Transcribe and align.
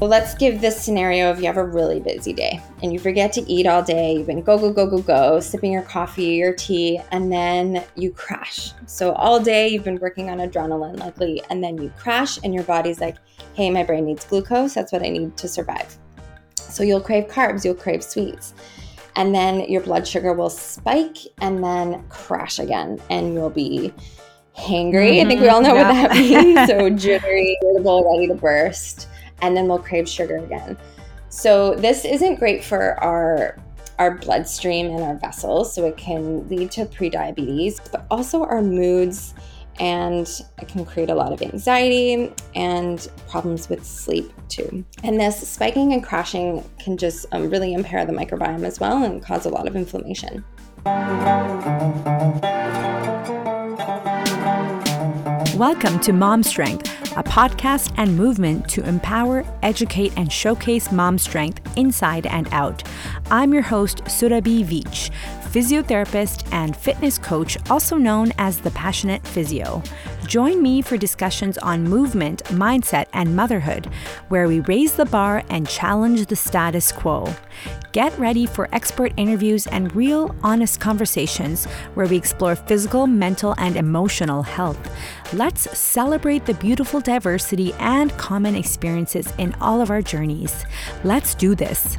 Well, 0.00 0.08
let's 0.08 0.32
give 0.36 0.60
this 0.60 0.80
scenario 0.80 1.32
if 1.32 1.40
you 1.40 1.46
have 1.46 1.56
a 1.56 1.64
really 1.64 1.98
busy 1.98 2.32
day 2.32 2.60
and 2.84 2.92
you 2.92 3.00
forget 3.00 3.32
to 3.32 3.40
eat 3.50 3.66
all 3.66 3.82
day, 3.82 4.12
you've 4.12 4.28
been 4.28 4.42
go, 4.42 4.56
go, 4.56 4.72
go, 4.72 4.86
go, 4.86 5.02
go, 5.02 5.40
sipping 5.40 5.72
your 5.72 5.82
coffee 5.82 6.40
or 6.40 6.52
tea, 6.52 7.00
and 7.10 7.32
then 7.32 7.82
you 7.96 8.12
crash. 8.12 8.70
So, 8.86 9.12
all 9.14 9.40
day 9.40 9.66
you've 9.66 9.82
been 9.82 9.98
working 9.98 10.30
on 10.30 10.38
adrenaline, 10.38 11.00
likely, 11.00 11.42
and 11.50 11.64
then 11.64 11.82
you 11.82 11.92
crash, 11.98 12.38
and 12.44 12.54
your 12.54 12.62
body's 12.62 13.00
like, 13.00 13.16
hey, 13.54 13.70
my 13.70 13.82
brain 13.82 14.04
needs 14.04 14.24
glucose. 14.24 14.72
That's 14.72 14.92
what 14.92 15.02
I 15.02 15.08
need 15.08 15.36
to 15.36 15.48
survive. 15.48 15.98
So, 16.54 16.84
you'll 16.84 17.00
crave 17.00 17.26
carbs, 17.26 17.64
you'll 17.64 17.74
crave 17.74 18.04
sweets. 18.04 18.54
And 19.16 19.34
then 19.34 19.68
your 19.68 19.80
blood 19.80 20.06
sugar 20.06 20.32
will 20.32 20.50
spike 20.50 21.18
and 21.40 21.62
then 21.64 22.04
crash 22.08 22.60
again, 22.60 23.02
and 23.10 23.34
you'll 23.34 23.50
be 23.50 23.92
hangry. 24.56 25.18
Mm-hmm. 25.18 25.26
I 25.26 25.28
think 25.28 25.40
we 25.40 25.48
all 25.48 25.60
know 25.60 25.74
yeah. 25.74 26.02
what 26.02 26.12
that 26.12 26.16
means. 26.16 26.68
so, 26.68 26.88
jittery, 27.04 27.58
irritable, 27.64 28.08
ready 28.14 28.28
to 28.28 28.34
burst 28.34 29.08
and 29.42 29.56
then 29.56 29.68
we'll 29.68 29.78
crave 29.78 30.08
sugar 30.08 30.38
again. 30.38 30.76
So 31.28 31.74
this 31.74 32.04
isn't 32.04 32.36
great 32.36 32.64
for 32.64 33.02
our 33.02 33.58
our 33.98 34.16
bloodstream 34.16 34.86
and 34.86 35.02
our 35.02 35.16
vessels, 35.16 35.74
so 35.74 35.84
it 35.84 35.96
can 35.96 36.48
lead 36.48 36.70
to 36.70 36.86
prediabetes, 36.86 37.80
but 37.90 38.06
also 38.10 38.44
our 38.44 38.62
moods 38.62 39.34
and 39.80 40.42
it 40.60 40.68
can 40.68 40.84
create 40.84 41.10
a 41.10 41.14
lot 41.14 41.32
of 41.32 41.42
anxiety 41.42 42.32
and 42.54 43.08
problems 43.28 43.68
with 43.68 43.84
sleep 43.84 44.32
too. 44.48 44.84
And 45.04 45.20
this 45.20 45.48
spiking 45.48 45.92
and 45.92 46.02
crashing 46.02 46.68
can 46.78 46.96
just 46.96 47.26
um, 47.32 47.48
really 47.50 47.74
impair 47.74 48.04
the 48.04 48.12
microbiome 48.12 48.64
as 48.64 48.80
well 48.80 49.04
and 49.04 49.22
cause 49.22 49.46
a 49.46 49.50
lot 49.50 49.66
of 49.66 49.76
inflammation. 49.76 50.44
Welcome 55.58 55.98
to 56.00 56.12
Mom 56.12 56.44
Strength 56.44 56.88
a 57.18 57.22
podcast 57.24 57.92
and 57.96 58.16
movement 58.16 58.68
to 58.68 58.86
empower, 58.86 59.44
educate, 59.64 60.12
and 60.16 60.32
showcase 60.32 60.92
mom 60.92 61.18
strength 61.18 61.60
inside 61.76 62.26
and 62.26 62.48
out. 62.52 62.84
I'm 63.28 63.52
your 63.52 63.62
host, 63.62 64.04
Surabhi 64.04 64.64
Veech, 64.64 65.10
physiotherapist 65.58 66.46
and 66.52 66.76
fitness 66.76 67.18
coach, 67.18 67.58
also 67.68 67.96
known 67.96 68.30
as 68.38 68.58
the 68.58 68.70
Passionate 68.70 69.26
Physio. 69.26 69.82
Join 70.24 70.62
me 70.62 70.80
for 70.82 70.96
discussions 70.96 71.58
on 71.58 71.82
movement, 71.82 72.44
mindset, 72.44 73.06
and 73.12 73.34
motherhood, 73.34 73.86
where 74.28 74.46
we 74.46 74.60
raise 74.60 74.92
the 74.92 75.06
bar 75.06 75.42
and 75.50 75.68
challenge 75.68 76.26
the 76.26 76.36
status 76.36 76.92
quo. 76.92 77.34
Get 77.90 78.16
ready 78.20 78.46
for 78.46 78.72
expert 78.72 79.12
interviews 79.16 79.66
and 79.66 79.92
real, 79.96 80.32
honest 80.44 80.78
conversations 80.78 81.64
where 81.94 82.06
we 82.06 82.16
explore 82.16 82.54
physical, 82.54 83.08
mental, 83.08 83.56
and 83.58 83.74
emotional 83.74 84.44
health. 84.44 84.78
Let's 85.32 85.76
celebrate 85.76 86.46
the 86.46 86.54
beautiful 86.54 87.00
diversity 87.00 87.72
and 87.80 88.12
common 88.12 88.54
experiences 88.54 89.32
in 89.38 89.54
all 89.54 89.80
of 89.80 89.90
our 89.90 90.02
journeys. 90.02 90.64
Let's 91.02 91.34
do 91.34 91.56
this. 91.56 91.98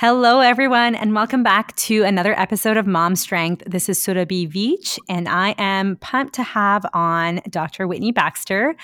Hello, 0.00 0.40
everyone, 0.40 0.94
and 0.94 1.14
welcome 1.14 1.42
back 1.42 1.76
to 1.76 2.04
another 2.04 2.32
episode 2.40 2.78
of 2.78 2.86
Mom 2.86 3.14
Strength. 3.14 3.64
This 3.66 3.86
is 3.86 3.98
Surabhi 3.98 4.50
Veech, 4.50 4.98
and 5.10 5.28
I 5.28 5.54
am 5.58 5.96
pumped 5.96 6.32
to 6.36 6.42
have 6.42 6.86
on 6.94 7.42
Dr. 7.50 7.86
Whitney 7.86 8.10
Baxter, 8.10 8.76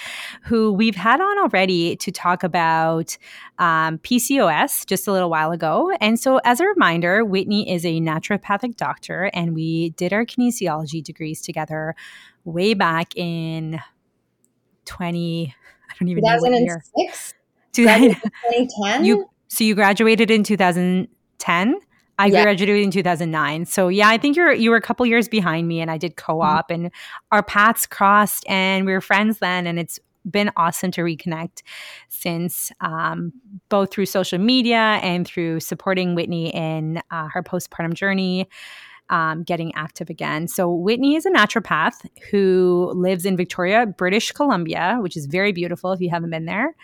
who 0.42 0.75
we've 0.75 0.95
had 0.95 1.23
on 1.23 1.39
already 1.39 1.97
to 1.97 2.12
talk 2.12 2.42
about 2.42 3.17
um, 3.58 3.97
PCOS 4.00 4.84
just 4.84 5.08
a 5.08 5.12
little 5.12 5.31
while 5.31 5.53
ago. 5.53 5.91
And 6.03 6.20
so, 6.20 6.39
as 6.45 6.61
a 6.61 6.67
reminder, 6.67 7.25
Whitney 7.25 7.73
is 7.73 7.86
a 7.86 7.98
naturopathic 7.98 8.77
doctor, 8.77 9.30
and 9.33 9.55
we 9.55 9.95
did 9.97 10.12
our 10.12 10.27
kinesiology 10.27 11.03
degrees 11.03 11.41
together 11.41 11.95
way 12.45 12.75
back 12.75 13.17
in 13.17 13.80
20, 14.84 15.55
I 15.91 15.95
don't 15.98 16.08
even 16.08 16.23
know 16.23 16.36
what 16.36 16.52
year. 16.61 16.85
2010? 17.73 18.20
You 19.07 19.30
so 19.48 19.64
you 19.64 19.74
graduated 19.74 20.30
in 20.30 20.42
2010. 21.39 21.80
I 22.19 22.27
yeah. 22.27 22.42
graduated 22.45 22.83
in 22.83 22.91
2009. 22.91 23.67
So 23.67 23.89
yeah, 23.89 24.08
I 24.08 24.17
think 24.17 24.36
you're 24.36 24.52
you 24.52 24.70
were 24.70 24.77
a 24.77 24.83
couple 24.83 25.05
years 25.05 25.29
behind 25.29 25.69
me 25.69 25.80
and 25.80 25.91
I 25.91 25.98
did 25.98 26.17
co-op 26.17 26.69
mm-hmm. 26.70 26.85
and 26.85 26.92
our 27.30 27.42
paths 27.42 27.86
crossed 27.86 28.45
and 28.48 28.86
we 28.86 28.92
were 28.92 29.02
friends 29.02 29.39
then 29.39 29.67
and 29.67 29.79
it's 29.79 29.98
been 30.29 30.51
awesome 30.57 30.91
to 30.92 31.02
reconnect 31.02 31.63
since 32.08 32.73
um, 32.80 33.33
both 33.69 33.92
through 33.92 34.07
social 34.07 34.39
media 34.39 34.98
and 35.02 35.27
through 35.27 35.61
supporting 35.61 36.14
Whitney 36.14 36.52
in 36.55 37.01
uh, 37.11 37.29
her 37.29 37.42
postpartum 37.42 37.95
journey. 37.95 38.48
Um, 39.08 39.45
getting 39.45 39.73
active 39.77 40.11
again. 40.11 40.48
So, 40.48 40.69
Whitney 40.69 41.14
is 41.14 41.25
a 41.27 41.30
naturopath 41.30 42.05
who 42.33 42.91
lives 42.92 43.25
in 43.25 43.36
Victoria, 43.36 43.86
British 43.86 44.33
Columbia, 44.33 44.98
which 44.98 45.17
is 45.17 45.27
very 45.27 45.52
beautiful 45.52 45.92
if 45.92 46.01
you 46.01 46.11
haven't 46.11 46.30
been 46.30 46.46
there 46.46 46.75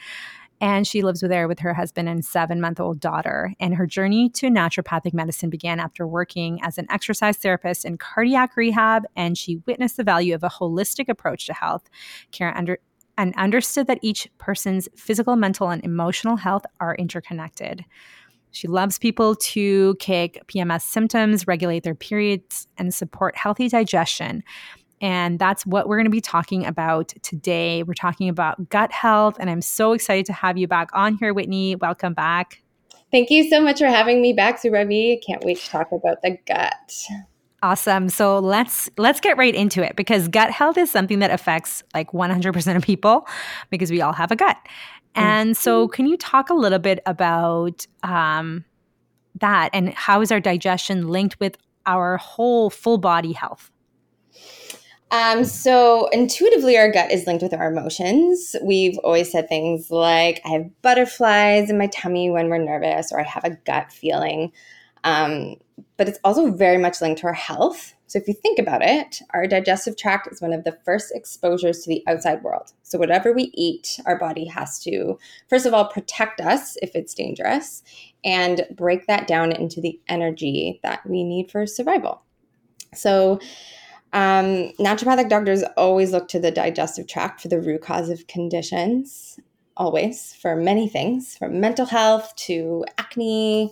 and 0.63 0.87
she 0.87 1.03
lives 1.03 1.21
there 1.21 1.49
with 1.49 1.59
her 1.59 1.75
husband 1.75 2.09
and 2.09 2.25
seven 2.25 2.61
month 2.61 2.79
old 2.79 3.01
daughter. 3.01 3.53
And 3.59 3.75
her 3.75 3.87
journey 3.87 4.31
to 4.31 4.47
naturopathic 4.47 5.13
medicine 5.13 5.51
began 5.51 5.81
after 5.81 6.07
working 6.07 6.61
as 6.63 6.79
an 6.79 6.87
exercise 6.89 7.37
therapist 7.37 7.85
in 7.85 7.99
cardiac 7.99 8.57
rehab, 8.57 9.03
and 9.17 9.37
she 9.37 9.57
witnessed 9.67 9.97
the 9.97 10.05
value 10.05 10.37
of 10.37 10.45
a 10.45 10.49
holistic 10.49 11.09
approach 11.09 11.47
to 11.47 11.53
health 11.53 11.91
care 12.31 12.57
under 12.57 12.79
and 13.19 13.35
understood 13.37 13.89
that 13.89 13.99
each 14.01 14.31
person's 14.39 14.89
physical, 14.97 15.37
mental, 15.37 15.69
and 15.69 15.85
emotional 15.85 16.37
health 16.37 16.65
are 16.81 16.95
interconnected. 16.95 17.85
She 18.53 18.69
loves 18.69 18.99
people 18.99 19.35
to 19.35 19.97
kick 19.99 20.43
PMS 20.47 20.83
symptoms, 20.83 21.47
regulate 21.47 21.83
their 21.83 21.95
periods, 21.95 22.69
and 22.79 22.95
support 22.95 23.37
healthy 23.37 23.69
digestion. 23.69 24.45
And 25.03 25.39
that's 25.39 25.67
what 25.67 25.89
we're 25.89 25.97
going 25.97 26.07
to 26.07 26.11
be 26.11 26.21
talking 26.21 26.65
about 26.65 27.09
today. 27.23 27.83
We're 27.83 27.93
talking 27.93 28.29
about 28.29 28.71
gut 28.71 28.93
health, 28.93 29.37
and 29.41 29.51
I'm 29.51 29.61
so 29.61 29.93
excited 29.93 30.25
to 30.27 30.33
have 30.33 30.57
you 30.57 30.69
back 30.69 30.91
on 30.95 31.17
here, 31.17 31.35
Whitney. 31.35 31.75
Welcome 31.75 32.15
back. 32.15 32.63
Thank 33.11 33.29
you 33.29 33.51
so 33.51 33.61
much 33.61 33.81
for 33.81 33.89
having 33.89 34.23
me 34.23 34.33
back, 34.33 34.63
Surabhi. 34.63 35.21
Can't 35.27 35.45
wait 35.45 35.59
to 35.59 35.69
talk 35.69 35.93
about 35.93 36.23
the 36.23 36.39
gut. 36.47 37.07
Awesome. 37.63 38.09
So 38.09 38.39
let's 38.39 38.89
let's 38.97 39.21
get 39.21 39.37
right 39.37 39.55
into 39.55 39.85
it 39.85 39.95
because 39.97 40.29
gut 40.29 40.51
health 40.51 40.79
is 40.79 40.91
something 40.91 41.19
that 41.19 41.31
affects 41.31 41.83
like 41.95 42.13
100% 42.13 42.77
of 42.77 42.83
people 42.83 43.27
because 43.71 43.91
we 43.91 44.01
all 44.01 44.13
have 44.13 44.31
a 44.31 44.37
gut. 44.37 44.57
And 45.15 45.57
so, 45.57 45.87
mm-hmm. 45.87 45.93
can 45.93 46.07
you 46.07 46.17
talk 46.17 46.49
a 46.49 46.55
little 46.55 46.79
bit 46.79 47.01
about 47.07 47.87
um, 48.03 48.65
that 49.41 49.71
and 49.73 49.93
how 49.95 50.21
is 50.23 50.33
our 50.33 50.41
digestion 50.41 51.09
linked 51.09 51.39
with 51.39 51.59
our 51.87 52.17
whole 52.17 52.71
full 52.71 52.99
body 52.99 53.33
health? 53.33 53.71
Um, 55.13 55.45
so 55.45 56.09
intuitively, 56.09 56.79
our 56.79 56.91
gut 56.91 57.13
is 57.13 57.27
linked 57.27 57.43
with 57.43 57.53
our 57.53 57.71
emotions. 57.71 58.57
We've 58.63 58.97
always 59.05 59.31
said 59.31 59.47
things 59.47 59.91
like, 59.91 60.41
I 60.47 60.49
have 60.49 60.83
butterflies 60.83 61.69
in 61.69 61.77
my 61.77 61.89
tummy 61.89 62.31
when 62.31 62.49
we're 62.49 62.57
nervous, 62.57 63.13
or 63.13 63.21
I 63.21 63.25
have 63.25 63.45
a 63.45 63.51
gut 63.51 63.93
feeling. 63.93 64.53
Um, 65.05 65.57
but 65.99 66.09
it's 66.09 66.19
also 66.25 66.51
very 66.51 66.79
much 66.79 67.03
linked 67.03 67.21
to 67.21 67.27
our 67.27 67.35
health. 67.35 67.93
So 68.07 68.19
if 68.19 68.27
you 68.27 68.33
think 68.33 68.59
about 68.59 68.83
it, 68.83 69.21
our 69.31 69.47
digestive 69.47 69.99
tract 69.99 70.29
is 70.33 70.41
one 70.41 70.55
of 70.55 70.65
the 70.65 70.79
first 70.85 71.13
exposures 71.15 71.81
to 71.81 71.91
the 71.91 72.03
outside 72.07 72.43
world. 72.43 72.73
So 72.83 72.99
whatever 72.99 73.35
we 73.35 73.51
eat, 73.55 74.01
our 74.07 74.19
body 74.19 74.47
has 74.47 74.79
to, 74.85 75.19
first 75.51 75.67
of 75.67 75.75
all, 75.75 75.87
protect 75.89 76.41
us 76.41 76.77
if 76.81 76.95
it's 76.95 77.13
dangerous 77.15 77.83
and 78.25 78.67
break 78.71 79.07
that 79.09 79.27
down 79.27 79.53
into 79.53 79.83
the 79.83 80.01
energy 80.09 80.81
that 80.83 81.07
we 81.07 81.23
need 81.23 81.51
for 81.51 81.67
survival. 81.67 82.23
So 82.95 83.41
um, 84.13 84.73
naturopathic 84.79 85.29
doctors 85.31 85.63
always 85.77 86.13
look 86.13 86.29
to 86.29 86.39
the 86.39 86.51
digestive 86.51 87.07
tract 87.07 87.41
for 87.41 87.49
the 87.49 87.61
root 87.61 87.81
cause 87.81 88.11
of 88.11 88.27
conditions, 88.27 89.41
always, 89.77 90.35
for 90.35 90.55
many 90.55 90.89
things, 90.89 91.37
from 91.37 91.61
mental 91.61 91.87
health 91.87 92.35
to 92.37 92.85
acne, 92.99 93.71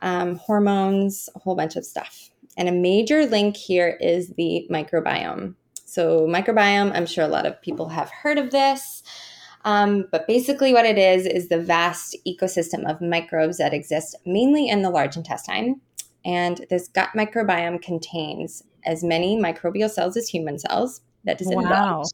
um, 0.00 0.36
hormones, 0.36 1.30
a 1.34 1.38
whole 1.38 1.56
bunch 1.56 1.76
of 1.76 1.86
stuff. 1.86 2.30
And 2.58 2.68
a 2.68 2.72
major 2.72 3.24
link 3.24 3.56
here 3.56 3.96
is 4.00 4.34
the 4.36 4.66
microbiome. 4.70 5.54
So, 5.86 6.26
microbiome, 6.26 6.92
I'm 6.94 7.06
sure 7.06 7.24
a 7.24 7.28
lot 7.28 7.46
of 7.46 7.60
people 7.62 7.88
have 7.88 8.10
heard 8.10 8.38
of 8.38 8.50
this. 8.50 9.02
Um, 9.64 10.06
but 10.12 10.26
basically, 10.26 10.72
what 10.72 10.86
it 10.86 10.98
is 10.98 11.26
is 11.26 11.48
the 11.48 11.60
vast 11.60 12.16
ecosystem 12.26 12.88
of 12.88 13.00
microbes 13.00 13.58
that 13.58 13.74
exist 13.74 14.16
mainly 14.26 14.68
in 14.68 14.82
the 14.82 14.90
large 14.90 15.16
intestine. 15.16 15.80
And 16.24 16.66
this 16.68 16.88
gut 16.88 17.10
microbiome 17.16 17.80
contains 17.80 18.62
as 18.84 19.04
many 19.04 19.36
microbial 19.36 19.90
cells 19.90 20.16
as 20.16 20.28
human 20.28 20.58
cells. 20.58 21.00
That 21.24 21.38
doesn't 21.38 21.54
wow. 21.54 22.04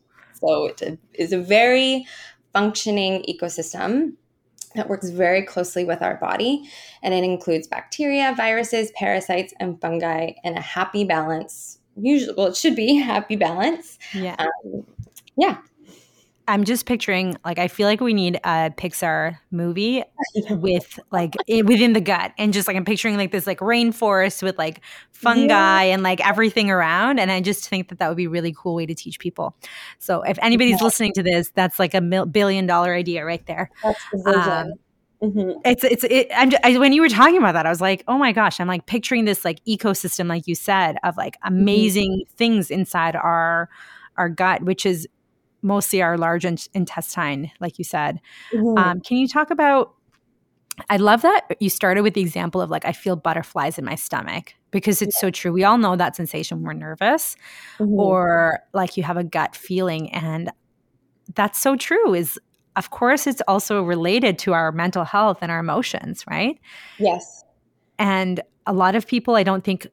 So 0.40 0.66
it 0.66 0.98
is 1.14 1.32
a 1.32 1.38
very 1.38 2.06
functioning 2.52 3.24
ecosystem 3.28 4.14
that 4.74 4.88
works 4.88 5.08
very 5.08 5.42
closely 5.42 5.84
with 5.84 6.02
our 6.02 6.16
body. 6.16 6.68
And 7.02 7.14
it 7.14 7.24
includes 7.24 7.66
bacteria, 7.66 8.34
viruses, 8.36 8.90
parasites, 8.94 9.52
and 9.58 9.80
fungi 9.80 10.32
in 10.44 10.56
a 10.56 10.60
happy 10.60 11.04
balance. 11.04 11.78
Usually, 11.96 12.34
well, 12.36 12.48
it 12.48 12.56
should 12.56 12.76
be 12.76 12.96
happy 13.12 13.36
balance. 13.36 13.98
Yeah. 14.12 14.36
Um, 14.38 14.86
yeah. 15.36 15.58
I'm 16.48 16.64
just 16.64 16.86
picturing 16.86 17.36
like 17.44 17.58
I 17.58 17.68
feel 17.68 17.86
like 17.86 18.00
we 18.00 18.14
need 18.14 18.36
a 18.44 18.70
Pixar 18.76 19.38
movie 19.50 20.02
with 20.50 20.98
like 21.10 21.34
it, 21.46 21.66
within 21.66 21.92
the 21.92 22.00
gut, 22.00 22.32
and 22.38 22.52
just 22.52 22.68
like 22.68 22.76
I'm 22.76 22.84
picturing 22.84 23.16
like 23.16 23.32
this 23.32 23.46
like 23.46 23.58
rainforest 23.58 24.42
with 24.42 24.58
like 24.58 24.80
fungi 25.12 25.84
yeah. 25.84 25.94
and 25.94 26.02
like 26.02 26.26
everything 26.26 26.70
around, 26.70 27.18
and 27.18 27.30
I 27.30 27.40
just 27.40 27.68
think 27.68 27.88
that 27.88 27.98
that 27.98 28.08
would 28.08 28.16
be 28.16 28.26
a 28.26 28.30
really 28.30 28.54
cool 28.56 28.74
way 28.74 28.86
to 28.86 28.94
teach 28.94 29.18
people. 29.18 29.56
So 29.98 30.22
if 30.22 30.38
anybody's 30.40 30.80
yeah. 30.80 30.84
listening 30.84 31.12
to 31.14 31.22
this, 31.22 31.50
that's 31.54 31.78
like 31.78 31.94
a 31.94 32.00
mil- 32.00 32.26
billion 32.26 32.66
dollar 32.66 32.94
idea 32.94 33.24
right 33.24 33.44
there. 33.46 33.70
That's 33.82 34.00
the 34.12 34.32
vision. 34.32 34.52
Um, 34.52 34.72
Mm-hmm. 35.22 35.60
It's 35.64 35.82
it's 35.82 36.04
it. 36.04 36.28
I'm 36.34 36.50
I, 36.62 36.76
when 36.78 36.92
you 36.92 37.00
were 37.00 37.08
talking 37.08 37.38
about 37.38 37.52
that, 37.52 37.64
I 37.64 37.70
was 37.70 37.80
like, 37.80 38.04
oh 38.06 38.18
my 38.18 38.32
gosh, 38.32 38.60
I'm 38.60 38.68
like 38.68 38.84
picturing 38.84 39.24
this 39.24 39.46
like 39.46 39.64
ecosystem, 39.64 40.28
like 40.28 40.46
you 40.46 40.54
said, 40.54 40.98
of 41.04 41.16
like 41.16 41.36
mm-hmm. 41.36 41.54
amazing 41.54 42.12
mm-hmm. 42.12 42.36
things 42.36 42.70
inside 42.70 43.16
our 43.16 43.70
our 44.18 44.28
gut, 44.28 44.62
which 44.62 44.84
is 44.84 45.08
mostly 45.66 46.00
our 46.00 46.16
large 46.16 46.44
in- 46.44 46.56
intestine, 46.72 47.50
like 47.60 47.78
you 47.78 47.84
said. 47.84 48.20
Mm-hmm. 48.52 48.78
Um, 48.78 49.00
can 49.00 49.18
you 49.18 49.28
talk 49.28 49.50
about? 49.50 49.92
I 50.90 50.98
love 50.98 51.22
that 51.22 51.56
you 51.58 51.70
started 51.70 52.02
with 52.02 52.14
the 52.14 52.20
example 52.20 52.60
of 52.60 52.70
like 52.70 52.84
I 52.84 52.92
feel 52.92 53.16
butterflies 53.16 53.78
in 53.78 53.84
my 53.84 53.94
stomach 53.94 54.54
because 54.70 55.00
it's 55.00 55.16
yeah. 55.16 55.20
so 55.20 55.30
true. 55.30 55.52
We 55.52 55.64
all 55.64 55.78
know 55.78 55.96
that 55.96 56.14
sensation 56.16 56.58
when 56.58 56.64
we're 56.66 56.72
nervous 56.74 57.34
mm-hmm. 57.78 57.98
or 57.98 58.60
like 58.74 58.96
you 58.96 59.02
have 59.02 59.16
a 59.16 59.24
gut 59.24 59.56
feeling 59.56 60.12
and 60.12 60.50
that's 61.34 61.58
so 61.58 61.76
true 61.76 62.12
is 62.14 62.38
of 62.76 62.90
course 62.90 63.26
it's 63.26 63.40
also 63.48 63.82
related 63.82 64.38
to 64.40 64.52
our 64.52 64.70
mental 64.70 65.04
health 65.04 65.38
and 65.40 65.50
our 65.50 65.60
emotions, 65.60 66.24
right? 66.28 66.60
Yes. 66.98 67.42
And 67.98 68.42
a 68.66 68.74
lot 68.74 68.94
of 68.94 69.06
people 69.06 69.34
I 69.34 69.44
don't 69.44 69.64
think 69.64 69.86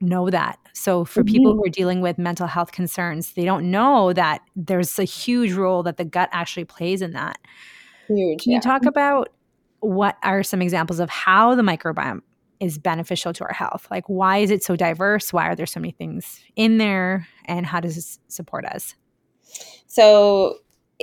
know 0.00 0.30
that. 0.30 0.58
So 0.72 1.04
for 1.04 1.22
mm-hmm. 1.22 1.32
people 1.32 1.54
who 1.54 1.64
are 1.64 1.70
dealing 1.70 2.00
with 2.00 2.18
mental 2.18 2.46
health 2.46 2.72
concerns, 2.72 3.32
they 3.32 3.44
don't 3.44 3.70
know 3.70 4.12
that 4.12 4.40
there's 4.54 4.98
a 4.98 5.04
huge 5.04 5.52
role 5.52 5.82
that 5.84 5.96
the 5.96 6.04
gut 6.04 6.28
actually 6.32 6.64
plays 6.64 7.02
in 7.02 7.12
that. 7.12 7.38
Huge. 8.08 8.42
Can 8.42 8.52
yeah. 8.52 8.56
you 8.56 8.60
talk 8.60 8.84
about 8.84 9.30
what 9.80 10.16
are 10.22 10.42
some 10.42 10.62
examples 10.62 11.00
of 11.00 11.10
how 11.10 11.54
the 11.54 11.62
microbiome 11.62 12.20
is 12.60 12.78
beneficial 12.78 13.32
to 13.34 13.44
our 13.44 13.52
health? 13.52 13.86
Like 13.90 14.04
why 14.06 14.38
is 14.38 14.50
it 14.50 14.62
so 14.62 14.76
diverse? 14.76 15.32
Why 15.32 15.48
are 15.48 15.56
there 15.56 15.66
so 15.66 15.80
many 15.80 15.92
things 15.92 16.40
in 16.56 16.78
there 16.78 17.26
and 17.46 17.66
how 17.66 17.80
does 17.80 17.96
it 17.96 18.18
support 18.28 18.64
us? 18.64 18.94
So 19.86 20.58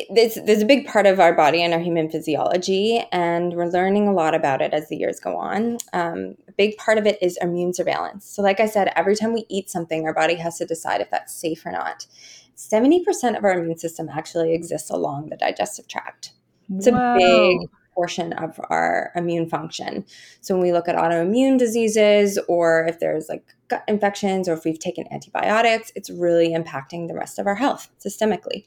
there's, 0.10 0.36
there's 0.46 0.62
a 0.62 0.66
big 0.66 0.88
part 0.88 1.06
of 1.06 1.20
our 1.20 1.34
body 1.34 1.62
and 1.62 1.74
our 1.74 1.80
human 1.80 2.10
physiology, 2.10 3.04
and 3.12 3.54
we're 3.54 3.68
learning 3.68 4.08
a 4.08 4.14
lot 4.14 4.34
about 4.34 4.62
it 4.62 4.74
as 4.74 4.90
the 4.90 4.98
years 4.98 5.20
go 5.20 5.38
on. 5.38 5.78
Um, 5.94 6.36
a 6.48 6.52
big 6.54 6.78
part 6.78 6.98
of 6.98 7.06
it 7.06 7.20
is 7.22 7.38
immune 7.42 7.74
surveillance. 7.74 8.26
So, 8.26 8.42
like 8.42 8.60
I 8.60 8.66
said, 8.66 8.92
every 8.96 9.16
time 9.16 9.34
we 9.34 9.46
eat 9.50 9.70
something, 9.70 10.06
our 10.06 10.14
body 10.14 10.36
has 10.36 10.58
to 10.58 10.66
decide 10.66 11.02
if 11.02 11.12
that's 11.12 11.34
safe 11.34 11.64
or 11.66 11.72
not. 11.72 12.08
70% 12.56 13.38
of 13.38 13.44
our 13.44 13.60
immune 13.60 13.78
system 13.78 14.10
actually 14.10 14.54
exists 14.54 14.90
along 14.90 15.30
the 15.30 15.38
digestive 15.38 15.88
tract. 15.88 16.32
It's 16.76 16.88
Whoa. 16.88 17.16
a 17.16 17.18
big 17.18 17.70
portion 17.94 18.34
of 18.34 18.60
our 18.70 19.12
immune 19.16 19.48
function. 19.48 20.06
So 20.42 20.56
when 20.56 20.64
we 20.64 20.72
look 20.72 20.88
at 20.88 20.96
autoimmune 20.96 21.60
diseases 21.60 22.40
or 22.48 22.86
if 22.88 23.00
there's 23.00 23.30
like 23.30 23.44
gut 23.68 23.84
infections 23.88 24.50
or 24.50 24.54
if 24.54 24.66
we've 24.66 24.80
taken 24.80 25.06
antibiotics, 25.12 25.92
it's 25.96 26.10
really 26.10 26.50
impacting 26.50 27.08
the 27.08 27.14
rest 27.14 27.38
of 27.38 27.46
our 27.46 27.56
health 27.56 27.90
systemically. 28.04 28.66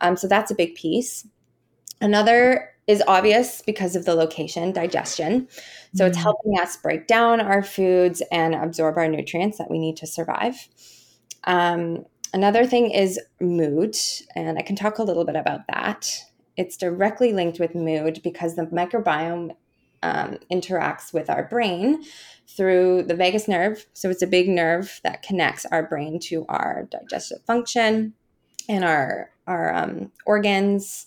Um, 0.00 0.16
so 0.16 0.28
that's 0.28 0.50
a 0.50 0.54
big 0.54 0.74
piece. 0.74 1.26
Another 2.00 2.70
is 2.86 3.02
obvious 3.08 3.62
because 3.66 3.96
of 3.96 4.04
the 4.04 4.14
location, 4.14 4.72
digestion. 4.72 5.48
So 5.94 6.04
mm-hmm. 6.04 6.10
it's 6.10 6.18
helping 6.18 6.58
us 6.58 6.76
break 6.76 7.06
down 7.06 7.40
our 7.40 7.62
foods 7.62 8.22
and 8.30 8.54
absorb 8.54 8.96
our 8.96 9.08
nutrients 9.08 9.58
that 9.58 9.70
we 9.70 9.78
need 9.78 9.96
to 9.98 10.06
survive. 10.06 10.68
Um, 11.44 12.04
another 12.32 12.66
thing 12.66 12.90
is 12.90 13.18
mood, 13.40 13.96
and 14.34 14.58
I 14.58 14.62
can 14.62 14.76
talk 14.76 14.98
a 14.98 15.02
little 15.02 15.24
bit 15.24 15.36
about 15.36 15.66
that. 15.68 16.08
It's 16.56 16.76
directly 16.76 17.32
linked 17.32 17.58
with 17.58 17.74
mood 17.74 18.20
because 18.22 18.54
the 18.54 18.66
microbiome 18.66 19.56
um, 20.02 20.38
interacts 20.50 21.12
with 21.12 21.28
our 21.28 21.44
brain 21.44 22.04
through 22.48 23.02
the 23.02 23.16
vagus 23.16 23.48
nerve. 23.48 23.86
So 23.92 24.10
it's 24.10 24.22
a 24.22 24.26
big 24.26 24.48
nerve 24.48 25.00
that 25.02 25.22
connects 25.22 25.66
our 25.66 25.82
brain 25.82 26.20
to 26.20 26.46
our 26.48 26.88
digestive 26.90 27.42
function 27.42 28.14
and 28.68 28.84
our 28.84 29.30
our 29.46 29.74
um, 29.74 30.12
organs. 30.24 31.06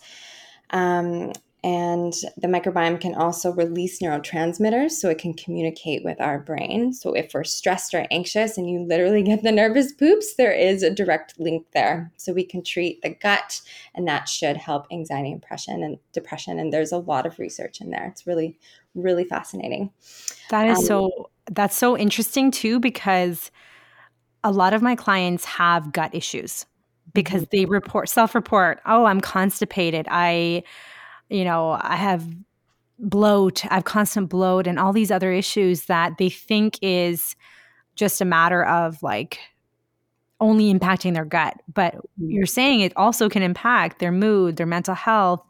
Um, 0.71 1.33
and 1.61 2.13
the 2.37 2.47
microbiome 2.47 3.01
can 3.01 3.15
also 3.15 3.51
release 3.51 3.99
neurotransmitters 3.99 4.91
so 4.91 5.09
it 5.09 5.17
can 5.17 5.33
communicate 5.33 6.05
with 6.05 6.21
our 6.21 6.39
brain. 6.39 6.93
So, 6.93 7.13
if 7.13 7.33
we're 7.33 7.43
stressed 7.43 7.93
or 7.93 8.05
anxious 8.11 8.57
and 8.57 8.69
you 8.69 8.79
literally 8.79 9.23
get 9.23 9.43
the 9.43 9.51
nervous 9.51 9.91
poops, 9.91 10.35
there 10.35 10.53
is 10.53 10.83
a 10.83 10.89
direct 10.89 11.37
link 11.37 11.65
there. 11.73 12.13
So, 12.15 12.31
we 12.31 12.45
can 12.45 12.63
treat 12.63 13.01
the 13.01 13.09
gut, 13.09 13.59
and 13.93 14.07
that 14.07 14.29
should 14.29 14.55
help 14.55 14.87
anxiety, 14.89 15.33
depression, 15.33 15.83
and 15.83 15.97
depression. 16.13 16.59
And 16.59 16.71
there's 16.71 16.93
a 16.93 16.97
lot 16.97 17.25
of 17.25 17.39
research 17.39 17.81
in 17.81 17.89
there. 17.89 18.05
It's 18.05 18.25
really, 18.25 18.57
really 18.95 19.25
fascinating. 19.25 19.91
That 20.51 20.65
is 20.65 20.79
um, 20.79 20.85
so, 20.85 21.29
that's 21.51 21.75
so 21.75 21.97
interesting 21.97 22.51
too, 22.51 22.79
because 22.79 23.51
a 24.45 24.51
lot 24.51 24.73
of 24.73 24.81
my 24.81 24.95
clients 24.95 25.43
have 25.43 25.91
gut 25.91 26.15
issues 26.15 26.65
because 27.13 27.43
mm-hmm. 27.43 27.57
they 27.57 27.65
report 27.65 28.09
self-report 28.09 28.79
oh 28.85 29.05
i'm 29.05 29.21
constipated 29.21 30.07
i 30.09 30.63
you 31.29 31.43
know 31.43 31.77
i 31.81 31.95
have 31.95 32.25
bloat 32.99 33.65
i 33.71 33.75
have 33.75 33.85
constant 33.85 34.29
bloat 34.29 34.67
and 34.67 34.79
all 34.79 34.93
these 34.93 35.11
other 35.11 35.31
issues 35.31 35.85
that 35.85 36.17
they 36.17 36.29
think 36.29 36.77
is 36.81 37.35
just 37.95 38.21
a 38.21 38.25
matter 38.25 38.63
of 38.65 39.01
like 39.01 39.39
only 40.41 40.73
impacting 40.73 41.13
their 41.13 41.25
gut 41.25 41.55
but 41.73 41.95
mm-hmm. 41.95 42.31
you're 42.31 42.45
saying 42.45 42.81
it 42.81 42.93
also 42.95 43.29
can 43.29 43.41
impact 43.41 43.99
their 43.99 44.11
mood 44.11 44.57
their 44.57 44.65
mental 44.65 44.95
health 44.95 45.45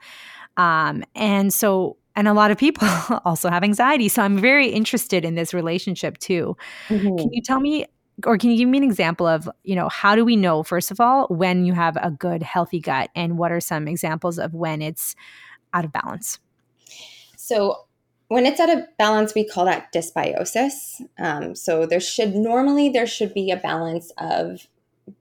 um, 0.57 1.03
and 1.15 1.53
so 1.53 1.95
and 2.15 2.27
a 2.27 2.33
lot 2.33 2.51
of 2.51 2.57
people 2.57 2.88
also 3.25 3.50
have 3.50 3.63
anxiety 3.63 4.07
so 4.09 4.21
i'm 4.21 4.38
very 4.38 4.67
interested 4.67 5.25
in 5.25 5.35
this 5.35 5.53
relationship 5.53 6.17
too 6.17 6.56
mm-hmm. 6.88 7.15
can 7.17 7.31
you 7.31 7.41
tell 7.41 7.59
me 7.59 7.85
or 8.25 8.38
can 8.38 8.51
you 8.51 8.57
give 8.57 8.69
me 8.69 8.77
an 8.77 8.83
example 8.83 9.27
of 9.27 9.50
you 9.63 9.75
know 9.75 9.89
how 9.89 10.16
do 10.16 10.25
we 10.25 10.36
know 10.36 10.63
first 10.63 10.92
of 10.92 11.00
all 11.00 11.27
when 11.30 11.66
you 11.66 11.74
have 11.74 11.98
a 12.01 12.12
good 12.12 12.44
healthy 12.44 12.80
gut 12.80 13.10
and 13.16 13.38
what 13.38 13.51
are 13.51 13.60
some 13.60 13.88
examples 13.88 14.39
of 14.39 14.54
when 14.54 14.81
it's 14.81 15.16
out 15.74 15.86
of 15.86 15.92
balance? 15.92 16.39
So 17.38 17.86
when 18.27 18.45
it's 18.45 18.60
out 18.60 18.69
of 18.69 18.83
balance 18.98 19.33
we 19.33 19.48
call 19.48 19.66
that 19.66 19.92
dysbiosis. 19.94 21.01
Um, 21.18 21.56
so 21.56 21.86
there 21.86 22.00
should 22.00 22.36
normally 22.36 22.89
there 22.89 23.07
should 23.07 23.33
be 23.33 23.51
a 23.51 23.57
balance 23.57 24.12
of 24.18 24.68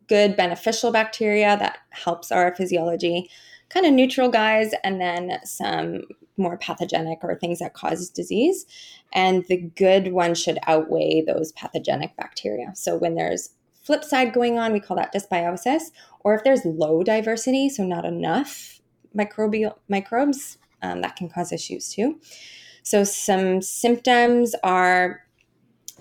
good 0.08 0.36
beneficial 0.36 0.92
bacteria 0.92 1.56
that 1.58 1.78
helps 1.90 2.30
our 2.30 2.54
physiology 2.54 3.30
kind 3.70 3.86
of 3.86 3.92
neutral 3.92 4.30
guys 4.30 4.72
and 4.84 5.00
then 5.00 5.38
some 5.44 6.02
more 6.38 6.56
pathogenic 6.56 7.18
or 7.22 7.34
things 7.34 7.58
that 7.58 7.74
cause 7.74 8.08
disease. 8.08 8.66
And 9.12 9.44
the 9.48 9.56
good 9.56 10.12
ones 10.12 10.40
should 10.40 10.58
outweigh 10.66 11.22
those 11.26 11.52
pathogenic 11.52 12.16
bacteria. 12.16 12.72
So 12.74 12.96
when 12.96 13.14
there's 13.14 13.50
flip 13.82 14.04
side 14.04 14.32
going 14.32 14.58
on, 14.58 14.72
we 14.72 14.80
call 14.80 14.96
that 14.96 15.14
dysbiosis. 15.14 15.90
Or 16.20 16.34
if 16.34 16.44
there's 16.44 16.64
low 16.64 17.02
diversity, 17.02 17.68
so 17.68 17.84
not 17.84 18.04
enough 18.04 18.80
microbial 19.16 19.76
microbes, 19.88 20.58
um, 20.82 21.00
that 21.00 21.16
can 21.16 21.28
cause 21.28 21.52
issues 21.52 21.88
too. 21.88 22.20
So 22.82 23.04
some 23.04 23.60
symptoms 23.62 24.54
are 24.62 25.22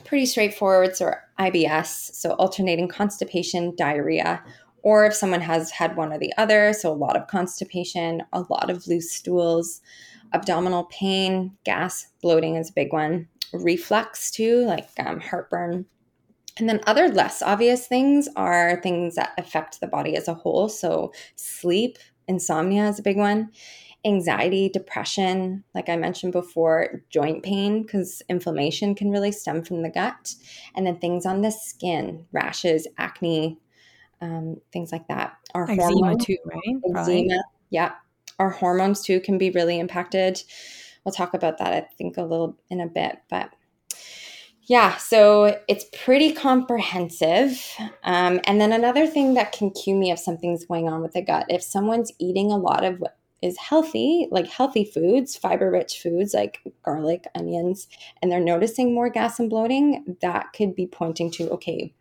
pretty 0.04 0.26
straightforward. 0.26 0.96
So 0.96 1.12
IBS, 1.40 2.14
so 2.14 2.32
alternating 2.32 2.88
constipation, 2.88 3.76
diarrhea, 3.76 4.44
or 4.84 5.06
if 5.06 5.14
someone 5.14 5.42
has 5.42 5.72
had 5.72 5.98
one 5.98 6.14
or 6.14 6.18
the 6.18 6.34
other, 6.38 6.72
so 6.74 6.92
a 6.92 6.96
lot 6.96 7.18
of 7.18 7.28
constipation, 7.28 8.22
a 8.32 8.46
lot 8.50 8.70
of 8.70 8.88
loose 8.88 9.12
stools, 9.12 9.82
abdominal 10.34 10.86
pain, 10.86 11.58
gas, 11.64 12.08
bloating 12.22 12.56
is 12.56 12.70
a 12.70 12.74
big 12.74 12.94
one, 12.94 13.28
reflux 13.54 14.32
too, 14.32 14.66
like 14.66 14.90
um, 15.00 15.20
heartburn. 15.20 15.86
And 16.60 16.68
then 16.68 16.82
other 16.88 17.08
less 17.08 17.42
obvious 17.42 17.88
things 17.88 18.28
are 18.36 18.82
things 18.82 19.16
that 19.16 19.34
affect 19.38 19.80
the 19.80 19.88
body 19.88 20.16
as 20.16 20.28
a 20.28 20.34
whole. 20.34 20.70
So 20.70 21.14
sleep, 21.36 21.98
insomnia 22.28 22.88
is 22.90 23.00
a 23.00 23.04
big 23.04 23.18
one. 23.18 23.52
Anxiety, 24.06 24.70
depression, 24.70 25.64
like 25.76 25.90
I 25.90 25.98
mentioned 25.98 26.34
before, 26.34 27.04
joint 27.10 27.44
pain, 27.44 27.84
because 27.84 28.22
inflammation 28.30 28.96
can 28.96 29.12
really 29.12 29.32
stem 29.32 29.64
from 29.64 29.82
the 29.82 29.90
gut. 29.90 30.34
And 30.76 30.88
then 30.88 30.98
things 30.98 31.26
on 31.26 31.42
the 31.42 31.52
skin, 31.52 32.26
rashes, 32.32 32.88
acne, 32.98 33.60
um, 34.22 34.62
things 34.72 34.92
like 34.92 35.08
that. 35.10 35.38
Our 35.54 35.70
eczema 35.70 35.88
hormones, 35.88 36.26
too, 36.26 36.38
right? 36.46 36.78
Eczema, 36.96 37.44
yeah. 37.70 37.94
Our 38.40 38.50
hormones 38.50 39.02
too 39.02 39.20
can 39.20 39.38
be 39.38 39.50
really 39.50 39.80
impacted. 39.80 40.42
We'll 41.04 41.14
talk 41.14 41.34
about 41.34 41.58
that, 41.60 41.74
I 41.74 41.88
think, 41.98 42.18
a 42.18 42.24
little 42.24 42.58
in 42.70 42.82
a 42.82 42.88
bit, 42.88 43.20
but 43.30 43.52
yeah, 44.64 44.98
so 44.98 45.58
it's 45.70 45.86
pretty 46.04 46.34
comprehensive. 46.34 47.66
Um, 48.04 48.42
and 48.44 48.60
then 48.60 48.74
another 48.74 49.08
thing 49.08 49.34
that 49.36 49.54
can 49.54 49.72
cue 49.72 49.96
me 49.96 50.12
if 50.12 50.20
something's 50.20 50.66
going 50.66 50.90
on 50.90 51.02
with 51.02 51.14
the 51.14 51.22
gut, 51.22 51.46
if 51.48 51.64
someone's 51.64 52.12
eating 52.20 52.52
a 52.52 52.58
lot 52.58 52.84
of 52.84 53.00
what 53.00 53.18
is 53.42 53.58
healthy, 53.58 54.28
like 54.30 54.48
healthy 54.48 54.84
foods, 54.84 55.38
fiber 55.38 55.72
rich 55.72 56.02
foods 56.02 56.34
like 56.34 56.60
garlic, 56.84 57.26
onions, 57.34 57.88
and 58.22 58.30
they're 58.30 58.42
noticing 58.42 58.94
more 58.94 59.10
gas 59.10 59.40
and 59.40 59.50
bloating, 59.50 60.18
that 60.22 60.52
could 60.54 60.76
be 60.76 60.86
pointing 60.86 61.32
to, 61.32 61.50
okay, 61.52 61.94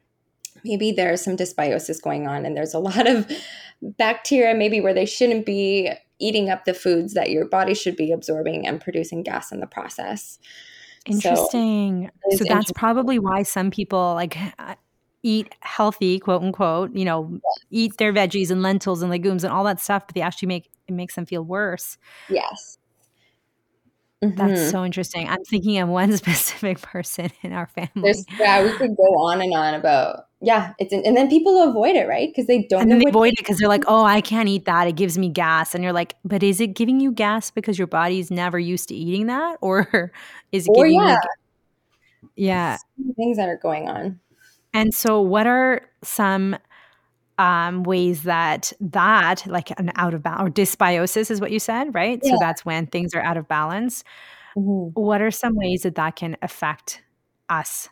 maybe 0.64 0.90
there's 0.90 1.23
some 1.23 1.37
dysbiosis 1.37 2.02
going 2.02 2.26
on 2.26 2.45
and 2.45 2.57
there's 2.57 2.75
a 2.75 2.78
lot 2.81 3.07
of 3.07 3.31
bacteria 3.81 4.55
maybe 4.55 4.81
where 4.81 4.95
they 4.95 5.07
shouldn't 5.07 5.47
be 5.47 5.93
eating 6.19 6.51
up 6.51 6.65
the 6.65 6.75
foods 6.75 7.15
that 7.15 7.31
your 7.31 7.47
body 7.47 7.75
should 7.75 7.97
be 7.97 8.13
absorbing 8.13 8.67
and 8.67 8.81
producing 8.81 9.23
gas 9.23 9.53
in 9.53 9.61
the 9.61 9.67
process. 9.67 10.39
Interesting. 11.07 12.11
So, 12.31 12.37
so 12.37 12.45
that's 12.45 12.51
interesting. 12.51 12.75
probably 12.75 13.19
why 13.19 13.43
some 13.43 13.71
people 13.71 14.15
like 14.15 14.37
eat 15.23 15.55
healthy, 15.61 16.19
quote 16.19 16.43
unquote, 16.43 16.95
you 16.95 17.05
know, 17.05 17.29
yes. 17.33 17.67
eat 17.71 17.97
their 17.99 18.13
veggies 18.13 18.51
and 18.51 18.63
lentils 18.63 19.03
and 19.03 19.11
legumes 19.11 19.45
and 19.45 19.53
all 19.53 19.65
that 19.65 19.81
stuff, 19.81 20.07
but 20.07 20.15
they 20.15 20.21
actually 20.21 20.49
make 20.49 20.71
it 20.89 20.93
makes 20.93 21.15
them 21.15 21.27
feel 21.27 21.43
worse. 21.43 21.99
Yes. 22.29 22.79
Mm-hmm. 24.23 24.37
That's 24.37 24.71
so 24.71 24.85
interesting. 24.85 25.29
I'm 25.29 25.45
thinking 25.45 25.79
of 25.79 25.89
one 25.89 26.17
specific 26.17 26.81
person 26.81 27.31
in 27.43 27.53
our 27.53 27.67
family. 27.67 27.91
There's, 27.97 28.25
yeah, 28.39 28.63
we 28.63 28.73
could 28.73 28.97
go 28.97 29.03
on 29.03 29.41
and 29.43 29.53
on 29.55 29.75
about 29.75 30.27
yeah. 30.47 30.75
It's 30.79 30.93
and 30.93 31.17
then 31.17 31.29
people 31.29 31.61
avoid 31.69 31.97
it, 31.97 32.07
right? 32.07 32.29
Because 32.29 32.47
they 32.47 32.62
don't. 32.62 32.83
And 32.83 33.03
they 33.03 33.09
avoid 33.09 33.33
it 33.33 33.38
because 33.38 33.59
they're 33.59 33.69
like, 33.69 33.83
oh, 33.88 34.05
I 34.05 34.21
can't 34.21 34.49
eat 34.49 34.65
that. 34.67 34.87
It 34.87 34.95
gives 34.95 35.19
me 35.19 35.29
gas. 35.29 35.75
And 35.75 35.83
you're 35.83 35.93
like, 35.93 36.15
but 36.25 36.45
is 36.45 36.61
it 36.61 36.69
giving 36.69 37.00
you 37.00 37.11
gas 37.11 37.50
because 37.50 37.76
your 37.76 37.88
body's 37.88 38.31
never 38.31 38.57
used 38.57 38.88
to 38.91 38.95
eating 38.95 39.26
that, 39.26 39.59
or 39.61 40.12
is 40.53 40.67
it 40.67 40.71
or 40.71 40.85
giving 40.85 41.00
yeah. 41.00 41.17
you? 42.37 42.37
Yeah, 42.37 42.76
things 43.17 43.38
that 43.38 43.49
are 43.49 43.57
going 43.57 43.88
on. 43.88 44.21
And 44.73 44.95
so, 44.95 45.21
what 45.21 45.49
are 45.49 45.81
some 46.05 46.57
um, 47.38 47.83
ways 47.83 48.23
that 48.23 48.73
that 48.79 49.45
like 49.49 49.76
an 49.81 49.91
out 49.97 50.15
of 50.15 50.23
balance 50.23 50.49
or 50.49 50.53
dysbiosis 50.53 51.29
is 51.29 51.41
what 51.41 51.50
you 51.50 51.59
said, 51.59 51.93
right? 51.93 52.21
Yeah. 52.23 52.31
So 52.31 52.37
that's 52.38 52.65
when 52.65 52.87
things 52.87 53.17
are 53.17 53.23
out 53.23 53.37
of 53.37 53.49
balance. 53.49 54.05
Mm-hmm. 54.57 55.00
What 55.00 55.21
are 55.21 55.33
some 55.33 55.57
ways 55.57 55.83
that 55.83 55.97
that 55.97 56.15
can 56.15 56.37
affect 56.41 57.03
us 57.49 57.88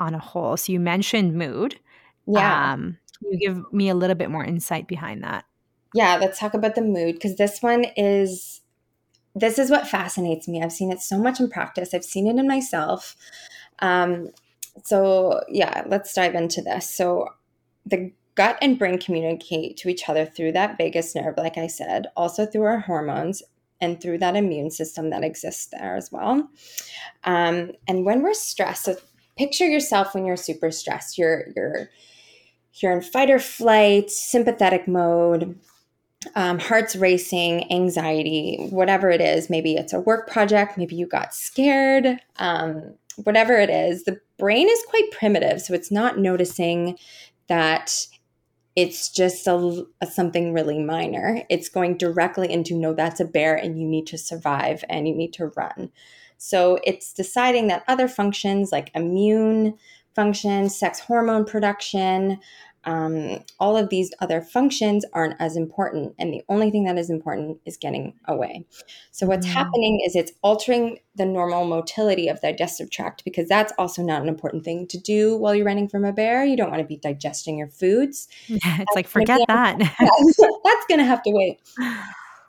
on 0.00 0.14
a 0.14 0.18
whole? 0.18 0.56
So 0.56 0.72
you 0.72 0.80
mentioned 0.80 1.34
mood. 1.34 1.78
Yeah. 2.26 2.72
Um, 2.72 2.98
can 3.18 3.32
you 3.32 3.38
give 3.38 3.72
me 3.72 3.88
a 3.88 3.94
little 3.94 4.16
bit 4.16 4.30
more 4.30 4.44
insight 4.44 4.86
behind 4.86 5.22
that? 5.24 5.44
Yeah, 5.94 6.16
let's 6.20 6.38
talk 6.38 6.54
about 6.54 6.74
the 6.74 6.82
mood 6.82 7.14
because 7.14 7.36
this 7.36 7.62
one 7.62 7.86
is 7.96 8.60
this 9.34 9.58
is 9.58 9.70
what 9.70 9.86
fascinates 9.86 10.48
me. 10.48 10.62
I've 10.62 10.72
seen 10.72 10.92
it 10.92 11.00
so 11.00 11.18
much 11.18 11.40
in 11.40 11.48
practice. 11.48 11.94
I've 11.94 12.04
seen 12.04 12.26
it 12.26 12.38
in 12.38 12.48
myself. 12.48 13.16
Um, 13.78 14.30
so 14.84 15.40
yeah, 15.48 15.84
let's 15.86 16.12
dive 16.12 16.34
into 16.34 16.60
this. 16.62 16.90
So 16.90 17.28
the 17.86 18.12
gut 18.34 18.58
and 18.60 18.78
brain 18.78 18.98
communicate 18.98 19.76
to 19.78 19.88
each 19.88 20.08
other 20.08 20.24
through 20.24 20.52
that 20.52 20.78
vagus 20.78 21.14
nerve, 21.14 21.34
like 21.36 21.58
I 21.58 21.66
said, 21.66 22.06
also 22.16 22.46
through 22.46 22.62
our 22.62 22.80
hormones 22.80 23.42
and 23.80 24.00
through 24.00 24.18
that 24.18 24.36
immune 24.36 24.70
system 24.70 25.10
that 25.10 25.24
exists 25.24 25.66
there 25.66 25.96
as 25.96 26.10
well. 26.12 26.48
Um, 27.24 27.72
and 27.86 28.04
when 28.04 28.22
we're 28.22 28.34
stressed, 28.34 28.84
so 28.84 28.96
picture 29.38 29.66
yourself 29.66 30.14
when 30.14 30.26
you're 30.26 30.36
super 30.36 30.70
stressed. 30.70 31.16
You're 31.16 31.44
you're 31.56 31.88
you're 32.74 32.92
in 32.92 33.00
fight 33.00 33.30
or 33.30 33.38
flight, 33.38 34.10
sympathetic 34.10 34.86
mode, 34.86 35.58
um, 36.34 36.58
heart's 36.58 36.96
racing, 36.96 37.70
anxiety, 37.72 38.68
whatever 38.70 39.10
it 39.10 39.20
is. 39.20 39.48
Maybe 39.48 39.74
it's 39.74 39.92
a 39.92 40.00
work 40.00 40.28
project. 40.28 40.76
Maybe 40.76 40.94
you 40.94 41.06
got 41.06 41.34
scared. 41.34 42.20
Um, 42.36 42.94
whatever 43.24 43.58
it 43.58 43.70
is, 43.70 44.04
the 44.04 44.20
brain 44.38 44.68
is 44.68 44.84
quite 44.88 45.10
primitive, 45.10 45.60
so 45.60 45.74
it's 45.74 45.90
not 45.90 46.18
noticing 46.18 46.98
that 47.48 48.06
it's 48.76 49.08
just 49.08 49.46
a, 49.48 49.84
a, 50.00 50.06
something 50.06 50.52
really 50.52 50.78
minor. 50.78 51.42
It's 51.50 51.68
going 51.68 51.96
directly 51.96 52.52
into 52.52 52.76
no, 52.76 52.94
that's 52.94 53.18
a 53.18 53.24
bear 53.24 53.56
and 53.56 53.80
you 53.80 53.88
need 53.88 54.06
to 54.08 54.18
survive 54.18 54.84
and 54.88 55.08
you 55.08 55.16
need 55.16 55.32
to 55.32 55.46
run. 55.56 55.90
So 56.38 56.78
it's 56.84 57.12
deciding 57.12 57.68
that 57.68 57.84
other 57.88 58.08
functions 58.08 58.72
like 58.72 58.90
immune 58.94 59.76
function, 60.14 60.68
sex 60.68 60.98
hormone 60.98 61.44
production, 61.44 62.40
um, 62.84 63.44
all 63.60 63.76
of 63.76 63.90
these 63.90 64.12
other 64.20 64.40
functions 64.40 65.04
aren't 65.12 65.38
as 65.40 65.56
important. 65.56 66.14
And 66.18 66.32
the 66.32 66.42
only 66.48 66.70
thing 66.70 66.84
that 66.84 66.96
is 66.96 67.10
important 67.10 67.60
is 67.66 67.76
getting 67.76 68.14
away. 68.26 68.64
So, 69.10 69.26
what's 69.26 69.46
mm. 69.46 69.50
happening 69.50 70.00
is 70.06 70.16
it's 70.16 70.32
altering 70.42 70.98
the 71.14 71.26
normal 71.26 71.66
motility 71.66 72.28
of 72.28 72.40
the 72.40 72.48
digestive 72.48 72.90
tract 72.90 73.24
because 73.24 73.48
that's 73.48 73.72
also 73.78 74.02
not 74.02 74.22
an 74.22 74.28
important 74.28 74.64
thing 74.64 74.86
to 74.88 74.98
do 74.98 75.36
while 75.36 75.54
you're 75.54 75.66
running 75.66 75.88
from 75.88 76.04
a 76.04 76.12
bear. 76.12 76.44
You 76.44 76.56
don't 76.56 76.70
want 76.70 76.80
to 76.80 76.88
be 76.88 76.96
digesting 76.96 77.58
your 77.58 77.68
foods. 77.68 78.28
Yeah, 78.46 78.56
it's 78.62 78.78
that's 78.78 78.94
like, 78.94 79.08
forget 79.08 79.40
that. 79.48 79.78
that's 80.64 80.86
going 80.88 81.00
to 81.00 81.04
have 81.04 81.22
to 81.24 81.30
wait. 81.30 81.60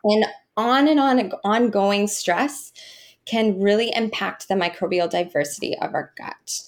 And 0.04 0.26
on 0.56 0.88
and 0.88 1.00
on, 1.00 1.32
ongoing 1.44 2.08
stress 2.08 2.72
can 3.30 3.60
really 3.60 3.92
impact 3.96 4.48
the 4.48 4.56
microbial 4.56 5.10
diversity 5.10 5.78
of 5.78 5.94
our 5.94 6.12
gut. 6.18 6.64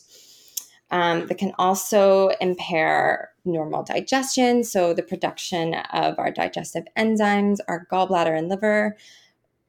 Um, 0.92 1.28
that 1.28 1.38
can 1.38 1.54
also 1.58 2.32
impair 2.42 3.30
normal 3.46 3.82
digestion, 3.82 4.64
so 4.64 4.94
the 4.94 5.02
production 5.02 5.74
of 5.94 6.20
our 6.20 6.32
digestive 6.32 6.84
enzymes, 6.98 7.60
our 7.70 7.88
gallbladder 7.90 8.38
and 8.38 8.50
liver. 8.50 8.98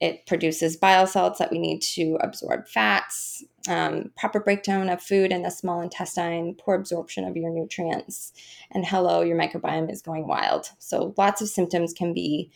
It 0.00 0.26
produces 0.26 0.76
bile 0.76 1.06
salts 1.06 1.38
that 1.38 1.52
we 1.52 1.60
need 1.60 1.80
to 1.94 2.18
absorb 2.20 2.66
fats, 2.66 3.44
um, 3.68 4.10
proper 4.16 4.40
breakdown 4.40 4.88
of 4.88 5.00
food 5.00 5.30
in 5.30 5.42
the 5.42 5.50
small 5.50 5.80
intestine, 5.80 6.56
poor 6.56 6.74
absorption 6.74 7.24
of 7.24 7.36
your 7.36 7.50
nutrients, 7.50 8.32
and 8.72 8.84
hello, 8.84 9.22
your 9.22 9.38
microbiome 9.38 9.92
is 9.92 10.02
going 10.02 10.26
wild. 10.26 10.70
So 10.80 11.14
lots 11.16 11.40
of 11.40 11.48
symptoms 11.48 11.92
can 11.92 12.12
be 12.12 12.50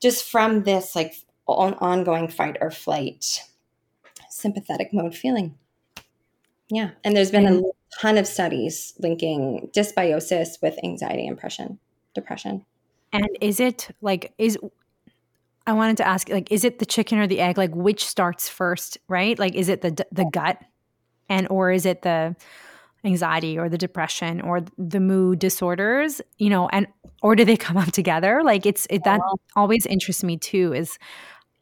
just 0.00 0.24
from 0.24 0.62
this 0.62 0.96
like 0.96 1.14
on- 1.46 1.74
ongoing 1.74 2.28
fight 2.28 2.56
or 2.62 2.70
flight 2.70 3.42
sympathetic 4.42 4.92
mode 4.92 5.14
feeling. 5.14 5.56
Yeah, 6.68 6.90
and 7.04 7.16
there's 7.16 7.30
been 7.30 7.46
a 7.46 7.62
ton 8.00 8.18
of 8.18 8.26
studies 8.26 8.94
linking 8.98 9.70
dysbiosis 9.74 10.60
with 10.62 10.78
anxiety 10.82 11.26
and 11.26 11.36
depression. 11.36 11.78
Depression. 12.14 12.64
And 13.12 13.28
is 13.40 13.60
it 13.60 13.90
like 14.00 14.32
is 14.38 14.58
I 15.66 15.74
wanted 15.74 15.98
to 15.98 16.06
ask 16.06 16.28
like 16.28 16.50
is 16.50 16.64
it 16.64 16.78
the 16.78 16.86
chicken 16.86 17.18
or 17.18 17.26
the 17.26 17.40
egg 17.40 17.58
like 17.58 17.74
which 17.74 18.04
starts 18.06 18.48
first, 18.48 18.98
right? 19.08 19.38
Like 19.38 19.54
is 19.54 19.68
it 19.68 19.82
the 19.82 20.04
the 20.10 20.24
gut 20.24 20.58
and 21.28 21.46
or 21.50 21.70
is 21.70 21.86
it 21.86 22.02
the 22.02 22.36
anxiety 23.04 23.58
or 23.58 23.68
the 23.68 23.78
depression 23.78 24.40
or 24.40 24.64
the 24.78 25.00
mood 25.00 25.38
disorders, 25.38 26.20
you 26.38 26.48
know, 26.48 26.68
and 26.72 26.86
or 27.22 27.36
do 27.36 27.44
they 27.44 27.56
come 27.56 27.76
up 27.76 27.92
together? 27.92 28.42
Like 28.42 28.66
it's 28.66 28.86
it, 28.88 29.04
that 29.04 29.20
always 29.56 29.86
interests 29.86 30.24
me 30.24 30.36
too 30.36 30.72
is 30.72 30.98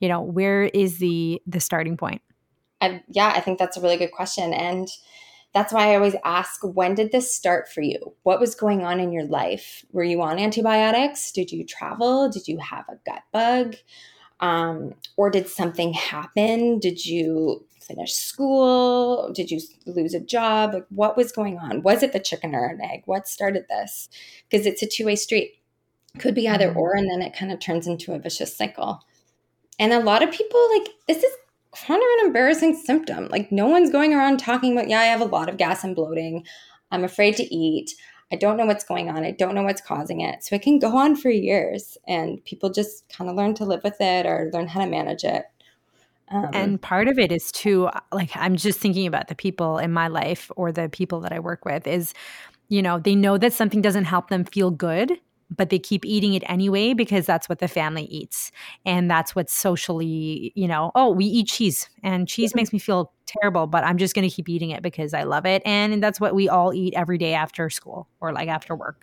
you 0.01 0.09
know, 0.09 0.21
where 0.21 0.65
is 0.65 0.99
the 0.99 1.43
the 1.47 1.61
starting 1.61 1.97
point? 1.97 2.23
I, 2.81 3.03
yeah, 3.09 3.33
I 3.35 3.41
think 3.41 3.59
that's 3.59 3.77
a 3.77 3.81
really 3.81 3.97
good 3.97 4.13
question 4.13 4.53
and 4.53 4.89
that's 5.53 5.73
why 5.73 5.93
I 5.93 5.97
always 5.97 6.15
ask 6.25 6.61
when 6.63 6.95
did 6.95 7.11
this 7.11 7.35
start 7.35 7.69
for 7.69 7.83
you? 7.83 8.15
What 8.23 8.41
was 8.41 8.55
going 8.55 8.83
on 8.83 9.01
in 9.01 9.13
your 9.13 9.25
life? 9.25 9.85
Were 9.93 10.05
you 10.05 10.23
on 10.23 10.39
antibiotics? 10.39 11.33
Did 11.33 11.51
you 11.51 11.65
travel? 11.65 12.29
Did 12.29 12.47
you 12.47 12.59
have 12.59 12.85
a 12.89 12.99
gut 13.05 13.23
bug? 13.33 13.77
Um, 14.39 14.95
or 15.17 15.29
did 15.29 15.49
something 15.49 15.93
happen? 15.93 16.79
Did 16.79 17.05
you 17.05 17.67
finish 17.81 18.15
school? 18.15 19.33
Did 19.33 19.51
you 19.51 19.61
lose 19.87 20.15
a 20.15 20.21
job? 20.21 20.75
Like, 20.75 20.87
what 20.91 21.17
was 21.17 21.33
going 21.33 21.59
on? 21.59 21.83
Was 21.83 22.03
it 22.03 22.13
the 22.13 22.21
chicken 22.21 22.55
or 22.55 22.67
an 22.67 22.81
egg? 22.81 23.03
What 23.07 23.27
started 23.27 23.67
this? 23.69 24.09
Because 24.49 24.67
it's 24.67 24.83
a 24.83 24.87
two 24.87 25.07
way 25.07 25.17
street. 25.17 25.55
Could 26.19 26.35
be 26.35 26.49
either 26.49 26.69
mm-hmm. 26.69 26.79
or, 26.79 26.95
and 26.95 27.11
then 27.11 27.23
it 27.23 27.37
kind 27.37 27.53
of 27.53 27.61
turns 27.61 27.87
into 27.87 28.15
a 28.15 28.19
vicious 28.19 28.57
cycle. 28.57 29.01
And 29.79 29.93
a 29.93 30.01
lot 30.01 30.23
of 30.23 30.31
people, 30.31 30.69
like, 30.77 30.89
this 31.07 31.23
is 31.23 31.33
kind 31.77 32.03
of 32.03 32.09
an 32.19 32.27
embarrassing 32.27 32.75
symptom. 32.75 33.29
Like 33.29 33.53
no 33.53 33.69
one's 33.69 33.91
going 33.91 34.13
around 34.15 34.39
talking 34.39 34.73
about, 34.73 34.89
yeah, 34.89 35.01
I 35.01 35.05
have 35.05 35.21
a 35.21 35.27
lot 35.27 35.49
of 35.49 35.57
gas 35.57 35.85
and 35.85 35.95
bloating. 35.95 36.45
I'm 36.91 37.05
afraid 37.05 37.37
to 37.37 37.55
eat. 37.55 37.95
I 38.33 38.37
don't 38.37 38.57
know 38.57 38.67
what's 38.67 38.85
going 38.85 39.09
on. 39.09 39.25
I 39.25 39.33
don't 39.33 39.55
know 39.55 39.63
what's 39.63 39.81
causing 39.81 40.21
it. 40.21 40.45
So 40.45 40.55
it 40.55 40.63
can 40.63 40.79
go 40.79 40.97
on 40.97 41.17
for 41.17 41.31
years 41.31 41.99
and 42.07 42.45
people 42.45 42.71
just 42.71 43.09
kind 43.09 43.29
of 43.29 43.37
learn 43.37 43.55
to 43.55 43.65
live 43.65 43.83
with 43.83 44.01
it 44.01 44.27
or 44.27 44.51
learn 44.53 44.69
how 44.69 44.81
to 44.81 44.87
manage 44.87 45.25
it. 45.25 45.47
Um, 46.29 46.51
and 46.53 46.81
part 46.81 47.09
of 47.09 47.19
it 47.19 47.33
is 47.33 47.51
too, 47.51 47.91
like, 48.13 48.31
I'm 48.37 48.55
just 48.55 48.79
thinking 48.79 49.09
about 49.09 49.27
the 49.27 49.35
people 49.35 49.79
in 49.79 49.93
my 49.93 50.07
life 50.07 50.51
or 50.55 50.71
the 50.71 50.89
people 50.89 51.21
that 51.21 51.33
I 51.33 51.41
work 51.41 51.65
with 51.65 51.89
is, 51.89 52.15
you 52.69 52.83
know, 52.83 53.01
they 53.01 53.17
know 53.17 53.37
that 53.37 53.53
something 53.53 53.83
doesn't 53.83 54.05
help 54.05 54.29
them 54.29 54.45
feel 54.45 54.71
good 54.71 55.19
but 55.57 55.71
they 55.71 55.79
keep 55.79 56.05
eating 56.05 56.35
it 56.35 56.43
anyway 56.47 56.95
because 56.95 57.27
that's 57.27 57.49
what 57.49 57.59
the 57.59 57.69
family 57.69 58.05
eats. 58.05 58.53
And 58.85 59.11
that's 59.11 59.35
what's 59.35 59.53
socially 59.53 60.53
you 60.55 60.69
know 60.69 60.91
oh 60.95 61.11
we 61.11 61.25
eat 61.25 61.49
cheese 61.49 61.89
and 62.03 62.27
cheese 62.29 62.55
makes 62.55 62.73
me 62.73 62.79
feel 62.79 63.13
terrible 63.27 63.67
but 63.67 63.85
i'm 63.85 63.97
just 63.97 64.15
going 64.15 64.29
to 64.29 64.35
keep 64.35 64.49
eating 64.49 64.71
it 64.71 64.83
because 64.83 65.15
i 65.15 65.23
love 65.23 65.47
it. 65.47 65.63
And 65.65 66.03
that's 66.03 66.21
what 66.21 66.35
we 66.35 66.49
all 66.49 66.73
eat 66.75 66.95
every 66.95 67.19
day 67.19 67.35
after 67.35 67.71
school 67.71 68.09
or 68.21 68.33
like 68.33 68.49
after 68.49 68.75
work. 68.75 69.03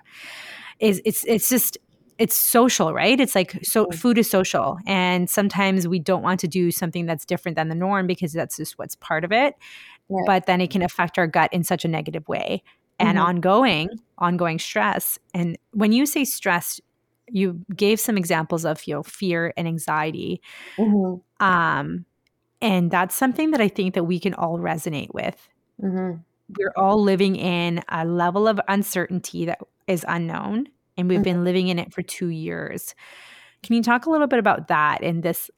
Is 0.80 1.02
it's 1.06 1.24
it's 1.26 1.50
just 1.50 1.78
it's 2.18 2.36
social 2.36 2.94
right? 2.94 3.20
It's 3.20 3.36
like 3.36 3.60
so 3.64 3.88
food 3.92 4.18
is 4.18 4.30
social. 4.30 4.78
And 4.86 5.30
sometimes 5.30 5.88
we 5.88 6.00
don't 6.00 6.24
want 6.24 6.40
to 6.42 6.48
do 6.48 6.72
something 6.72 7.06
that's 7.06 7.26
different 7.26 7.56
than 7.56 7.70
the 7.70 7.76
norm 7.76 8.08
because 8.08 8.34
that's 8.34 8.58
just 8.58 8.78
what's 8.78 8.96
part 8.96 9.24
of 9.24 9.32
it. 9.32 9.56
Right. 10.10 10.26
but 10.26 10.46
then 10.46 10.62
it 10.62 10.70
can 10.70 10.82
affect 10.82 11.18
our 11.18 11.28
gut 11.28 11.52
in 11.52 11.66
such 11.66 11.84
a 11.84 11.88
negative 11.90 12.28
way. 12.30 12.64
And 12.98 13.18
mm-hmm. 13.18 13.28
ongoing 13.28 13.90
ongoing 14.18 14.60
stress 14.60 15.20
and 15.34 15.58
when 15.72 15.92
you 15.92 16.06
say 16.06 16.24
stress 16.26 16.80
you 17.30 17.60
gave 17.76 18.00
some 18.00 18.18
examples 18.18 18.66
of 18.66 18.86
you 18.88 18.94
know 18.94 19.04
fear 19.04 19.54
and 19.58 19.68
anxiety 19.68 20.42
mm-hmm. 20.78 21.46
um 21.46 22.06
and 22.62 22.90
that's 22.90 23.16
something 23.16 23.52
that 23.52 23.62
i 23.62 23.68
think 23.68 23.94
that 23.94 24.06
we 24.06 24.20
can 24.20 24.34
all 24.34 24.58
resonate 24.58 25.14
with 25.14 25.50
mm-hmm. 25.82 26.18
we're 26.58 26.74
all 26.76 27.02
living 27.02 27.36
in 27.36 27.84
a 27.90 28.06
level 28.06 28.48
of 28.48 28.60
uncertainty 28.68 29.46
that 29.46 29.60
is 29.88 30.06
unknown, 30.08 30.68
and 30.98 31.08
we've 31.08 31.18
mm-hmm. 31.18 31.24
been 31.24 31.44
living 31.44 31.70
in 31.70 31.80
it 31.80 31.94
for 31.94 32.02
two 32.02 32.28
years. 32.28 32.94
Can 33.64 33.76
you 33.76 33.82
talk 33.82 34.06
a 34.06 34.10
little 34.10 34.28
bit 34.28 34.40
about 34.40 34.68
that 34.68 35.02
and 35.02 35.24
this 35.24 35.50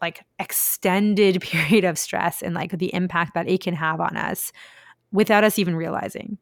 like 0.00 0.24
extended 0.38 1.40
period 1.42 1.84
of 1.84 1.98
stress 1.98 2.42
and 2.42 2.54
like 2.54 2.78
the 2.78 2.94
impact 2.94 3.34
that 3.34 3.48
it 3.48 3.62
can 3.62 3.74
have 3.74 4.00
on 4.00 4.16
us 4.16 4.52
without 5.10 5.44
us 5.44 5.58
even 5.58 5.74
realizing? 5.74 6.38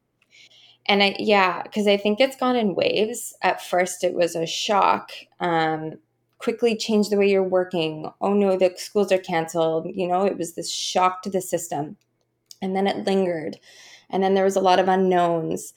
And 0.89 1.03
I, 1.03 1.17
yeah, 1.19 1.63
because 1.63 1.87
I 1.87 1.99
think 1.99 2.19
it's 2.19 2.37
gone 2.37 2.57
in 2.57 2.75
waves. 2.75 3.35
At 3.43 3.63
first, 3.63 4.03
it 4.03 4.15
was 4.15 4.35
a 4.35 4.47
shock. 4.47 5.13
Um, 5.39 5.99
quickly 6.39 6.77
change 6.77 7.11
the 7.11 7.17
way 7.19 7.29
you're 7.29 7.43
working. 7.43 8.11
Oh 8.21 8.33
no, 8.33 8.57
the 8.57 8.73
schools 8.77 9.13
are 9.13 9.19
canceled. 9.19 9.89
You 9.95 10.09
know, 10.09 10.25
it 10.25 10.39
was 10.39 10.55
this 10.55 10.71
shock 10.71 11.23
to 11.23 11.31
the 11.31 11.43
system. 11.43 11.97
And 12.63 12.75
then 12.75 12.87
it 12.87 13.07
lingered. 13.07 13.59
And 14.09 14.23
then 14.23 14.35
there 14.35 14.45
was 14.45 14.57
a 14.57 14.61
lot 14.61 14.79
of 14.79 14.89
unknowns. 14.89 15.75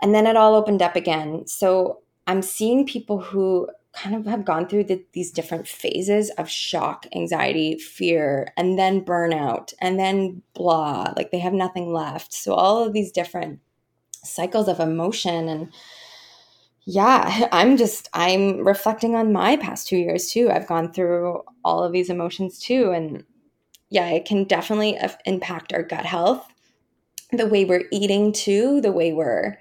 And 0.00 0.14
then 0.14 0.26
it 0.26 0.36
all 0.36 0.54
opened 0.54 0.82
up 0.82 0.94
again. 0.94 1.46
So 1.46 2.02
I'm 2.26 2.42
seeing 2.42 2.86
people 2.86 3.20
who 3.20 3.68
kind 3.92 4.14
of 4.14 4.26
have 4.26 4.44
gone 4.44 4.68
through 4.68 4.84
the, 4.84 5.04
these 5.12 5.30
different 5.30 5.68
phases 5.68 6.30
of 6.30 6.50
shock, 6.50 7.06
anxiety, 7.14 7.78
fear, 7.78 8.52
and 8.56 8.78
then 8.78 9.04
burnout, 9.04 9.72
and 9.80 9.98
then 9.98 10.42
blah, 10.52 11.12
like 11.16 11.30
they 11.30 11.38
have 11.38 11.52
nothing 11.52 11.92
left. 11.92 12.32
So 12.32 12.54
all 12.54 12.84
of 12.84 12.92
these 12.92 13.12
different 13.12 13.60
cycles 14.24 14.68
of 14.68 14.80
emotion 14.80 15.48
and 15.48 15.72
yeah, 16.86 17.48
I'm 17.52 17.76
just 17.76 18.08
I'm 18.12 18.66
reflecting 18.66 19.14
on 19.14 19.32
my 19.32 19.56
past 19.56 19.88
2 19.88 19.96
years 19.96 20.30
too. 20.30 20.50
I've 20.50 20.66
gone 20.66 20.92
through 20.92 21.42
all 21.64 21.82
of 21.82 21.92
these 21.92 22.10
emotions 22.10 22.58
too 22.58 22.90
and 22.90 23.24
yeah, 23.90 24.08
it 24.08 24.24
can 24.24 24.44
definitely 24.44 24.98
impact 25.24 25.72
our 25.72 25.82
gut 25.82 26.04
health, 26.04 26.44
the 27.30 27.46
way 27.46 27.64
we're 27.64 27.84
eating 27.92 28.32
too, 28.32 28.80
the 28.80 28.92
way 28.92 29.12
we're 29.12 29.58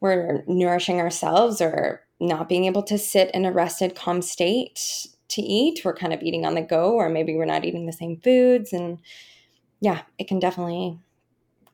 we're 0.00 0.44
nourishing 0.46 1.00
ourselves 1.00 1.60
or 1.60 2.02
not 2.20 2.48
being 2.48 2.64
able 2.66 2.82
to 2.84 2.98
sit 2.98 3.30
in 3.32 3.44
a 3.44 3.52
rested, 3.52 3.94
calm 3.96 4.22
state 4.22 5.08
to 5.28 5.42
eat. 5.42 5.82
We're 5.84 5.94
kind 5.94 6.12
of 6.12 6.22
eating 6.22 6.46
on 6.46 6.54
the 6.54 6.62
go, 6.62 6.92
or 6.92 7.08
maybe 7.08 7.34
we're 7.34 7.44
not 7.44 7.64
eating 7.64 7.86
the 7.86 7.92
same 7.92 8.20
foods. 8.20 8.72
And 8.72 8.98
yeah, 9.80 10.02
it 10.18 10.28
can 10.28 10.38
definitely 10.38 10.98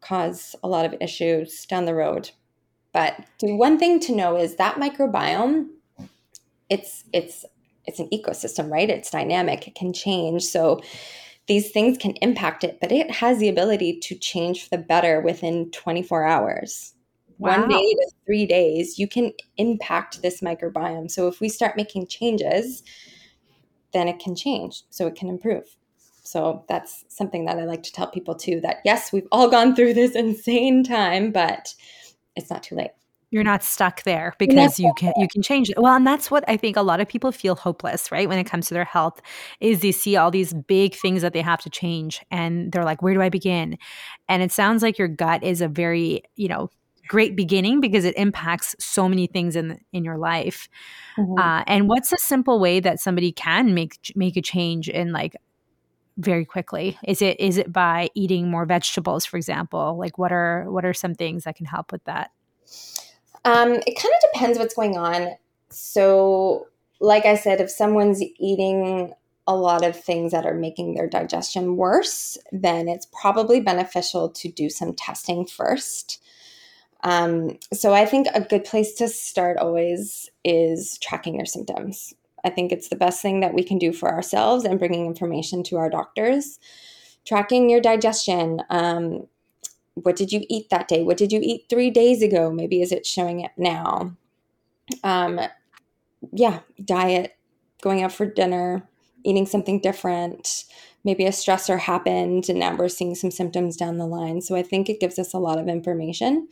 cause 0.04 0.54
a 0.62 0.68
lot 0.68 0.84
of 0.84 0.94
issues 1.00 1.66
down 1.66 1.84
the 1.84 1.94
road. 1.94 2.30
But 2.92 3.24
one 3.40 3.78
thing 3.78 3.98
to 4.00 4.14
know 4.14 4.36
is 4.36 4.56
that 4.56 4.76
microbiome, 4.76 5.68
it's 6.70 7.04
it's 7.12 7.44
it's 7.86 7.98
an 7.98 8.08
ecosystem, 8.12 8.70
right? 8.70 8.88
It's 8.88 9.10
dynamic. 9.10 9.66
It 9.66 9.74
can 9.74 9.92
change. 9.92 10.44
So 10.44 10.80
these 11.46 11.70
things 11.70 11.98
can 11.98 12.12
impact 12.22 12.64
it, 12.64 12.78
but 12.80 12.92
it 12.92 13.10
has 13.10 13.38
the 13.38 13.48
ability 13.48 13.98
to 14.00 14.14
change 14.14 14.64
for 14.64 14.76
the 14.76 14.82
better 14.82 15.20
within 15.20 15.70
24 15.72 16.24
hours. 16.24 16.94
Wow. 17.38 17.58
One 17.58 17.68
day 17.68 17.76
to 17.76 18.10
three 18.24 18.46
days, 18.46 18.98
you 18.98 19.08
can 19.08 19.32
impact 19.58 20.22
this 20.22 20.40
microbiome. 20.40 21.10
So 21.10 21.28
if 21.28 21.40
we 21.40 21.48
start 21.48 21.76
making 21.76 22.06
changes, 22.06 22.82
then 23.92 24.08
it 24.08 24.18
can 24.18 24.34
change. 24.34 24.82
So 24.90 25.06
it 25.06 25.16
can 25.16 25.28
improve. 25.28 25.76
So 26.24 26.64
that's 26.68 27.04
something 27.08 27.44
that 27.44 27.58
I 27.58 27.64
like 27.64 27.82
to 27.84 27.92
tell 27.92 28.06
people 28.06 28.34
too 28.34 28.60
that 28.62 28.78
yes, 28.84 29.12
we've 29.12 29.28
all 29.30 29.48
gone 29.48 29.76
through 29.76 29.94
this 29.94 30.12
insane 30.12 30.82
time, 30.82 31.30
but 31.30 31.74
it's 32.34 32.50
not 32.50 32.62
too 32.62 32.74
late. 32.74 32.90
You're 33.30 33.42
not 33.42 33.64
stuck 33.64 34.04
there 34.04 34.32
because 34.38 34.78
you 34.78 34.92
can 34.96 35.12
you 35.16 35.26
can 35.26 35.42
change 35.42 35.68
it. 35.68 35.76
Well, 35.76 35.94
and 35.94 36.06
that's 36.06 36.30
what 36.30 36.44
I 36.48 36.56
think 36.56 36.76
a 36.76 36.82
lot 36.82 37.00
of 37.00 37.08
people 37.08 37.32
feel 37.32 37.56
hopeless, 37.56 38.12
right? 38.12 38.28
When 38.28 38.38
it 38.38 38.44
comes 38.44 38.68
to 38.68 38.74
their 38.74 38.84
health, 38.84 39.20
is 39.60 39.80
they 39.80 39.90
see 39.90 40.16
all 40.16 40.30
these 40.30 40.54
big 40.54 40.94
things 40.94 41.20
that 41.22 41.32
they 41.32 41.42
have 41.42 41.60
to 41.62 41.70
change 41.70 42.24
and 42.30 42.70
they're 42.70 42.84
like, 42.84 43.02
where 43.02 43.12
do 43.12 43.20
I 43.20 43.30
begin? 43.30 43.76
And 44.28 44.40
it 44.40 44.52
sounds 44.52 44.82
like 44.82 44.98
your 44.98 45.08
gut 45.08 45.42
is 45.42 45.60
a 45.60 45.66
very, 45.66 46.22
you 46.36 46.46
know, 46.46 46.70
great 47.08 47.34
beginning 47.34 47.80
because 47.80 48.04
it 48.04 48.16
impacts 48.16 48.76
so 48.78 49.08
many 49.08 49.26
things 49.26 49.56
in 49.56 49.80
in 49.92 50.04
your 50.04 50.16
life. 50.16 50.68
Mm-hmm. 51.18 51.36
Uh, 51.36 51.64
and 51.66 51.88
what's 51.88 52.12
a 52.12 52.18
simple 52.18 52.60
way 52.60 52.78
that 52.78 53.00
somebody 53.00 53.32
can 53.32 53.74
make 53.74 54.12
make 54.14 54.36
a 54.36 54.42
change 54.42 54.88
in 54.88 55.10
like 55.10 55.34
very 56.16 56.44
quickly? 56.44 56.98
Is 57.04 57.22
it 57.22 57.38
is 57.40 57.58
it 57.58 57.72
by 57.72 58.08
eating 58.14 58.50
more 58.50 58.66
vegetables, 58.66 59.24
for 59.24 59.36
example? 59.36 59.96
Like 59.98 60.18
what 60.18 60.32
are 60.32 60.70
what 60.70 60.84
are 60.84 60.94
some 60.94 61.14
things 61.14 61.44
that 61.44 61.56
can 61.56 61.66
help 61.66 61.92
with 61.92 62.04
that? 62.04 62.30
Um, 63.44 63.72
it 63.72 63.96
kind 63.96 64.14
of 64.14 64.32
depends 64.32 64.58
what's 64.58 64.74
going 64.74 64.96
on. 64.96 65.34
So, 65.70 66.68
like 67.00 67.26
I 67.26 67.36
said, 67.36 67.60
if 67.60 67.70
someone's 67.70 68.22
eating 68.38 69.12
a 69.46 69.54
lot 69.54 69.84
of 69.84 69.98
things 69.98 70.32
that 70.32 70.46
are 70.46 70.54
making 70.54 70.94
their 70.94 71.08
digestion 71.08 71.76
worse, 71.76 72.38
then 72.50 72.88
it's 72.88 73.06
probably 73.12 73.60
beneficial 73.60 74.30
to 74.30 74.48
do 74.48 74.70
some 74.70 74.94
testing 74.94 75.46
first. 75.46 76.22
Um, 77.02 77.58
so 77.72 77.92
I 77.92 78.06
think 78.06 78.28
a 78.32 78.40
good 78.40 78.64
place 78.64 78.94
to 78.94 79.08
start 79.08 79.58
always 79.58 80.30
is 80.42 80.98
tracking 81.02 81.34
your 81.34 81.44
symptoms. 81.44 82.14
I 82.44 82.50
think 82.50 82.72
it's 82.72 82.88
the 82.88 82.96
best 82.96 83.22
thing 83.22 83.40
that 83.40 83.54
we 83.54 83.62
can 83.62 83.78
do 83.78 83.92
for 83.92 84.12
ourselves 84.12 84.64
and 84.64 84.78
bringing 84.78 85.06
information 85.06 85.62
to 85.64 85.76
our 85.76 85.90
doctors. 85.90 86.58
Tracking 87.24 87.70
your 87.70 87.80
digestion. 87.80 88.62
Um, 88.68 89.26
what 89.94 90.16
did 90.16 90.32
you 90.32 90.44
eat 90.48 90.70
that 90.70 90.88
day? 90.88 91.02
What 91.02 91.16
did 91.16 91.32
you 91.32 91.40
eat 91.42 91.66
three 91.70 91.90
days 91.90 92.22
ago? 92.22 92.50
Maybe 92.50 92.82
is 92.82 92.92
it 92.92 93.06
showing 93.06 93.40
it 93.40 93.52
now? 93.56 94.14
Um, 95.02 95.40
yeah, 96.32 96.60
diet, 96.84 97.36
going 97.82 98.02
out 98.02 98.12
for 98.12 98.26
dinner, 98.26 98.86
eating 99.24 99.46
something 99.46 99.80
different. 99.80 100.64
Maybe 101.04 101.26
a 101.26 101.30
stressor 101.30 101.78
happened 101.78 102.48
and 102.48 102.58
now 102.58 102.76
we're 102.76 102.88
seeing 102.88 103.14
some 103.14 103.30
symptoms 103.30 103.76
down 103.76 103.98
the 103.98 104.06
line. 104.06 104.40
So 104.40 104.56
I 104.56 104.62
think 104.62 104.88
it 104.88 105.00
gives 105.00 105.18
us 105.18 105.32
a 105.32 105.38
lot 105.38 105.58
of 105.58 105.68
information. 105.68 106.48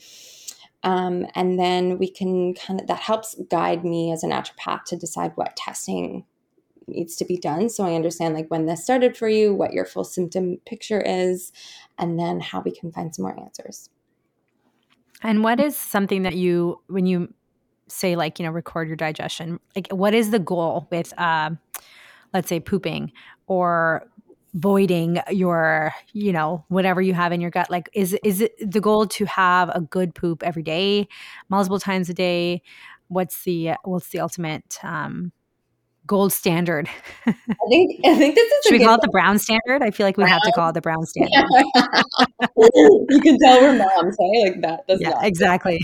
Um, 0.85 1.27
and 1.35 1.59
then 1.59 1.99
we 1.99 2.11
can 2.11 2.55
kind 2.55 2.81
of, 2.81 2.87
that 2.89 2.99
helps 2.99 3.37
guide 3.49 3.85
me 3.85 4.13
as 4.13 4.25
a 4.25 4.27
naturopath 4.27 4.85
to 4.87 4.97
decide 4.97 5.33
what 5.37 5.57
testing 5.57 6.25
needs 6.89 7.15
to 7.17 7.25
be 7.25 7.37
done. 7.37 7.69
So 7.69 7.85
I 7.85 7.95
understand 7.95 8.35
like 8.35 8.51
when 8.51 8.67
this 8.67 8.83
started 8.83 9.17
for 9.17 9.29
you, 9.29 9.55
what 9.55 9.73
your 9.73 9.85
full 9.85 10.05
symptom 10.05 10.59
picture 10.67 11.01
is, 11.01 11.53
and 11.99 12.19
then 12.19 12.41
how 12.41 12.61
we 12.61 12.73
can 12.73 12.91
find 12.91 13.15
some 13.15 13.23
more 13.25 13.39
answers. 13.39 13.89
And 15.23 15.45
what 15.45 15.61
is 15.61 15.77
something 15.77 16.25
that 16.25 16.35
you, 16.35 16.81
when 16.89 17.07
you 17.07 17.33
say 17.87 18.17
like, 18.17 18.41
you 18.41 18.45
know, 18.45 18.51
record 18.51 18.89
your 18.89 18.97
digestion, 18.97 19.61
like 19.77 19.87
what 19.93 20.15
is 20.15 20.31
the 20.31 20.41
goal 20.41 20.89
with, 20.91 21.17
uh, 21.17 21.51
let's 22.35 22.49
say 22.49 22.59
pooping 22.59 23.13
or 23.47 24.09
voiding 24.55 25.19
your 25.31 25.95
you 26.13 26.33
know 26.33 26.65
whatever 26.69 27.01
you 27.01 27.15
have 27.15 27.33
in 27.33 27.41
your 27.41 27.51
gut. 27.51 27.71
Like 27.71 27.89
is 27.93 28.17
is 28.25 28.41
it 28.41 28.53
the 28.61 28.81
goal 28.81 29.07
to 29.07 29.25
have 29.25 29.71
a 29.71 29.81
good 29.81 30.15
poop 30.15 30.43
every 30.43 30.63
day 30.63 31.09
multiple 31.49 31.79
times 31.79 32.09
a 32.09 32.15
day? 32.15 32.63
What's 33.09 33.43
the 33.45 33.73
what's 33.85 34.09
the 34.09 34.21
ultimate 34.21 34.79
um 34.83 35.33
gold 36.07 36.33
standard? 36.33 36.89
I 37.27 37.35
think 37.69 38.01
i 38.05 38.17
think 38.17 38.35
this 38.35 38.51
is 38.51 38.65
should 38.65 38.79
we 38.79 38.85
call 38.85 38.97
it 38.97 39.01
the 39.03 39.09
brown 39.09 39.39
standard? 39.39 39.83
I 39.83 39.91
feel 39.91 40.07
like 40.07 40.17
we 40.17 40.25
brown. 40.25 40.33
have 40.33 40.43
to 40.43 40.53
call 40.53 40.69
it 40.71 40.73
the 40.73 40.81
brown 40.81 41.07
standard. 41.07 41.45
You 43.09 43.21
can 43.23 43.39
tell 43.39 43.61
we're 43.61 43.79
moms 43.79 44.17
hey? 44.19 44.43
Like 44.45 44.61
that 44.63 44.87
does 44.87 45.01
yeah 45.01 45.23
exactly. 45.23 45.81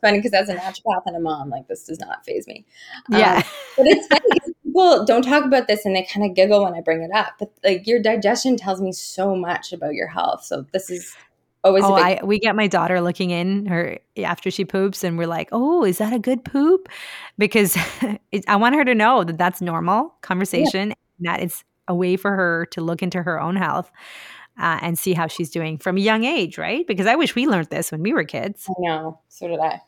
funny 0.00 0.18
because 0.18 0.32
as 0.32 0.48
a 0.48 0.54
naturopath 0.54 1.02
and 1.06 1.16
a 1.16 1.20
mom 1.20 1.50
like 1.50 1.66
this 1.68 1.84
does 1.84 1.98
not 2.00 2.24
faze 2.24 2.46
me. 2.46 2.64
Yeah. 3.10 3.36
Um, 3.36 3.42
but 3.76 3.86
it's 3.86 4.06
funny 4.06 4.54
people 4.78 5.04
don't 5.04 5.22
talk 5.22 5.44
about 5.44 5.66
this 5.66 5.84
and 5.84 5.94
they 5.94 6.04
kind 6.04 6.24
of 6.24 6.34
giggle 6.34 6.62
when 6.62 6.74
I 6.74 6.80
bring 6.80 7.02
it 7.02 7.10
up. 7.12 7.34
But 7.38 7.52
like 7.64 7.86
your 7.86 8.00
digestion 8.00 8.56
tells 8.56 8.80
me 8.80 8.92
so 8.92 9.34
much 9.34 9.72
about 9.72 9.94
your 9.94 10.08
health. 10.08 10.44
So 10.44 10.64
this 10.72 10.90
is 10.90 11.16
always 11.64 11.84
oh, 11.84 11.94
I, 11.94 12.20
we 12.22 12.38
get 12.38 12.54
my 12.54 12.68
daughter 12.68 13.00
looking 13.00 13.30
in 13.30 13.66
her 13.66 13.98
after 14.18 14.50
she 14.50 14.64
poops 14.64 15.02
and 15.02 15.18
we're 15.18 15.26
like, 15.26 15.48
oh, 15.52 15.84
is 15.84 15.98
that 15.98 16.12
a 16.12 16.18
good 16.18 16.44
poop? 16.44 16.88
Because 17.36 17.76
it, 18.32 18.44
I 18.46 18.56
want 18.56 18.76
her 18.76 18.84
to 18.84 18.94
know 18.94 19.24
that 19.24 19.38
that's 19.38 19.60
normal 19.60 20.14
conversation. 20.22 20.90
Yeah. 21.18 21.32
That 21.32 21.42
it's 21.42 21.64
a 21.88 21.94
way 21.94 22.16
for 22.16 22.30
her 22.30 22.66
to 22.70 22.80
look 22.80 23.02
into 23.02 23.22
her 23.22 23.40
own 23.40 23.56
health. 23.56 23.90
Uh, 24.60 24.76
and 24.82 24.98
see 24.98 25.12
how 25.12 25.28
she's 25.28 25.50
doing 25.50 25.78
from 25.78 25.96
a 25.96 26.00
young 26.00 26.24
age, 26.24 26.58
right? 26.58 26.84
Because 26.84 27.06
I 27.06 27.14
wish 27.14 27.36
we 27.36 27.46
learned 27.46 27.68
this 27.70 27.92
when 27.92 28.02
we 28.02 28.12
were 28.12 28.24
kids. 28.24 28.66
I 28.68 28.74
know, 28.78 29.20
so 29.28 29.46
did 29.46 29.60
I. 29.60 29.80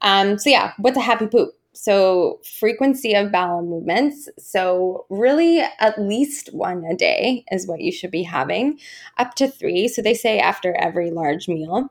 Um, 0.00 0.36
so 0.36 0.50
yeah, 0.50 0.72
what's 0.78 0.96
a 0.96 1.00
happy 1.00 1.28
poop? 1.28 1.50
So, 1.82 2.40
frequency 2.44 3.14
of 3.14 3.32
bowel 3.32 3.62
movements. 3.62 4.28
So, 4.38 5.06
really, 5.08 5.60
at 5.60 5.98
least 5.98 6.52
one 6.52 6.84
a 6.84 6.94
day 6.94 7.42
is 7.50 7.66
what 7.66 7.80
you 7.80 7.90
should 7.90 8.10
be 8.10 8.22
having, 8.22 8.78
up 9.16 9.34
to 9.36 9.48
three. 9.48 9.88
So, 9.88 10.02
they 10.02 10.12
say 10.12 10.38
after 10.38 10.74
every 10.74 11.10
large 11.10 11.48
meal. 11.48 11.90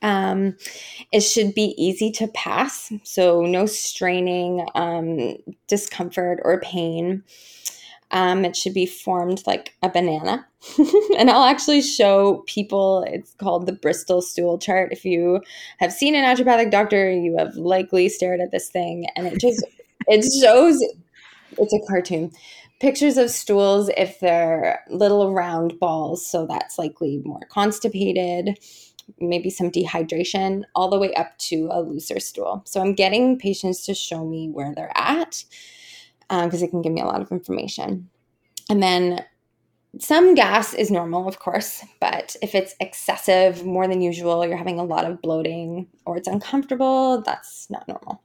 Um, 0.00 0.56
it 1.10 1.22
should 1.22 1.54
be 1.54 1.74
easy 1.76 2.12
to 2.12 2.28
pass. 2.28 2.92
So, 3.02 3.40
no 3.40 3.66
straining, 3.66 4.64
um, 4.76 5.38
discomfort, 5.66 6.38
or 6.44 6.60
pain. 6.60 7.24
Um, 8.14 8.44
it 8.44 8.54
should 8.56 8.74
be 8.74 8.86
formed 8.86 9.42
like 9.44 9.74
a 9.82 9.90
banana. 9.90 10.46
and 11.18 11.28
I'll 11.28 11.44
actually 11.44 11.82
show 11.82 12.44
people, 12.46 13.04
it's 13.08 13.34
called 13.34 13.66
the 13.66 13.72
Bristol 13.72 14.22
stool 14.22 14.56
chart. 14.56 14.92
If 14.92 15.04
you 15.04 15.42
have 15.78 15.92
seen 15.92 16.14
a 16.14 16.22
naturopathic 16.22 16.70
doctor, 16.70 17.10
you 17.10 17.36
have 17.36 17.56
likely 17.56 18.08
stared 18.08 18.40
at 18.40 18.52
this 18.52 18.70
thing 18.70 19.06
and 19.16 19.26
it 19.26 19.40
just, 19.40 19.64
it 20.06 20.24
shows, 20.42 20.80
it's 21.58 21.74
a 21.74 21.86
cartoon 21.88 22.30
pictures 22.80 23.16
of 23.16 23.30
stools 23.30 23.90
if 23.96 24.20
they're 24.20 24.84
little 24.90 25.32
round 25.32 25.78
balls, 25.80 26.26
so 26.26 26.46
that's 26.46 26.78
likely 26.78 27.22
more 27.24 27.40
constipated, 27.48 28.58
maybe 29.20 29.48
some 29.48 29.70
dehydration, 29.70 30.64
all 30.74 30.90
the 30.90 30.98
way 30.98 31.14
up 31.14 31.36
to 31.38 31.68
a 31.70 31.80
looser 31.80 32.20
stool. 32.20 32.62
So 32.66 32.80
I'm 32.80 32.94
getting 32.94 33.38
patients 33.38 33.86
to 33.86 33.94
show 33.94 34.26
me 34.26 34.50
where 34.50 34.74
they're 34.74 34.92
at 34.94 35.44
because 36.28 36.62
um, 36.62 36.68
it 36.68 36.70
can 36.70 36.82
give 36.82 36.92
me 36.92 37.00
a 37.00 37.06
lot 37.06 37.20
of 37.20 37.30
information. 37.30 38.08
And 38.70 38.82
then 38.82 39.24
some 39.98 40.34
gas 40.34 40.74
is 40.74 40.90
normal, 40.90 41.28
of 41.28 41.38
course, 41.38 41.84
but 42.00 42.34
if 42.42 42.54
it's 42.54 42.74
excessive, 42.80 43.64
more 43.64 43.86
than 43.86 44.00
usual, 44.00 44.44
you're 44.46 44.56
having 44.56 44.78
a 44.78 44.84
lot 44.84 45.04
of 45.04 45.20
bloating 45.22 45.86
or 46.04 46.16
it's 46.16 46.28
uncomfortable, 46.28 47.22
that's 47.22 47.70
not 47.70 47.86
normal. 47.86 48.22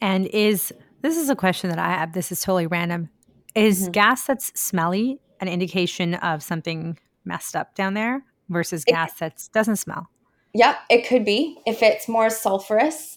And 0.00 0.26
is 0.28 0.72
this 1.02 1.16
is 1.16 1.28
a 1.28 1.36
question 1.36 1.68
that 1.70 1.78
I 1.78 1.90
have. 1.90 2.12
This 2.12 2.32
is 2.32 2.40
totally 2.40 2.66
random. 2.66 3.10
Is 3.54 3.82
mm-hmm. 3.82 3.92
gas 3.92 4.24
that's 4.26 4.58
smelly 4.58 5.20
an 5.40 5.48
indication 5.48 6.14
of 6.14 6.42
something 6.42 6.98
messed 7.24 7.54
up 7.54 7.74
down 7.74 7.94
there 7.94 8.24
versus 8.48 8.84
gas 8.84 9.14
that 9.18 9.48
doesn't 9.52 9.76
smell? 9.76 10.08
Yep, 10.54 10.76
it 10.90 11.06
could 11.06 11.24
be. 11.24 11.58
If 11.66 11.82
it's 11.82 12.08
more 12.08 12.28
sulfurous, 12.28 13.16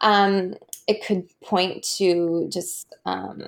um, 0.00 0.54
it 0.86 1.04
could 1.04 1.28
point 1.42 1.84
to 1.98 2.48
just 2.52 2.94
um, 3.06 3.42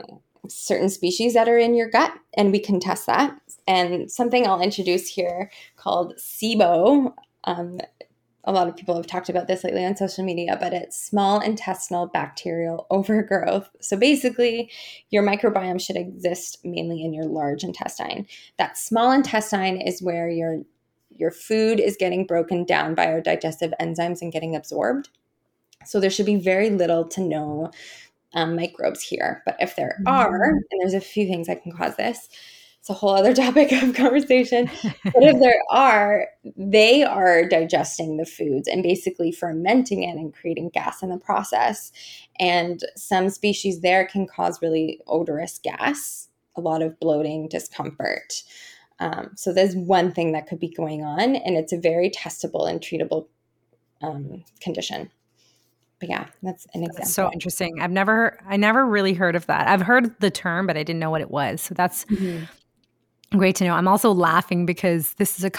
certain 0.49 0.89
species 0.89 1.35
that 1.35 1.49
are 1.49 1.59
in 1.59 1.75
your 1.75 1.89
gut, 1.89 2.13
and 2.37 2.53
we 2.53 2.59
can 2.59 2.81
test 2.81 3.07
that. 3.07 3.39
And 3.67 4.11
something 4.11 4.47
I'll 4.47 4.61
introduce 4.61 5.09
here 5.09 5.51
called 5.77 6.15
SIBO. 6.19 7.13
Um, 7.45 7.81
a 8.45 8.53
lot 8.53 8.69
of 8.69 8.77
people 8.77 8.95
have 8.95 9.09
talked 9.09 9.29
about 9.29 9.49
this 9.49 9.65
lately 9.65 9.85
on 9.85 9.97
social 9.97 10.25
media, 10.25 10.57
but 10.61 10.73
it's 10.73 10.97
small 10.97 11.41
intestinal 11.41 12.07
bacterial 12.07 12.87
overgrowth. 12.91 13.69
So 13.81 13.97
basically, 13.97 14.71
your 15.11 15.25
microbiome 15.25 15.81
should 15.81 15.97
exist 15.97 16.59
mainly 16.65 17.03
in 17.03 17.13
your 17.13 17.25
large 17.25 17.65
intestine. 17.65 18.27
That 18.57 18.79
small 18.79 19.11
intestine 19.11 19.81
is 19.81 20.03
where 20.03 20.29
your 20.31 20.63
your 21.11 21.31
food 21.31 21.81
is 21.81 21.97
getting 21.99 22.27
broken 22.27 22.65
down 22.65 22.95
by 22.95 23.07
our 23.07 23.23
digestive 23.23 23.73
enzymes 23.81 24.21
and 24.21 24.31
getting 24.31 24.55
absorbed. 24.55 25.09
So 25.87 26.01
there 26.01 26.11
should 26.11 26.27
be 26.27 26.37
very 26.37 26.71
little 26.71 27.07
to 27.09 27.21
no 27.21 27.71
um, 28.35 28.55
microbes 28.55 29.03
here. 29.03 29.43
But 29.45 29.57
if 29.59 29.75
there 29.77 29.99
mm-hmm. 30.01 30.09
are, 30.09 30.45
and 30.45 30.81
there's 30.81 30.95
a 30.95 31.01
few 31.01 31.27
things 31.27 31.47
that 31.49 31.63
can 31.63 31.73
cause 31.73 31.97
this, 31.97 32.29
it's 32.79 32.91
a 32.91 32.95
whole 32.95 33.15
other 33.17 33.35
topic 33.35 33.73
of 33.73 33.95
conversation. 33.95 34.71
but 34.83 35.23
if 35.23 35.41
there 35.41 35.61
are, 35.71 36.29
they 36.57 37.03
are 37.03 37.49
digesting 37.49 38.17
the 38.17 38.27
foods 38.27 38.69
and 38.69 38.83
basically 38.83 39.33
fermenting 39.33 40.05
it 40.05 40.17
and 40.17 40.35
creating 40.35 40.69
gas 40.69 41.03
in 41.03 41.09
the 41.09 41.19
process. 41.19 41.91
And 42.39 42.81
some 42.95 43.31
species 43.31 43.81
there 43.81 44.07
can 44.07 44.27
cause 44.27 44.63
really 44.63 45.01
odorous 45.09 45.59
gas, 45.59 46.29
a 46.55 46.61
lot 46.61 46.83
of 46.83 47.01
bloating, 47.01 47.49
discomfort. 47.49 48.43
Um, 48.99 49.31
so 49.35 49.53
there's 49.53 49.75
one 49.75 50.13
thing 50.13 50.33
that 50.33 50.47
could 50.47 50.61
be 50.61 50.69
going 50.69 51.05
on, 51.05 51.37
and 51.37 51.57
it's 51.57 51.73
a 51.73 51.79
very 51.79 52.09
testable 52.09 52.71
and 52.71 52.81
treatable 52.81 53.27
um, 54.01 54.45
condition 54.61 55.11
but 55.99 56.09
yeah, 56.09 56.27
that's 56.43 56.67
an 56.75 56.83
example. 56.83 56.97
That's 56.99 57.15
so 57.15 57.31
interesting. 57.33 57.81
I've 57.81 57.91
never, 57.91 58.39
I 58.47 58.57
never 58.57 58.87
really 58.87 59.15
heard 59.15 59.35
of 59.35 59.47
that. 59.47 59.67
I've 59.67 59.83
heard 59.83 60.19
the 60.21 60.31
term, 60.31 60.67
but 60.67 60.77
I 60.77 60.83
didn't 60.83 61.01
know 61.01 61.11
what 61.11 61.21
it 61.21 61.31
was. 61.31 61.63
So 61.63 61.75
that's 61.75 62.05
mm-hmm. 62.07 63.39
great 63.39 63.57
to 63.57 63.65
know. 63.65 63.75
I'm 63.75 63.89
also 63.89 64.13
laughing 64.13 64.67
because 64.67 65.15
this 65.15 65.39
is 65.39 65.45
a 65.45 65.51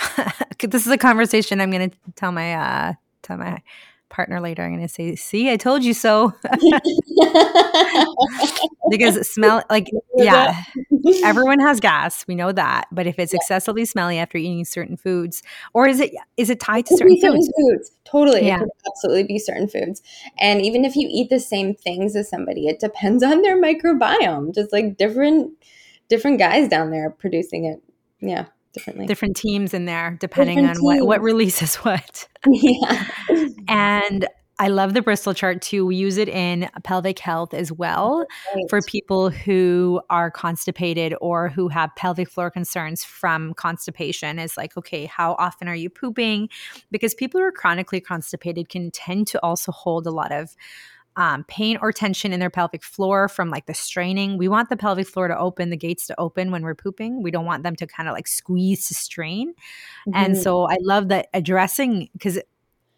this 0.68 0.86
is 0.86 0.92
a 0.92 0.98
conversation 0.98 1.60
I'm 1.60 1.72
going 1.72 1.90
to 1.90 1.98
tell 2.16 2.32
my 2.32 2.54
uh, 2.54 2.94
tell 3.24 3.38
my 3.38 3.62
partner 4.10 4.40
later. 4.40 4.64
I'm 4.64 4.72
going 4.72 4.82
to 4.82 4.88
say, 4.88 5.16
"See, 5.16 5.52
I 5.52 5.58
told 5.58 5.84
you 5.84 5.94
so." 5.94 6.34
because 8.90 9.30
smell 9.30 9.64
like 9.70 9.90
yeah, 10.16 10.64
everyone 11.24 11.60
has 11.60 11.80
gas. 11.80 12.26
We 12.28 12.36
know 12.36 12.52
that, 12.52 12.88
but 12.92 13.08
if 13.08 13.20
it's 13.20 13.34
yeah. 13.34 13.38
excessively 13.38 13.86
smelly 13.86 14.18
after 14.18 14.38
eating 14.38 14.66
certain 14.66 14.98
foods, 14.98 15.44
or 15.74 15.88
is 15.88 16.00
it 16.00 16.14
is 16.38 16.50
it 16.50 16.60
tied 16.60 16.86
it 16.86 16.88
to 16.88 16.98
certain, 16.98 17.20
certain 17.20 17.42
foods? 17.42 17.54
foods? 17.58 17.92
Totally, 18.06 18.46
yeah. 18.46 18.58
it 18.58 18.60
could 18.60 18.70
absolutely 18.88 19.24
be 19.24 19.40
certain 19.40 19.68
foods. 19.68 20.02
And 20.40 20.62
even 20.62 20.86
if 20.86 20.96
you 20.96 21.08
eat 21.12 21.30
the 21.30 21.40
same 21.40 21.76
things 21.76 22.16
as 22.16 22.30
somebody, 22.30 22.68
it 22.68 22.80
depends 22.80 23.24
on 23.24 23.42
their 23.42 23.62
microbiome. 23.62 24.54
Just 24.54 24.72
like 24.72 24.98
different 24.98 25.52
different 26.10 26.40
guys 26.40 26.70
down 26.70 26.92
there 26.92 27.10
producing 27.10 27.66
it. 27.66 27.82
Yeah 28.20 28.46
differently. 28.78 29.06
Different 29.08 29.36
teams 29.36 29.74
in 29.74 29.86
there, 29.86 30.18
depending 30.20 30.60
Different 30.60 30.78
on 30.78 30.84
what, 30.84 31.06
what 31.06 31.22
releases 31.22 31.76
what. 31.78 32.28
Yeah. 32.46 33.06
and 33.68 34.28
I 34.60 34.70
love 34.70 34.96
the 34.96 35.04
Bristol 35.04 35.36
chart 35.36 35.62
too. 35.62 35.86
We 35.86 35.96
use 35.96 36.18
it 36.18 36.28
in 36.28 36.68
pelvic 36.84 37.20
health 37.20 37.54
as 37.54 37.72
well 37.72 38.26
right. 38.56 38.66
for 38.70 38.82
people 38.82 39.30
who 39.30 40.02
are 40.10 40.32
constipated 40.32 41.14
or 41.22 41.50
who 41.50 41.68
have 41.68 41.96
pelvic 41.96 42.28
floor 42.28 42.50
concerns 42.50 43.04
from 43.04 43.54
constipation. 43.54 44.40
Is 44.40 44.58
like, 44.58 44.76
okay, 44.76 45.06
how 45.06 45.34
often 45.34 45.68
are 45.68 45.76
you 45.76 45.92
pooping? 45.92 46.50
Because 46.90 47.14
people 47.14 47.40
who 47.40 47.46
are 47.46 47.52
chronically 47.52 48.02
constipated 48.02 48.70
can 48.70 48.90
tend 48.90 49.28
to 49.28 49.44
also 49.44 49.72
hold 49.72 50.08
a 50.08 50.12
lot 50.12 50.32
of 50.32 50.56
um, 51.18 51.44
pain 51.46 51.80
or 51.82 51.92
tension 51.92 52.32
in 52.32 52.40
their 52.40 52.52
pelvic 52.52 52.84
floor 52.84 53.28
from 53.28 53.50
like 53.50 53.66
the 53.66 53.74
straining. 53.74 54.38
We 54.38 54.48
want 54.48 54.70
the 54.70 54.78
pelvic 54.78 55.08
floor 55.08 55.28
to 55.28 55.38
open, 55.38 55.72
the 55.72 55.78
gates 55.78 56.06
to 56.08 56.20
open 56.20 56.52
when 56.52 56.62
we're 56.62 56.76
pooping. 56.76 57.24
We 57.24 57.32
don't 57.32 57.46
want 57.46 57.64
them 57.64 57.76
to 57.78 57.88
kind 57.88 58.08
of 58.08 58.14
like 58.14 58.28
squeeze 58.28 58.88
to 58.88 58.94
strain. 58.94 59.50
Mm-hmm. 59.50 60.12
And 60.14 60.38
so 60.38 60.70
I 60.70 60.78
love 60.80 61.10
that 61.10 61.28
addressing 61.34 62.10
because 62.14 62.40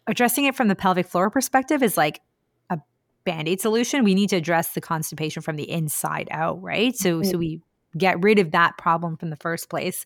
addressing 0.06 0.44
it 0.44 0.54
from 0.54 0.68
the 0.68 0.76
pelvic 0.76 1.06
floor 1.06 1.30
perspective 1.30 1.82
is 1.82 1.96
like 1.96 2.20
a 2.68 2.78
band-aid 3.24 3.62
solution. 3.62 4.04
We 4.04 4.14
need 4.14 4.28
to 4.30 4.36
address 4.36 4.74
the 4.74 4.82
constipation 4.82 5.42
from 5.42 5.56
the 5.56 5.70
inside 5.70 6.28
out, 6.30 6.62
right? 6.62 6.94
So 6.94 7.20
mm-hmm. 7.20 7.30
so 7.30 7.38
we 7.38 7.62
get 7.96 8.22
rid 8.22 8.38
of 8.38 8.50
that 8.50 8.76
problem 8.76 9.16
from 9.16 9.30
the 9.30 9.36
first 9.36 9.70
place. 9.70 10.04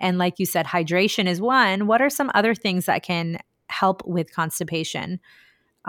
And 0.00 0.16
like 0.16 0.38
you 0.38 0.46
said, 0.46 0.66
hydration 0.66 1.26
is 1.26 1.42
one. 1.42 1.86
What 1.86 2.00
are 2.00 2.10
some 2.10 2.30
other 2.34 2.54
things 2.54 2.86
that 2.86 3.02
can 3.02 3.38
help 3.68 4.02
with 4.06 4.34
constipation? 4.34 5.20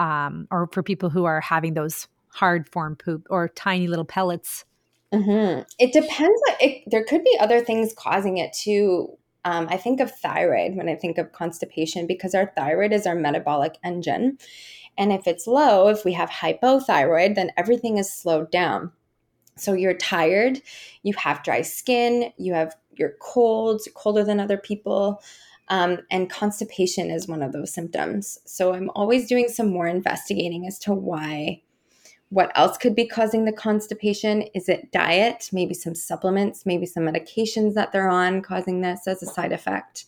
Um, 0.01 0.47
or 0.49 0.67
for 0.73 0.81
people 0.81 1.11
who 1.11 1.25
are 1.25 1.39
having 1.39 1.75
those 1.75 2.07
hard 2.29 2.67
form 2.67 2.95
poop 2.95 3.27
or 3.29 3.47
tiny 3.49 3.87
little 3.87 4.05
pellets? 4.05 4.65
Mm-hmm. 5.13 5.61
It 5.77 5.93
depends. 5.93 6.41
It, 6.59 6.83
there 6.87 7.03
could 7.03 7.23
be 7.23 7.37
other 7.39 7.63
things 7.63 7.93
causing 7.95 8.37
it 8.37 8.51
too. 8.51 9.09
Um, 9.45 9.67
I 9.69 9.77
think 9.77 9.99
of 9.99 10.11
thyroid 10.11 10.75
when 10.75 10.89
I 10.89 10.95
think 10.95 11.19
of 11.19 11.33
constipation 11.33 12.07
because 12.07 12.33
our 12.33 12.51
thyroid 12.55 12.93
is 12.93 13.05
our 13.05 13.15
metabolic 13.15 13.77
engine. 13.83 14.39
And 14.97 15.11
if 15.11 15.27
it's 15.27 15.45
low, 15.45 15.87
if 15.89 16.03
we 16.03 16.13
have 16.13 16.29
hypothyroid, 16.29 17.35
then 17.35 17.51
everything 17.55 17.97
is 17.97 18.11
slowed 18.11 18.51
down. 18.51 18.91
So 19.55 19.73
you're 19.73 19.93
tired, 19.93 20.61
you 21.03 21.13
have 21.17 21.43
dry 21.43 21.61
skin, 21.61 22.31
you 22.37 22.53
have 22.53 22.75
you're 22.93 23.15
cold, 23.19 23.81
colder 23.93 24.23
than 24.23 24.39
other 24.39 24.57
people. 24.57 25.21
Um, 25.69 25.99
and 26.09 26.29
constipation 26.29 27.09
is 27.09 27.27
one 27.27 27.41
of 27.41 27.53
those 27.53 27.73
symptoms. 27.73 28.39
So 28.45 28.73
I'm 28.73 28.89
always 28.95 29.27
doing 29.27 29.47
some 29.47 29.69
more 29.69 29.87
investigating 29.87 30.67
as 30.67 30.77
to 30.79 30.93
why, 30.93 31.61
what 32.29 32.51
else 32.55 32.77
could 32.77 32.95
be 32.95 33.07
causing 33.07 33.45
the 33.45 33.53
constipation. 33.53 34.43
Is 34.53 34.67
it 34.67 34.91
diet? 34.91 35.49
Maybe 35.53 35.73
some 35.73 35.95
supplements, 35.95 36.65
maybe 36.65 36.85
some 36.85 37.03
medications 37.03 37.73
that 37.75 37.91
they're 37.91 38.09
on 38.09 38.41
causing 38.41 38.81
this 38.81 39.07
as 39.07 39.23
a 39.23 39.25
side 39.27 39.53
effect. 39.53 40.05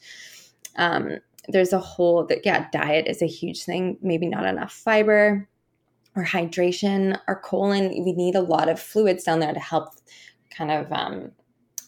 Um, 0.75 1.19
there's 1.47 1.73
a 1.73 1.79
whole 1.79 2.25
that 2.27 2.45
yeah, 2.45 2.67
diet 2.71 3.07
is 3.07 3.21
a 3.21 3.27
huge 3.27 3.63
thing. 3.63 3.97
Maybe 4.01 4.27
not 4.27 4.45
enough 4.45 4.71
fiber 4.71 5.47
or 6.15 6.23
hydration. 6.23 7.19
Our 7.27 7.39
colon, 7.39 7.89
we 8.03 8.13
need 8.13 8.35
a 8.35 8.41
lot 8.41 8.69
of 8.69 8.79
fluids 8.79 9.23
down 9.23 9.39
there 9.39 9.53
to 9.53 9.59
help 9.59 9.89
kind 10.49 10.71
of 10.71 10.91
um, 10.91 11.31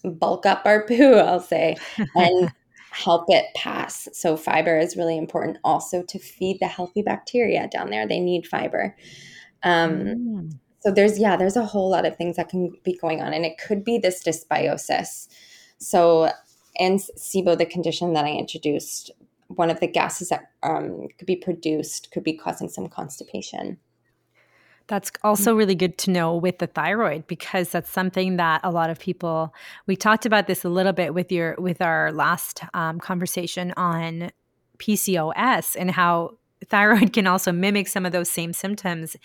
bulk 0.04 0.46
up 0.46 0.64
our 0.66 0.84
poo, 0.88 1.16
I'll 1.16 1.40
say. 1.40 1.78
And 2.16 2.52
help 2.96 3.26
it 3.28 3.46
pass. 3.56 4.08
So, 4.14 4.38
fiber 4.38 4.78
is 4.78 4.96
really 4.96 5.18
important 5.18 5.58
also 5.64 6.02
to 6.04 6.20
feed 6.20 6.60
the 6.60 6.68
healthy 6.68 7.02
bacteria 7.02 7.68
down 7.68 7.90
there. 7.90 8.08
They 8.08 8.20
need 8.20 8.48
fiber. 8.48 8.96
Um, 9.64 9.92
mm. 9.92 10.60
So, 10.80 10.92
there's, 10.92 11.20
yeah, 11.20 11.36
there's 11.36 11.58
a 11.58 11.66
whole 11.66 11.90
lot 11.90 12.06
of 12.06 12.16
things 12.16 12.38
that 12.38 12.50
can 12.50 12.74
be 12.84 12.98
going 12.98 13.22
on, 13.22 13.34
and 13.34 13.46
it 13.46 13.58
could 13.58 13.84
be 13.84 13.98
this 13.98 14.24
dysbiosis. 14.24 15.28
So, 15.78 16.32
and 16.80 17.00
SIBO, 17.00 17.58
the 17.58 17.66
condition 17.66 18.14
that 18.14 18.26
I 18.26 18.32
introduced, 18.32 19.12
one 19.48 19.70
of 19.70 19.80
the 19.80 19.88
gases 19.88 20.30
that 20.30 20.52
um, 20.64 21.08
could 21.18 21.28
be 21.28 21.36
produced 21.36 22.12
could 22.12 22.24
be 22.24 22.34
causing 22.34 22.70
some 22.70 22.88
constipation. 22.88 23.78
That's 24.88 25.12
also 25.24 25.56
really 25.56 25.74
good 25.74 25.98
to 26.00 26.12
know 26.12 26.36
with 26.36 26.60
the 26.60 26.68
thyroid 26.68 27.26
because 27.26 27.70
that's 27.70 27.90
something 27.90 28.38
that 28.38 28.62
a 28.64 28.70
lot 28.70 28.90
of 28.90 29.00
people 29.00 29.54
we 29.88 29.96
talked 29.96 30.26
about 30.26 30.46
this 30.46 30.64
a 30.64 30.70
little 30.70 30.94
bit 30.94 31.14
with 31.14 31.32
your 31.32 31.56
with 31.58 31.82
our 31.82 32.12
last 32.12 32.62
um, 32.74 33.00
conversation 33.00 33.74
on 33.78 34.32
PCOS 34.78 35.76
and 35.78 35.90
how 35.90 36.38
thyroid 36.70 37.14
can 37.14 37.28
also 37.28 37.52
mimic 37.52 37.88
some 37.88 38.06
of 38.06 38.12
those 38.12 38.30
same 38.30 38.54
symptoms 38.54 39.16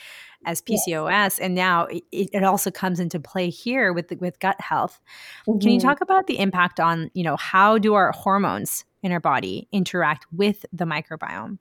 as 0.47 0.63
PCOS, 0.63 1.39
and 1.41 1.55
now 1.55 1.85
it, 1.85 2.03
it, 2.11 2.43
also 2.45 2.71
comes 2.71 2.99
into 2.99 3.21
play 3.21 3.51
here 3.51 3.93
with 3.93 4.11
with 4.21 4.39
gut 4.39 4.59
health. 4.61 5.01
Mm-hmm. 5.47 5.59
Can 5.59 5.71
you 5.71 5.79
mm-hmm. 5.79 5.89
talk 5.89 6.01
about 6.01 6.27
the 6.27 6.39
impact 6.39 6.81
on 6.81 7.11
you 7.13 7.23
know 7.23 7.37
how 7.37 7.77
do 7.77 7.95
our 7.95 8.13
hormones 8.13 8.85
in 9.03 9.13
our 9.13 9.21
body 9.21 9.69
interact 9.73 10.27
with 10.33 10.65
the 10.73 10.87
microbiome? 10.87 11.59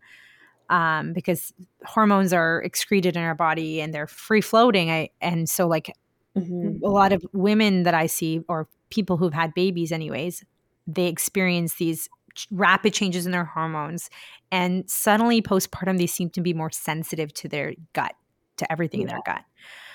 Um, 0.69 1.13
because 1.13 1.53
hormones 1.86 2.34
are 2.34 2.62
excreted 2.62 3.15
in 3.15 3.23
our 3.23 3.36
body 3.36 3.82
and 3.82 3.93
they're 3.93 4.08
free 4.08 4.41
floating. 4.41 4.89
I, 4.89 5.10
and 5.21 5.49
so, 5.49 5.67
like, 5.67 5.95
mm-hmm. 6.38 6.84
a 6.84 6.89
lot 6.89 7.12
of 7.12 7.25
women 7.34 7.84
that 7.84 7.93
I 7.93 8.05
see, 8.05 8.41
or 8.47 8.67
people 8.89 9.17
who've 9.17 9.34
had 9.34 9.53
babies, 9.53 9.91
anyways, 9.91 10.43
they 10.88 11.08
experience 11.08 11.75
these 11.75 12.10
rapid 12.51 12.93
changes 12.93 13.25
in 13.25 13.32
their 13.32 13.45
hormones. 13.45 14.10
And 14.51 14.89
suddenly, 14.89 15.41
postpartum, 15.41 15.97
they 15.97 16.08
seem 16.08 16.29
to 16.32 16.41
be 16.41 16.53
more 16.53 16.71
sensitive 16.71 17.34
to 17.36 17.47
their 17.47 17.73
gut, 17.93 18.13
to 18.58 18.71
everything 18.71 19.01
yeah. 19.01 19.05
in 19.05 19.10
their 19.10 19.21
gut. 19.25 19.41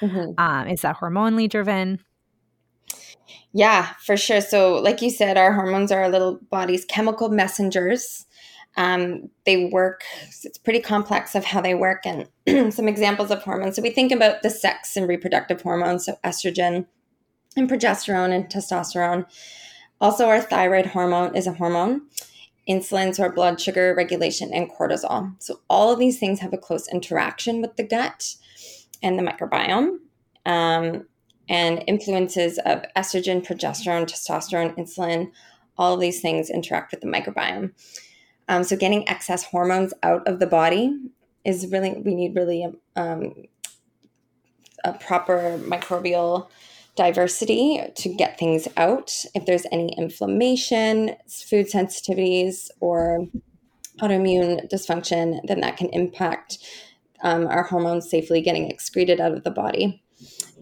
Mm-hmm. 0.01 0.41
Um, 0.41 0.69
is 0.69 0.83
that 0.83 0.99
hormonally 0.99 1.49
driven? 1.49 2.01
Yeah, 3.53 3.93
for 4.05 4.17
sure. 4.17 4.41
So, 4.41 4.75
like 4.75 5.01
you 5.01 5.11
said, 5.11 5.39
our 5.39 5.53
hormones 5.53 5.93
are 5.93 6.03
our 6.03 6.09
little 6.09 6.41
body's 6.51 6.85
chemical 6.85 7.29
messengers. 7.29 8.27
Um, 8.77 9.31
they 9.47 9.67
work, 9.67 10.03
it's 10.43 10.59
pretty 10.59 10.81
complex 10.81 11.35
of 11.35 11.45
how 11.45 11.61
they 11.61 11.75
work, 11.75 12.05
and 12.05 12.29
some 12.75 12.89
examples 12.89 13.31
of 13.31 13.43
hormones. 13.43 13.77
So, 13.77 13.83
we 13.83 13.91
think 13.91 14.13
about 14.13 14.43
the 14.43 14.51
sex 14.51 14.97
and 14.97 15.09
reproductive 15.09 15.63
hormones, 15.63 16.07
so 16.07 16.17
estrogen 16.25 16.87
and 17.57 17.71
progesterone 17.71 18.35
and 18.35 18.49
testosterone. 18.49 19.27
Also, 20.01 20.27
our 20.27 20.41
thyroid 20.41 20.87
hormone 20.87 21.37
is 21.37 21.47
a 21.47 21.53
hormone, 21.53 22.03
insulin, 22.69 23.15
so 23.15 23.23
our 23.23 23.33
blood 23.33 23.61
sugar 23.61 23.95
regulation, 23.97 24.53
and 24.53 24.71
cortisol. 24.71 25.35
So, 25.39 25.61
all 25.71 25.93
of 25.93 25.99
these 25.99 26.19
things 26.19 26.41
have 26.41 26.53
a 26.53 26.59
close 26.59 26.89
interaction 26.89 27.61
with 27.61 27.77
the 27.77 27.85
gut 27.85 28.35
and 29.03 29.19
the 29.19 29.23
microbiome. 29.23 29.99
Um, 30.47 31.07
and 31.49 31.85
influences 31.87 32.59
of 32.65 32.85
estrogen, 32.97 33.45
progesterone, 33.45 34.07
testosterone, 34.07 34.77
insulin, 34.77 35.31
all 35.77 35.95
of 35.95 36.01
these 36.01 36.21
things 36.21 36.51
interact 36.51 36.93
with 36.93 37.01
the 37.01 37.07
microbiome. 37.07 37.73
Um, 38.49 38.65
so, 38.65 38.77
getting 38.77 39.09
excess 39.09 39.45
hormones 39.45 39.95
out 40.03 40.27
of 40.27 40.39
the 40.39 40.47
body 40.47 40.97
is 41.45 41.67
really, 41.71 41.95
we 42.05 42.15
need 42.15 42.35
really 42.35 42.67
um, 42.97 43.35
a 44.85 44.93
proper 44.93 45.59
microbial 45.63 46.49
diversity 46.97 47.83
to 47.97 48.09
get 48.15 48.39
things 48.39 48.69
out. 48.77 49.13
If 49.35 49.47
there's 49.47 49.67
any 49.73 49.95
inflammation, 49.99 51.17
food 51.29 51.67
sensitivities, 51.71 52.71
or 52.81 53.27
autoimmune 54.01 54.71
dysfunction, 54.71 55.41
then 55.47 55.61
that 55.61 55.77
can 55.77 55.89
impact 55.89 56.59
um, 57.23 57.47
our 57.47 57.63
hormones 57.63 58.09
safely 58.09 58.41
getting 58.41 58.71
excreted 58.71 59.21
out 59.21 59.33
of 59.33 59.45
the 59.45 59.51
body 59.51 60.04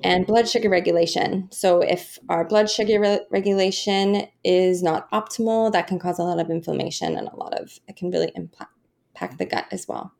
and 0.02 0.26
blood 0.26 0.48
sugar 0.48 0.68
regulation. 0.68 1.48
So, 1.50 1.80
if 1.80 2.18
our 2.28 2.44
blood 2.44 2.70
sugar 2.70 3.00
re- 3.00 3.20
regulation 3.30 4.26
is 4.44 4.82
not 4.82 5.10
optimal, 5.10 5.72
that 5.72 5.86
can 5.86 5.98
cause 5.98 6.18
a 6.18 6.22
lot 6.22 6.40
of 6.40 6.50
inflammation 6.50 7.16
and 7.16 7.28
a 7.28 7.36
lot 7.36 7.54
of 7.54 7.78
it 7.88 7.96
can 7.96 8.10
really 8.10 8.32
impact, 8.34 8.72
impact 9.14 9.38
the 9.38 9.46
gut 9.46 9.66
as 9.70 9.86
well. 9.88 10.12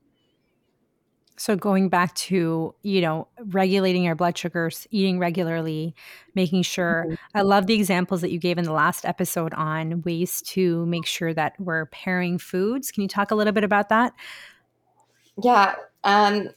So, 1.37 1.57
going 1.57 1.89
back 1.89 2.15
to, 2.15 2.75
you 2.83 3.01
know, 3.01 3.27
regulating 3.47 4.05
your 4.05 4.15
blood 4.15 4.37
sugars, 4.37 4.87
eating 4.91 5.19
regularly, 5.19 5.95
making 6.35 6.63
sure, 6.63 7.07
mm-hmm. 7.07 7.15
I 7.35 7.43
love 7.43 7.67
the 7.67 7.75
examples 7.75 8.21
that 8.21 8.31
you 8.31 8.39
gave 8.39 8.59
in 8.59 8.65
the 8.65 8.73
last 8.73 9.05
episode 9.05 9.53
on 9.55 10.03
ways 10.03 10.43
to 10.49 10.87
make 10.87 11.07
sure 11.07 11.35
that 11.35 11.55
we're 11.59 11.87
pairing 11.87 12.39
foods. 12.39 12.93
Can 12.93 13.03
you 13.03 13.09
talk 13.09 13.31
a 13.31 13.35
little 13.35 13.53
bit 13.53 13.65
about 13.65 13.89
that? 13.89 14.13
Yeah. 15.43 15.75
Um, 16.05 16.51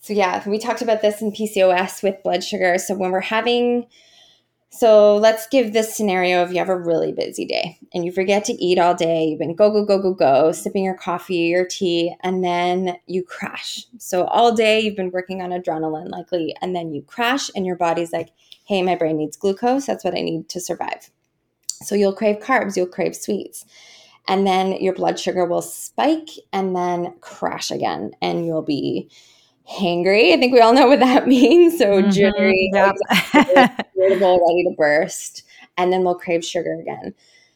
so 0.00 0.12
yeah, 0.12 0.48
we 0.48 0.58
talked 0.58 0.82
about 0.82 1.02
this 1.02 1.20
in 1.20 1.32
PCOS 1.32 2.02
with 2.02 2.22
blood 2.22 2.44
sugar. 2.44 2.78
So 2.78 2.94
when 2.94 3.10
we're 3.10 3.20
having 3.20 3.86
so 4.70 5.16
let's 5.16 5.46
give 5.46 5.72
this 5.72 5.96
scenario 5.96 6.42
if 6.42 6.50
you 6.50 6.58
have 6.58 6.68
a 6.68 6.78
really 6.78 7.10
busy 7.10 7.46
day 7.46 7.78
and 7.94 8.04
you 8.04 8.12
forget 8.12 8.44
to 8.44 8.52
eat 8.52 8.78
all 8.78 8.94
day, 8.94 9.24
you've 9.24 9.38
been 9.38 9.54
go, 9.54 9.70
go, 9.70 9.84
go, 9.84 10.00
go, 10.00 10.12
go, 10.12 10.52
sipping 10.52 10.84
your 10.84 10.96
coffee 10.96 11.36
your 11.36 11.64
tea, 11.64 12.14
and 12.20 12.44
then 12.44 12.96
you 13.06 13.24
crash. 13.24 13.86
So 13.98 14.24
all 14.26 14.54
day 14.54 14.80
you've 14.80 14.96
been 14.96 15.10
working 15.10 15.40
on 15.40 15.50
adrenaline 15.50 16.10
likely, 16.10 16.54
and 16.60 16.76
then 16.76 16.92
you 16.92 17.02
crash 17.02 17.50
and 17.56 17.64
your 17.64 17.76
body's 17.76 18.12
like, 18.12 18.28
hey, 18.66 18.82
my 18.82 18.94
brain 18.94 19.16
needs 19.16 19.38
glucose. 19.38 19.86
That's 19.86 20.04
what 20.04 20.14
I 20.14 20.20
need 20.20 20.50
to 20.50 20.60
survive. 20.60 21.10
So 21.82 21.94
you'll 21.94 22.12
crave 22.12 22.38
carbs, 22.38 22.76
you'll 22.76 22.86
crave 22.86 23.16
sweets. 23.16 23.64
And 24.28 24.46
then 24.46 24.72
your 24.72 24.92
blood 24.92 25.18
sugar 25.18 25.46
will 25.46 25.62
spike 25.62 26.28
and 26.52 26.76
then 26.76 27.14
crash 27.22 27.70
again, 27.70 28.12
and 28.20 28.44
you'll 28.44 28.62
be 28.62 29.08
hangry. 29.70 30.32
I 30.32 30.38
think 30.38 30.52
we 30.52 30.60
all 30.60 30.72
know 30.72 30.86
what 30.86 31.00
that 31.00 31.26
means. 31.28 31.78
So 31.78 32.02
mm-hmm. 32.02 32.10
jittery, 32.10 32.70
yep. 32.72 32.96
irritable, 33.96 34.40
ready 34.46 34.64
to 34.64 34.74
burst, 34.76 35.44
and 35.76 35.92
then 35.92 36.04
we'll 36.04 36.14
crave 36.14 36.44
sugar 36.44 36.78
again. 36.80 37.14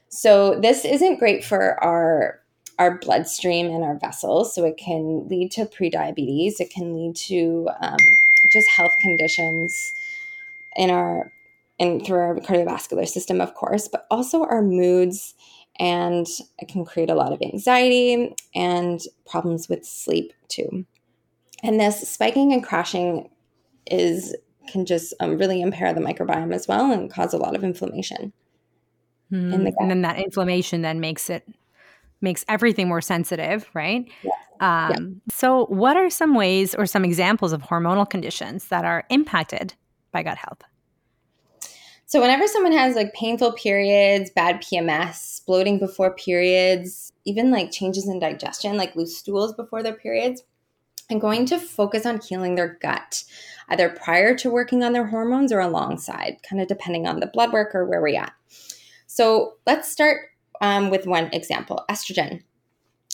So 0.09 0.61
this 0.61 0.85
isn't 0.85 1.19
great 1.19 1.45
for 1.45 1.83
our 1.83 2.41
our 2.79 2.99
bloodstream 2.99 3.67
and 3.67 3.85
our 3.85 3.99
vessels. 3.99 4.55
So 4.55 4.65
it 4.65 4.77
can 4.77 5.29
lead 5.29 5.53
to 5.53 5.67
prediabetes. 5.67 6.55
It 6.59 6.71
can 6.71 6.97
lead 6.97 7.17
to 7.17 7.69
um, 7.81 7.99
just 8.53 8.69
health 8.71 8.93
conditions 9.01 9.95
in 10.77 10.91
our 10.91 11.31
and 11.79 12.05
through 12.05 12.19
our 12.19 12.37
cardiovascular 12.37 13.09
system, 13.09 13.41
of 13.41 13.55
course, 13.55 13.89
but 13.89 14.07
also 14.11 14.45
our 14.45 14.63
moods. 14.63 15.35
And 15.79 16.27
it 16.59 16.69
can 16.69 16.85
create 16.85 17.11
a 17.11 17.15
lot 17.15 17.33
of 17.33 17.41
anxiety 17.41 18.35
and 18.55 19.01
problems 19.27 19.69
with 19.69 19.85
sleep 19.85 20.33
too. 20.49 20.85
And 21.63 21.79
this 21.79 22.09
spiking 22.09 22.53
and 22.53 22.63
crashing 22.63 23.31
is 23.87 24.35
can 24.69 24.87
just 24.87 25.13
um, 25.21 25.39
really 25.39 25.61
impair 25.61 25.93
the 25.93 26.01
microbiome 26.01 26.55
as 26.55 26.69
well 26.69 26.91
and 26.91 27.11
cause 27.11 27.35
a 27.35 27.39
lot 27.39 27.55
of 27.55 27.65
inflammation. 27.65 28.33
Mm, 29.33 29.65
the 29.65 29.73
and 29.79 29.91
then 29.91 30.03
that 30.03 30.19
inflammation 30.19 30.83
then 30.83 31.01
makes 31.01 31.31
it 31.31 31.47
makes 32.21 32.45
everything 32.49 32.89
more 32.89 33.01
sensitive, 33.01 33.69
right? 33.75 34.09
Um. 34.61 35.21
So, 35.31 35.67
what 35.67 35.97
are 35.97 36.09
some 36.11 36.35
ways 36.35 36.75
or 36.75 36.87
some 36.87 37.05
examples 37.05 37.53
of 37.53 37.63
hormonal 37.63 38.09
conditions 38.09 38.67
that 38.67 38.85
are 38.85 39.05
impacted 39.11 39.75
by 40.13 40.23
gut 40.23 40.39
health? 40.39 40.63
So, 42.07 42.21
whenever 42.21 42.47
someone 42.47 42.73
has 42.73 42.95
like 42.95 43.13
painful 43.15 43.53
periods, 43.53 44.31
bad 44.31 44.63
PMS, 44.63 45.45
bloating 45.47 45.79
before 45.79 46.15
periods, 46.15 47.13
even 47.25 47.51
like 47.51 47.73
changes 47.73 48.07
in 48.07 48.21
digestion, 48.21 48.77
like 48.77 48.95
loose 48.95 49.17
stools 49.17 49.55
before 49.55 49.83
their 49.83 49.95
periods, 49.95 50.45
and 51.13 51.21
going 51.21 51.47
to 51.47 51.59
focus 51.59 52.05
on 52.05 52.21
healing 52.21 52.57
their 52.57 52.79
gut, 52.83 53.23
either 53.69 53.89
prior 53.89 54.35
to 54.39 54.51
working 54.51 54.83
on 54.83 54.93
their 54.93 55.07
hormones 55.07 55.53
or 55.53 55.61
alongside, 55.61 56.39
kind 56.49 56.61
of 56.61 56.67
depending 56.67 57.07
on 57.07 57.21
the 57.21 57.29
blood 57.29 57.53
work 57.53 57.75
or 57.75 57.85
where 57.87 58.03
we're 58.03 58.19
at. 58.19 58.33
So 59.07 59.55
let's 59.67 59.89
start 59.89 60.23
um, 60.61 60.91
with 60.91 61.07
one 61.07 61.27
example 61.33 61.85
estrogen. 61.91 62.43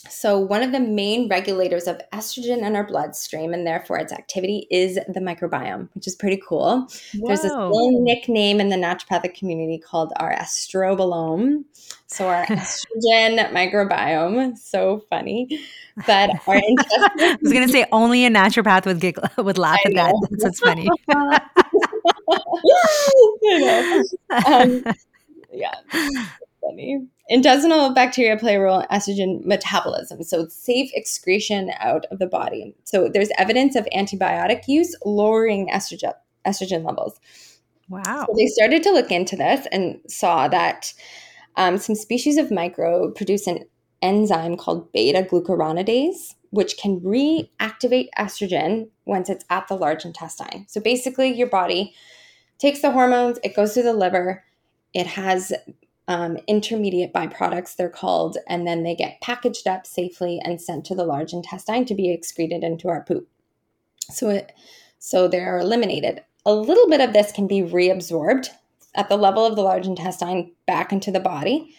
So, 0.07 0.39
one 0.39 0.63
of 0.63 0.71
the 0.71 0.79
main 0.79 1.27
regulators 1.27 1.85
of 1.85 1.99
estrogen 2.13 2.65
in 2.65 2.75
our 2.77 2.85
bloodstream 2.85 3.53
and 3.53 3.67
therefore 3.67 3.97
its 3.97 4.13
activity 4.13 4.65
is 4.71 4.95
the 4.95 5.19
microbiome, 5.19 5.89
which 5.93 6.07
is 6.07 6.15
pretty 6.15 6.41
cool. 6.47 6.87
Whoa. 7.15 7.27
There's 7.27 7.41
this 7.41 7.51
little 7.51 8.01
nickname 8.01 8.61
in 8.61 8.69
the 8.69 8.77
naturopathic 8.77 9.35
community 9.35 9.77
called 9.77 10.13
our 10.15 10.33
estrobolome. 10.33 11.65
So, 12.07 12.29
our 12.29 12.45
estrogen 12.47 13.51
microbiome, 13.51 14.57
so 14.57 15.03
funny. 15.09 15.59
But 16.07 16.29
our 16.47 16.55
intestines. 16.55 17.11
I 17.19 17.37
was 17.41 17.51
going 17.51 17.67
to 17.67 17.71
say 17.71 17.85
only 17.91 18.25
a 18.25 18.29
naturopath 18.29 18.85
would, 18.85 19.01
giggle, 19.01 19.27
would 19.43 19.57
laugh 19.57 19.79
at 19.85 19.95
that. 19.95 20.15
That's 20.39 20.61
funny. 20.61 20.87
um, 24.45 24.83
yeah 25.51 25.73
funny. 26.61 27.07
Intestinal 27.31 27.93
bacteria 27.93 28.35
play 28.37 28.55
a 28.55 28.59
role 28.59 28.79
in 28.79 28.87
estrogen 28.87 29.45
metabolism, 29.45 30.23
so 30.23 30.41
it's 30.41 30.55
safe 30.55 30.89
excretion 30.95 31.71
out 31.79 32.05
of 32.09 32.17
the 32.17 32.25
body. 32.25 32.75
So 32.85 33.07
there's 33.07 33.29
evidence 33.37 33.75
of 33.75 33.87
antibiotic 33.95 34.67
use 34.67 34.95
lowering 35.05 35.69
estrogen 35.69 36.13
estrogen 36.47 36.83
levels. 36.83 37.19
Wow. 37.87 38.25
So 38.27 38.33
they 38.35 38.47
started 38.47 38.81
to 38.83 38.91
look 38.91 39.11
into 39.11 39.35
this 39.35 39.67
and 39.71 39.99
saw 40.07 40.47
that 40.47 40.91
um, 41.55 41.77
some 41.77 41.95
species 41.95 42.37
of 42.37 42.49
microbe 42.49 43.15
produce 43.15 43.45
an 43.45 43.65
enzyme 44.01 44.57
called 44.57 44.91
beta 44.91 45.21
glucuronidase, 45.21 46.33
which 46.49 46.77
can 46.77 46.99
reactivate 47.01 48.09
estrogen 48.17 48.89
once 49.05 49.29
it's 49.29 49.45
at 49.51 49.67
the 49.67 49.75
large 49.75 50.03
intestine. 50.03 50.65
So 50.67 50.81
basically, 50.81 51.31
your 51.31 51.47
body 51.47 51.93
takes 52.57 52.81
the 52.81 52.91
hormones, 52.91 53.37
it 53.43 53.55
goes 53.55 53.73
to 53.75 53.83
the 53.83 53.93
liver, 53.93 54.43
it 54.93 55.05
has 55.05 55.53
um, 56.09 56.39
intermediate 56.47 57.13
byproducts, 57.13 57.75
they're 57.75 57.87
called, 57.87 58.39
and 58.47 58.67
then 58.67 58.81
they 58.81 58.95
get 58.95 59.21
packaged 59.21 59.67
up 59.67 59.85
safely 59.85 60.41
and 60.43 60.59
sent 60.59 60.83
to 60.85 60.95
the 60.95 61.05
large 61.05 61.33
intestine 61.33 61.85
to 61.85 61.93
be 61.93 62.11
excreted 62.11 62.63
into 62.63 62.89
our 62.89 63.03
poop. 63.03 63.29
So, 64.09 64.29
it, 64.29 64.51
so 64.97 65.27
they're 65.27 65.59
eliminated. 65.59 66.23
A 66.47 66.53
little 66.53 66.89
bit 66.89 66.99
of 66.99 67.13
this 67.13 67.31
can 67.31 67.45
be 67.45 67.61
reabsorbed 67.61 68.49
at 68.95 69.07
the 69.07 69.17
level 69.17 69.45
of 69.45 69.55
the 69.55 69.61
large 69.61 69.85
intestine 69.85 70.51
back 70.65 70.91
into 70.91 71.11
the 71.11 71.19
body 71.19 71.75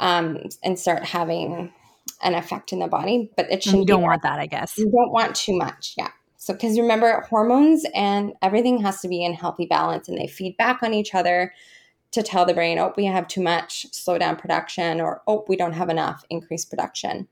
um, 0.00 0.40
and 0.64 0.76
start 0.76 1.04
having 1.04 1.72
an 2.20 2.34
effect 2.34 2.72
in 2.72 2.80
the 2.80 2.88
body. 2.88 3.30
But 3.36 3.48
it 3.48 3.62
shouldn't. 3.62 3.82
You 3.82 3.86
don't 3.86 4.02
want 4.02 4.22
that, 4.22 4.40
I 4.40 4.46
guess. 4.46 4.76
You 4.76 4.90
don't 4.90 5.12
want 5.12 5.36
too 5.36 5.56
much, 5.56 5.94
yeah. 5.96 6.10
So, 6.36 6.52
because 6.52 6.76
remember, 6.80 7.24
hormones 7.30 7.86
and 7.94 8.32
everything 8.42 8.82
has 8.82 9.00
to 9.02 9.08
be 9.08 9.24
in 9.24 9.34
healthy 9.34 9.66
balance, 9.66 10.08
and 10.08 10.18
they 10.18 10.26
feed 10.26 10.56
back 10.56 10.82
on 10.82 10.92
each 10.92 11.14
other 11.14 11.52
to 12.12 12.22
tell 12.22 12.44
the 12.46 12.54
brain, 12.54 12.78
oh, 12.78 12.92
we 12.96 13.06
have 13.06 13.26
too 13.26 13.42
much, 13.42 13.86
slow 13.92 14.18
down 14.18 14.36
production, 14.36 15.00
or 15.00 15.22
oh, 15.26 15.44
we 15.48 15.56
don't 15.56 15.72
have 15.72 15.88
enough, 15.88 16.24
increase 16.30 16.64
production. 16.64 17.26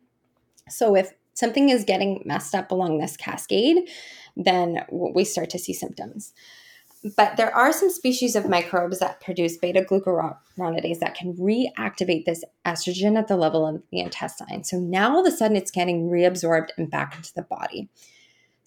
So 0.69 0.97
if 0.97 1.13
something 1.35 1.69
is 1.69 1.85
getting 1.85 2.23
messed 2.25 2.55
up 2.55 2.71
along 2.71 2.99
this 2.99 3.17
cascade, 3.17 3.89
then 4.37 4.85
we 4.91 5.25
start 5.25 5.51
to 5.51 5.59
see 5.59 5.73
symptoms. 5.73 6.33
but 7.17 7.37
there 7.37 7.55
are 7.55 7.73
some 7.73 7.91
species 7.91 8.37
of 8.37 8.49
microbes 8.49 8.99
that 8.99 9.21
produce 9.21 9.57
beta 9.57 9.83
glucuronidase 9.83 10.99
that 10.99 11.15
can 11.15 11.35
reactivate 11.35 12.27
this 12.27 12.45
estrogen 12.67 13.19
at 13.19 13.27
the 13.27 13.37
level 13.37 13.67
of 13.67 13.83
the 13.91 14.01
intestine. 14.01 14.65
So 14.65 14.79
now 14.79 15.15
all 15.15 15.27
of 15.27 15.33
a 15.33 15.35
sudden 15.35 15.57
it's 15.57 15.71
getting 15.71 16.11
reabsorbed 16.11 16.69
and 16.77 16.91
back 16.91 17.17
into 17.17 17.33
the 17.35 17.43
body. 17.43 17.89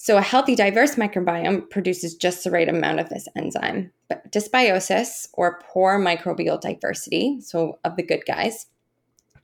So 0.03 0.17
a 0.17 0.21
healthy, 0.21 0.53
diverse 0.53 0.95
microbiome 0.95 1.69
produces 1.69 2.13
just 2.13 2.43
the 2.43 2.51
right 2.51 2.67
amount 2.67 2.99
of 2.99 3.07
this 3.07 3.29
enzyme. 3.37 3.89
But 4.09 4.29
dysbiosis 4.33 5.29
or 5.31 5.61
poor 5.63 5.97
microbial 5.97 6.59
diversity, 6.59 7.39
so 7.39 7.79
of 7.85 7.95
the 7.95 8.03
good 8.03 8.25
guys, 8.27 8.65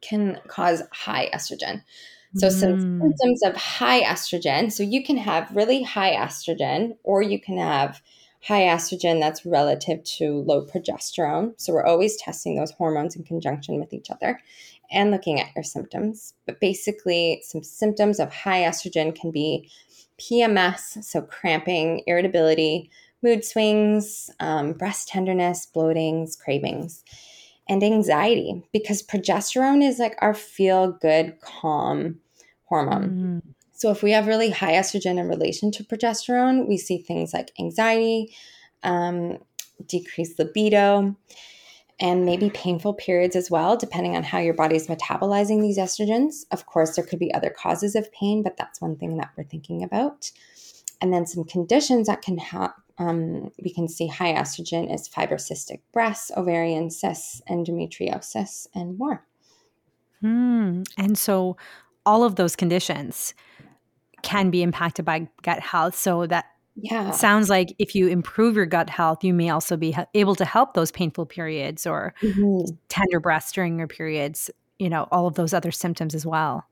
can 0.01 0.37
cause 0.49 0.83
high 0.91 1.29
estrogen. 1.33 1.81
So, 2.35 2.47
mm. 2.47 2.51
some 2.51 2.99
symptoms 2.99 3.43
of 3.43 3.55
high 3.55 4.01
estrogen. 4.01 4.69
So, 4.69 4.83
you 4.83 5.01
can 5.01 5.15
have 5.15 5.49
really 5.55 5.81
high 5.81 6.13
estrogen, 6.13 6.97
or 7.03 7.21
you 7.21 7.39
can 7.39 7.57
have 7.57 8.01
high 8.43 8.63
estrogen 8.63 9.21
that's 9.21 9.45
relative 9.45 10.03
to 10.17 10.41
low 10.41 10.65
progesterone. 10.65 11.53
So, 11.55 11.71
we're 11.71 11.85
always 11.85 12.17
testing 12.17 12.57
those 12.57 12.71
hormones 12.71 13.15
in 13.15 13.23
conjunction 13.23 13.79
with 13.79 13.93
each 13.93 14.11
other 14.11 14.41
and 14.91 15.09
looking 15.09 15.39
at 15.39 15.55
your 15.55 15.63
symptoms. 15.63 16.33
But 16.45 16.59
basically, 16.59 17.41
some 17.45 17.63
symptoms 17.63 18.19
of 18.19 18.33
high 18.33 18.63
estrogen 18.63 19.15
can 19.15 19.31
be 19.31 19.69
PMS, 20.19 21.03
so 21.03 21.21
cramping, 21.21 22.03
irritability, 22.05 22.91
mood 23.23 23.43
swings, 23.43 24.29
um, 24.39 24.73
breast 24.73 25.07
tenderness, 25.07 25.65
bloatings, 25.65 26.35
cravings 26.35 27.03
and 27.69 27.83
anxiety 27.83 28.63
because 28.73 29.03
progesterone 29.03 29.87
is 29.87 29.99
like 29.99 30.17
our 30.19 30.33
feel 30.33 30.91
good, 30.91 31.39
calm 31.41 32.19
hormone. 32.65 33.43
Mm. 33.45 33.53
So, 33.73 33.91
if 33.91 34.03
we 34.03 34.11
have 34.11 34.27
really 34.27 34.49
high 34.49 34.73
estrogen 34.73 35.17
in 35.19 35.29
relation 35.29 35.71
to 35.71 35.83
progesterone, 35.83 36.67
we 36.67 36.77
see 36.77 36.97
things 36.97 37.33
like 37.33 37.51
anxiety, 37.59 38.35
um, 38.83 39.37
decreased 39.85 40.37
libido, 40.37 41.15
and 41.99 42.25
maybe 42.25 42.49
painful 42.49 42.93
periods 42.93 43.35
as 43.35 43.51
well, 43.51 43.75
depending 43.75 44.15
on 44.15 44.23
how 44.23 44.39
your 44.39 44.53
body's 44.53 44.87
metabolizing 44.87 45.61
these 45.61 45.77
estrogens. 45.77 46.45
Of 46.51 46.65
course, 46.65 46.95
there 46.95 47.05
could 47.05 47.19
be 47.19 47.33
other 47.33 47.49
causes 47.49 47.95
of 47.95 48.11
pain, 48.11 48.41
but 48.43 48.57
that's 48.57 48.81
one 48.81 48.95
thing 48.95 49.17
that 49.17 49.31
we're 49.37 49.43
thinking 49.43 49.83
about. 49.83 50.31
And 51.01 51.13
then 51.13 51.25
some 51.25 51.43
conditions 51.43 52.07
that 52.07 52.21
can 52.21 52.37
have 52.37 52.73
um, 52.99 53.49
we 53.63 53.73
can 53.73 53.87
see 53.87 54.07
high 54.07 54.33
estrogen 54.33 54.93
is 54.93 55.07
fibrocystic 55.07 55.79
breasts, 55.93 56.31
ovarian 56.35 56.89
cysts, 56.89 57.41
endometriosis, 57.49 58.67
and 58.75 58.97
more. 58.97 59.25
Hmm. 60.19 60.83
And 60.97 61.17
so, 61.17 61.55
all 62.05 62.25
of 62.25 62.35
those 62.35 62.57
conditions 62.57 63.33
can 64.21 64.49
be 64.49 64.61
impacted 64.61 65.05
by 65.05 65.29
gut 65.43 65.59
health. 65.61 65.95
So 65.95 66.27
that 66.27 66.45
yeah. 66.81 67.11
sounds 67.11 67.49
like 67.49 67.73
if 67.79 67.95
you 67.95 68.07
improve 68.07 68.55
your 68.55 68.65
gut 68.65 68.89
health, 68.89 69.23
you 69.23 69.33
may 69.33 69.49
also 69.49 69.77
be 69.77 69.95
able 70.13 70.35
to 70.35 70.45
help 70.45 70.73
those 70.73 70.91
painful 70.91 71.25
periods 71.25 71.85
or 71.85 72.13
mm-hmm. 72.21 72.73
tender 72.87 73.19
breasts 73.19 73.51
during 73.51 73.77
your 73.77 73.87
periods. 73.87 74.49
You 74.77 74.89
know, 74.89 75.07
all 75.11 75.27
of 75.27 75.35
those 75.35 75.53
other 75.53 75.71
symptoms 75.71 76.15
as 76.15 76.25
well. 76.25 76.65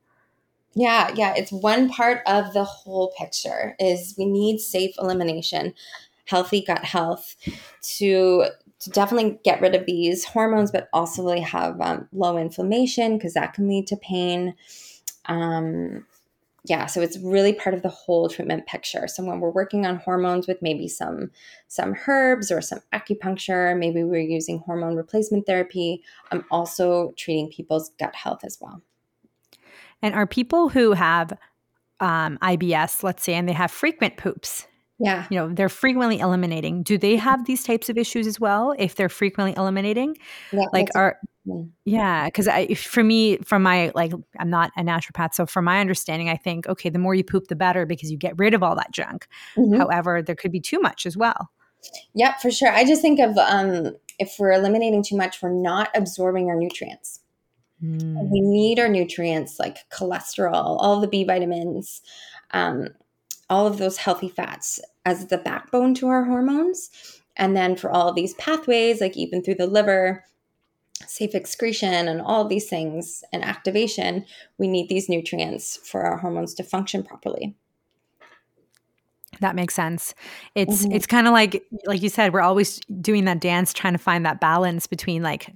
Yeah, 0.76 1.12
yeah, 1.16 1.34
it's 1.36 1.52
one 1.52 1.90
part 1.90 2.22
of 2.28 2.54
the 2.54 2.64
whole 2.64 3.14
picture 3.18 3.76
is 3.80 4.14
we 4.18 4.26
need 4.26 4.60
safe 4.60 4.94
elimination 5.00 5.74
healthy 6.26 6.62
gut 6.62 6.84
health 6.84 7.36
to 7.82 8.46
to 8.80 8.90
definitely 8.92 9.40
get 9.44 9.60
rid 9.60 9.74
of 9.74 9.88
these 9.88 10.24
hormones, 10.24 10.72
but 10.72 10.88
also 10.94 11.24
really 11.24 11.42
have 11.42 11.82
um, 11.82 12.08
low 12.12 12.38
inflammation 12.38 13.18
because 13.18 13.34
that 13.34 13.54
can 13.54 13.68
lead 13.68 13.88
to 13.88 13.96
pain. 13.98 14.54
Um, 15.26 16.06
yeah, 16.70 16.86
so 16.86 17.02
it's 17.02 17.18
really 17.20 17.54
part 17.54 17.74
of 17.74 17.82
the 17.82 17.90
whole 17.90 18.30
treatment 18.30 18.66
picture. 18.66 19.08
So 19.08 19.24
when 19.24 19.40
we're 19.40 19.52
working 19.52 19.86
on 19.86 19.98
hormones 19.98 20.48
with 20.48 20.62
maybe 20.62 20.88
some 20.88 21.32
some 21.68 21.96
herbs 22.08 22.52
or 22.52 22.62
some 22.62 22.80
acupuncture, 22.94 23.78
maybe 23.78 24.04
we're 24.04 24.20
using 24.20 24.60
hormone 24.60 24.96
replacement 24.96 25.46
therapy. 25.46 26.04
I'm 26.32 26.46
also 26.52 27.14
treating 27.18 27.50
people's 27.50 27.92
gut 28.00 28.16
health 28.16 28.44
as 28.44 28.58
well. 28.60 28.82
And 30.02 30.14
are 30.14 30.28
people 30.28 30.70
who 30.70 30.92
have 30.94 31.34
um, 32.00 32.38
IBS, 32.42 33.02
let's 33.02 33.24
say, 33.24 33.34
and 33.34 33.48
they 33.48 33.54
have 33.54 33.72
frequent 33.72 34.18
poops, 34.18 34.68
yeah. 35.00 35.28
You 35.30 35.38
know, 35.38 35.54
they're 35.54 35.70
frequently 35.70 36.20
eliminating. 36.20 36.82
Do 36.82 36.98
they 36.98 37.18
have 37.18 37.46
these 37.46 37.64
types 37.64 37.88
of 37.90 37.98
issues 37.98 38.26
as 38.26 38.40
well 38.40 38.74
if 38.80 38.96
they're 38.96 39.10
frequently 39.10 39.56
eliminating? 39.56 40.18
Yeah, 40.52 40.66
like 40.74 40.90
are 40.96 41.20
yeah, 41.86 42.26
because 42.26 42.48
I 42.48 42.74
for 42.74 43.04
me, 43.04 43.38
from 43.38 43.64
my 43.64 43.92
like 43.96 44.12
I'm 44.40 44.50
not 44.50 44.72
a 44.78 44.82
naturopath, 44.82 45.34
so 45.34 45.46
from 45.46 45.66
my 45.66 45.80
understanding, 45.80 46.30
I 46.30 46.36
think 46.36 46.68
okay, 46.68 46.90
the 46.90 47.00
more 47.00 47.16
you 47.16 47.24
poop, 47.24 47.48
the 47.48 47.56
better 47.56 47.86
because 47.86 48.12
you 48.12 48.18
get 48.18 48.38
rid 48.38 48.54
of 48.54 48.64
all 48.64 48.76
that 48.76 48.92
junk. 48.92 49.28
Mm-hmm. 49.56 49.80
However, 49.80 50.22
there 50.22 50.36
could 50.36 50.52
be 50.52 50.60
too 50.60 50.80
much 50.80 51.06
as 51.06 51.16
well. 51.16 51.50
Yep, 52.16 52.42
for 52.42 52.52
sure. 52.52 52.72
I 52.72 52.84
just 52.84 53.02
think 53.02 53.20
of 53.20 53.38
um, 53.38 53.96
if 54.20 54.36
we're 54.40 54.52
eliminating 54.52 55.04
too 55.04 55.16
much, 55.16 55.42
we're 55.42 55.54
not 55.54 55.90
absorbing 55.96 56.48
our 56.48 56.58
nutrients. 56.58 57.22
Mm. 57.84 58.30
We 58.30 58.42
need 58.42 58.80
our 58.80 58.90
nutrients 58.90 59.60
like 59.60 59.78
cholesterol, 59.90 60.78
all 60.80 61.00
the 61.00 61.08
B 61.08 61.24
vitamins. 61.24 62.02
Um, 62.52 62.90
all 63.50 63.68
of 63.68 63.78
those 63.78 63.98
healthy 63.98 64.30
fats 64.30 64.80
as 65.06 65.28
the 65.28 65.38
backbone 65.38 65.94
to 65.96 66.08
our 66.08 66.26
hormones. 66.26 66.90
And 67.38 67.56
then 67.56 67.76
for 67.76 67.90
all 67.90 68.10
of 68.10 68.16
these 68.16 68.34
pathways, 68.36 69.00
like 69.00 69.16
even 69.16 69.44
through 69.44 69.56
the 69.56 69.68
liver, 69.68 70.24
safe 71.06 71.36
excretion, 71.36 72.08
and 72.08 72.22
all 72.22 72.48
these 72.48 72.70
things 72.70 73.24
and 73.32 73.44
activation, 73.44 74.26
we 74.58 74.68
need 74.68 74.90
these 74.90 75.10
nutrients 75.10 75.78
for 75.78 76.02
our 76.02 76.18
hormones 76.18 76.54
to 76.56 76.64
function 76.64 77.04
properly. 77.04 77.56
That 79.40 79.56
makes 79.56 79.76
sense. 79.76 80.16
It's 80.56 80.84
mm-hmm. 80.84 80.94
it's 80.94 81.06
kind 81.06 81.28
of 81.28 81.34
like 81.34 81.64
like 81.86 82.02
you 82.02 82.10
said, 82.10 82.34
we're 82.34 82.42
always 82.42 82.80
doing 83.02 83.26
that 83.26 83.40
dance, 83.40 83.74
trying 83.74 83.94
to 83.94 84.00
find 84.00 84.26
that 84.26 84.40
balance 84.40 84.88
between 84.88 85.22
like 85.22 85.54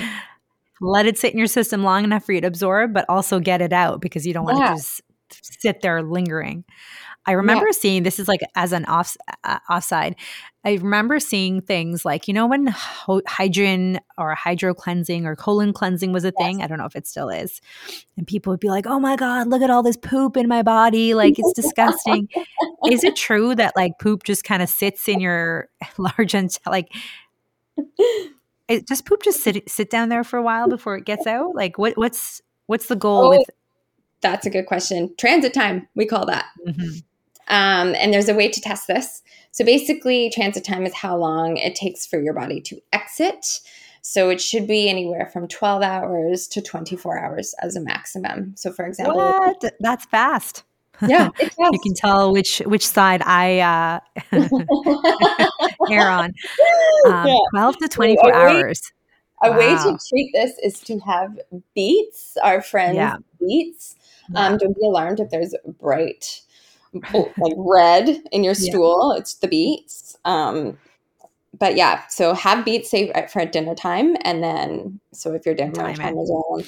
let 0.80 1.06
it 1.06 1.18
sit 1.18 1.32
in 1.32 1.38
your 1.38 1.46
system 1.46 1.84
long 1.84 2.04
enough 2.04 2.24
for 2.24 2.32
you 2.32 2.40
to 2.40 2.46
absorb, 2.46 2.92
but 2.92 3.04
also 3.08 3.38
get 3.38 3.60
it 3.60 3.72
out 3.72 4.00
because 4.00 4.26
you 4.26 4.32
don't 4.32 4.44
want 4.44 4.58
yeah. 4.58 4.68
to 4.68 4.74
just 4.74 5.02
sit 5.60 5.82
there 5.82 6.02
lingering. 6.02 6.64
I 7.26 7.32
remember 7.32 7.66
yeah. 7.66 7.72
seeing 7.72 8.02
this 8.04 8.18
is 8.18 8.28
like 8.28 8.40
as 8.54 8.72
an 8.72 8.84
off 8.86 9.16
uh, 9.44 9.58
offside. 9.68 10.16
I 10.66 10.74
remember 10.74 11.20
seeing 11.20 11.60
things 11.60 12.04
like 12.04 12.26
you 12.26 12.34
know 12.34 12.48
when 12.48 12.66
hydrogen 12.66 14.00
or 14.18 14.34
hydro 14.34 14.74
cleansing 14.74 15.24
or 15.24 15.36
colon 15.36 15.72
cleansing 15.72 16.12
was 16.12 16.24
a 16.24 16.32
yes. 16.36 16.44
thing. 16.44 16.60
I 16.60 16.66
don't 16.66 16.78
know 16.78 16.86
if 16.86 16.96
it 16.96 17.06
still 17.06 17.28
is, 17.28 17.60
and 18.16 18.26
people 18.26 18.52
would 18.52 18.58
be 18.58 18.68
like, 18.68 18.84
"Oh 18.84 18.98
my 18.98 19.14
god, 19.14 19.46
look 19.46 19.62
at 19.62 19.70
all 19.70 19.84
this 19.84 19.96
poop 19.96 20.36
in 20.36 20.48
my 20.48 20.62
body! 20.62 21.14
Like 21.14 21.38
it's 21.38 21.52
disgusting." 21.52 22.28
is 22.90 23.04
it 23.04 23.14
true 23.14 23.54
that 23.54 23.74
like 23.76 23.92
poop 24.00 24.24
just 24.24 24.42
kind 24.42 24.60
of 24.60 24.68
sits 24.68 25.06
in 25.06 25.20
your 25.20 25.68
large 25.98 26.34
and 26.34 26.50
like? 26.66 26.88
It, 28.68 28.88
does 28.88 29.00
poop 29.00 29.22
just 29.22 29.44
sit 29.44 29.70
sit 29.70 29.88
down 29.88 30.08
there 30.08 30.24
for 30.24 30.36
a 30.36 30.42
while 30.42 30.68
before 30.68 30.96
it 30.96 31.04
gets 31.04 31.28
out? 31.28 31.54
Like 31.54 31.78
what 31.78 31.96
what's 31.96 32.42
what's 32.66 32.86
the 32.86 32.96
goal 32.96 33.26
oh, 33.26 33.30
with? 33.38 33.50
That's 34.20 34.46
a 34.46 34.50
good 34.50 34.66
question. 34.66 35.14
Transit 35.16 35.54
time, 35.54 35.86
we 35.94 36.06
call 36.06 36.26
that. 36.26 36.46
Mm-hmm. 36.66 36.98
Um, 37.48 37.94
and 37.96 38.12
there's 38.12 38.28
a 38.28 38.34
way 38.34 38.48
to 38.48 38.60
test 38.60 38.86
this. 38.86 39.22
So 39.52 39.64
basically, 39.64 40.30
transit 40.30 40.64
time 40.64 40.84
is 40.84 40.94
how 40.94 41.16
long 41.16 41.56
it 41.56 41.74
takes 41.74 42.06
for 42.06 42.20
your 42.20 42.34
body 42.34 42.60
to 42.62 42.80
exit. 42.92 43.60
So 44.02 44.28
it 44.30 44.40
should 44.40 44.68
be 44.68 44.88
anywhere 44.88 45.28
from 45.32 45.48
12 45.48 45.82
hours 45.82 46.46
to 46.48 46.62
24 46.62 47.18
hours 47.18 47.54
as 47.60 47.74
a 47.74 47.80
maximum. 47.80 48.54
So 48.56 48.70
for 48.72 48.86
example, 48.86 49.16
what? 49.16 49.64
that's 49.80 50.04
fast. 50.06 50.62
Yeah, 51.06 51.30
you 51.40 51.78
can 51.82 51.94
tell 51.94 52.32
which 52.32 52.58
which 52.60 52.86
side 52.86 53.22
I 53.24 53.58
uh, 53.60 54.00
err 55.90 56.08
on. 56.08 56.32
Um, 57.06 57.26
yeah. 57.28 57.38
12 57.52 57.76
to 57.78 57.88
24 57.88 58.30
a 58.30 58.34
hours. 58.34 58.92
A 59.42 59.50
wow. 59.50 59.58
way 59.58 59.68
to 59.76 59.98
treat 60.08 60.30
this 60.32 60.58
is 60.62 60.80
to 60.80 60.98
have 61.00 61.38
beets, 61.74 62.36
our 62.42 62.60
friends 62.60 62.96
yeah. 62.96 63.16
beets. 63.38 63.94
Um, 64.34 64.52
yeah. 64.52 64.58
Don't 64.58 64.74
be 64.74 64.86
alarmed 64.86 65.20
if 65.20 65.30
there's 65.30 65.54
bright 65.78 66.42
like 67.12 67.54
red 67.56 68.20
in 68.32 68.44
your 68.44 68.54
stool. 68.54 69.12
Yeah. 69.14 69.20
It's 69.20 69.34
the 69.34 69.48
beets. 69.48 70.16
Um, 70.24 70.78
but 71.58 71.76
yeah, 71.76 72.06
so 72.08 72.34
have 72.34 72.64
beets 72.64 72.90
say 72.90 73.12
for 73.32 73.44
dinner 73.46 73.74
time, 73.74 74.16
and 74.22 74.42
then 74.42 75.00
so 75.12 75.32
if 75.32 75.46
your 75.46 75.54
dinner 75.54 75.72
time, 75.72 75.94
time 75.94 76.18
is 76.18 76.30
around 76.30 76.66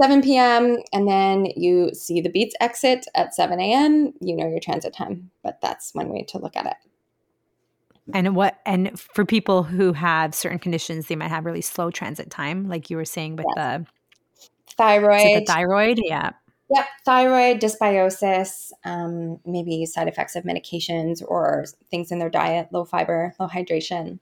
7 0.00 0.22
p.m. 0.22 0.78
and 0.92 1.08
then 1.08 1.46
you 1.56 1.90
see 1.94 2.20
the 2.20 2.28
beets 2.28 2.54
exit 2.60 3.06
at 3.14 3.34
7 3.34 3.58
a.m., 3.60 4.12
you 4.20 4.36
know 4.36 4.48
your 4.48 4.60
transit 4.60 4.94
time. 4.94 5.30
But 5.42 5.60
that's 5.62 5.94
one 5.94 6.08
way 6.08 6.22
to 6.28 6.38
look 6.38 6.56
at 6.56 6.66
it. 6.66 6.76
And 8.14 8.36
what 8.36 8.60
and 8.66 8.98
for 8.98 9.24
people 9.24 9.62
who 9.62 9.92
have 9.92 10.34
certain 10.34 10.58
conditions, 10.58 11.06
they 11.06 11.16
might 11.16 11.30
have 11.30 11.44
really 11.44 11.62
slow 11.62 11.90
transit 11.90 12.30
time, 12.30 12.68
like 12.68 12.90
you 12.90 12.96
were 12.96 13.04
saying 13.04 13.36
with 13.36 13.46
the 13.56 13.86
thyroid. 14.76 15.42
The 15.42 15.44
thyroid, 15.46 15.98
yeah. 16.02 16.30
Yep, 16.68 16.86
thyroid, 17.04 17.60
dysbiosis, 17.60 18.72
um, 18.84 19.38
maybe 19.46 19.86
side 19.86 20.08
effects 20.08 20.34
of 20.34 20.42
medications 20.42 21.22
or 21.26 21.64
things 21.90 22.10
in 22.10 22.18
their 22.18 22.30
diet, 22.30 22.68
low 22.72 22.84
fiber, 22.84 23.34
low 23.38 23.46
hydration. 23.46 24.18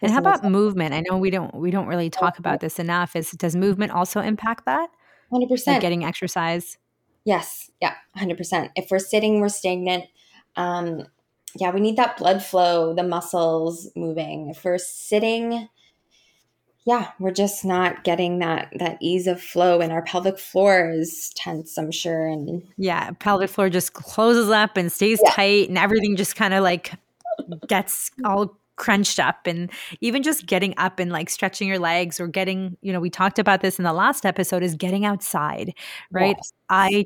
And 0.00 0.10
how 0.10 0.18
about 0.18 0.44
movement? 0.44 0.94
I 0.94 1.02
know 1.08 1.18
we 1.18 1.30
don't 1.30 1.54
we 1.54 1.70
don't 1.70 1.86
really 1.86 2.08
talk 2.08 2.38
about 2.38 2.60
this 2.60 2.78
enough. 2.78 3.14
Is 3.14 3.32
does 3.32 3.54
movement 3.54 3.92
also 3.92 4.20
impact 4.20 4.64
that? 4.64 4.88
Hundred 5.30 5.48
percent. 5.48 5.82
getting 5.82 6.04
exercise. 6.04 6.78
Yes, 7.24 7.70
yeah, 7.82 7.94
hundred 8.14 8.38
percent. 8.38 8.70
If 8.74 8.90
we're 8.90 8.98
sitting, 8.98 9.40
we're 9.40 9.48
stagnant. 9.48 10.04
Um, 10.56 11.06
yeah, 11.58 11.70
we 11.70 11.80
need 11.80 11.96
that 11.96 12.16
blood 12.16 12.42
flow, 12.42 12.94
the 12.94 13.02
muscles 13.02 13.90
moving. 13.96 14.50
If 14.50 14.64
we're 14.64 14.78
sitting, 14.78 15.68
yeah, 16.86 17.10
we're 17.18 17.32
just 17.32 17.64
not 17.64 18.04
getting 18.04 18.38
that 18.38 18.72
that 18.78 18.96
ease 19.00 19.26
of 19.26 19.42
flow 19.42 19.80
and 19.80 19.92
our 19.92 20.02
pelvic 20.02 20.38
floor 20.38 20.88
is 20.88 21.32
tense, 21.34 21.76
I'm 21.76 21.90
sure. 21.90 22.28
And 22.28 22.62
yeah, 22.78 23.10
pelvic 23.18 23.50
floor 23.50 23.68
just 23.68 23.92
closes 23.92 24.50
up 24.50 24.76
and 24.76 24.90
stays 24.90 25.20
yeah. 25.24 25.32
tight 25.32 25.68
and 25.68 25.76
everything 25.76 26.14
just 26.14 26.36
kind 26.36 26.54
of 26.54 26.62
like 26.62 26.92
gets 27.66 28.12
all 28.24 28.56
crunched 28.76 29.18
up 29.18 29.48
and 29.48 29.70
even 30.00 30.22
just 30.22 30.46
getting 30.46 30.74
up 30.76 31.00
and 31.00 31.10
like 31.10 31.28
stretching 31.28 31.66
your 31.66 31.80
legs 31.80 32.20
or 32.20 32.28
getting, 32.28 32.76
you 32.82 32.92
know, 32.92 33.00
we 33.00 33.10
talked 33.10 33.40
about 33.40 33.62
this 33.62 33.78
in 33.78 33.84
the 33.84 33.92
last 33.92 34.24
episode 34.24 34.62
is 34.62 34.76
getting 34.76 35.04
outside, 35.04 35.74
right? 36.12 36.36
Yes. 36.38 36.52
I 36.68 37.04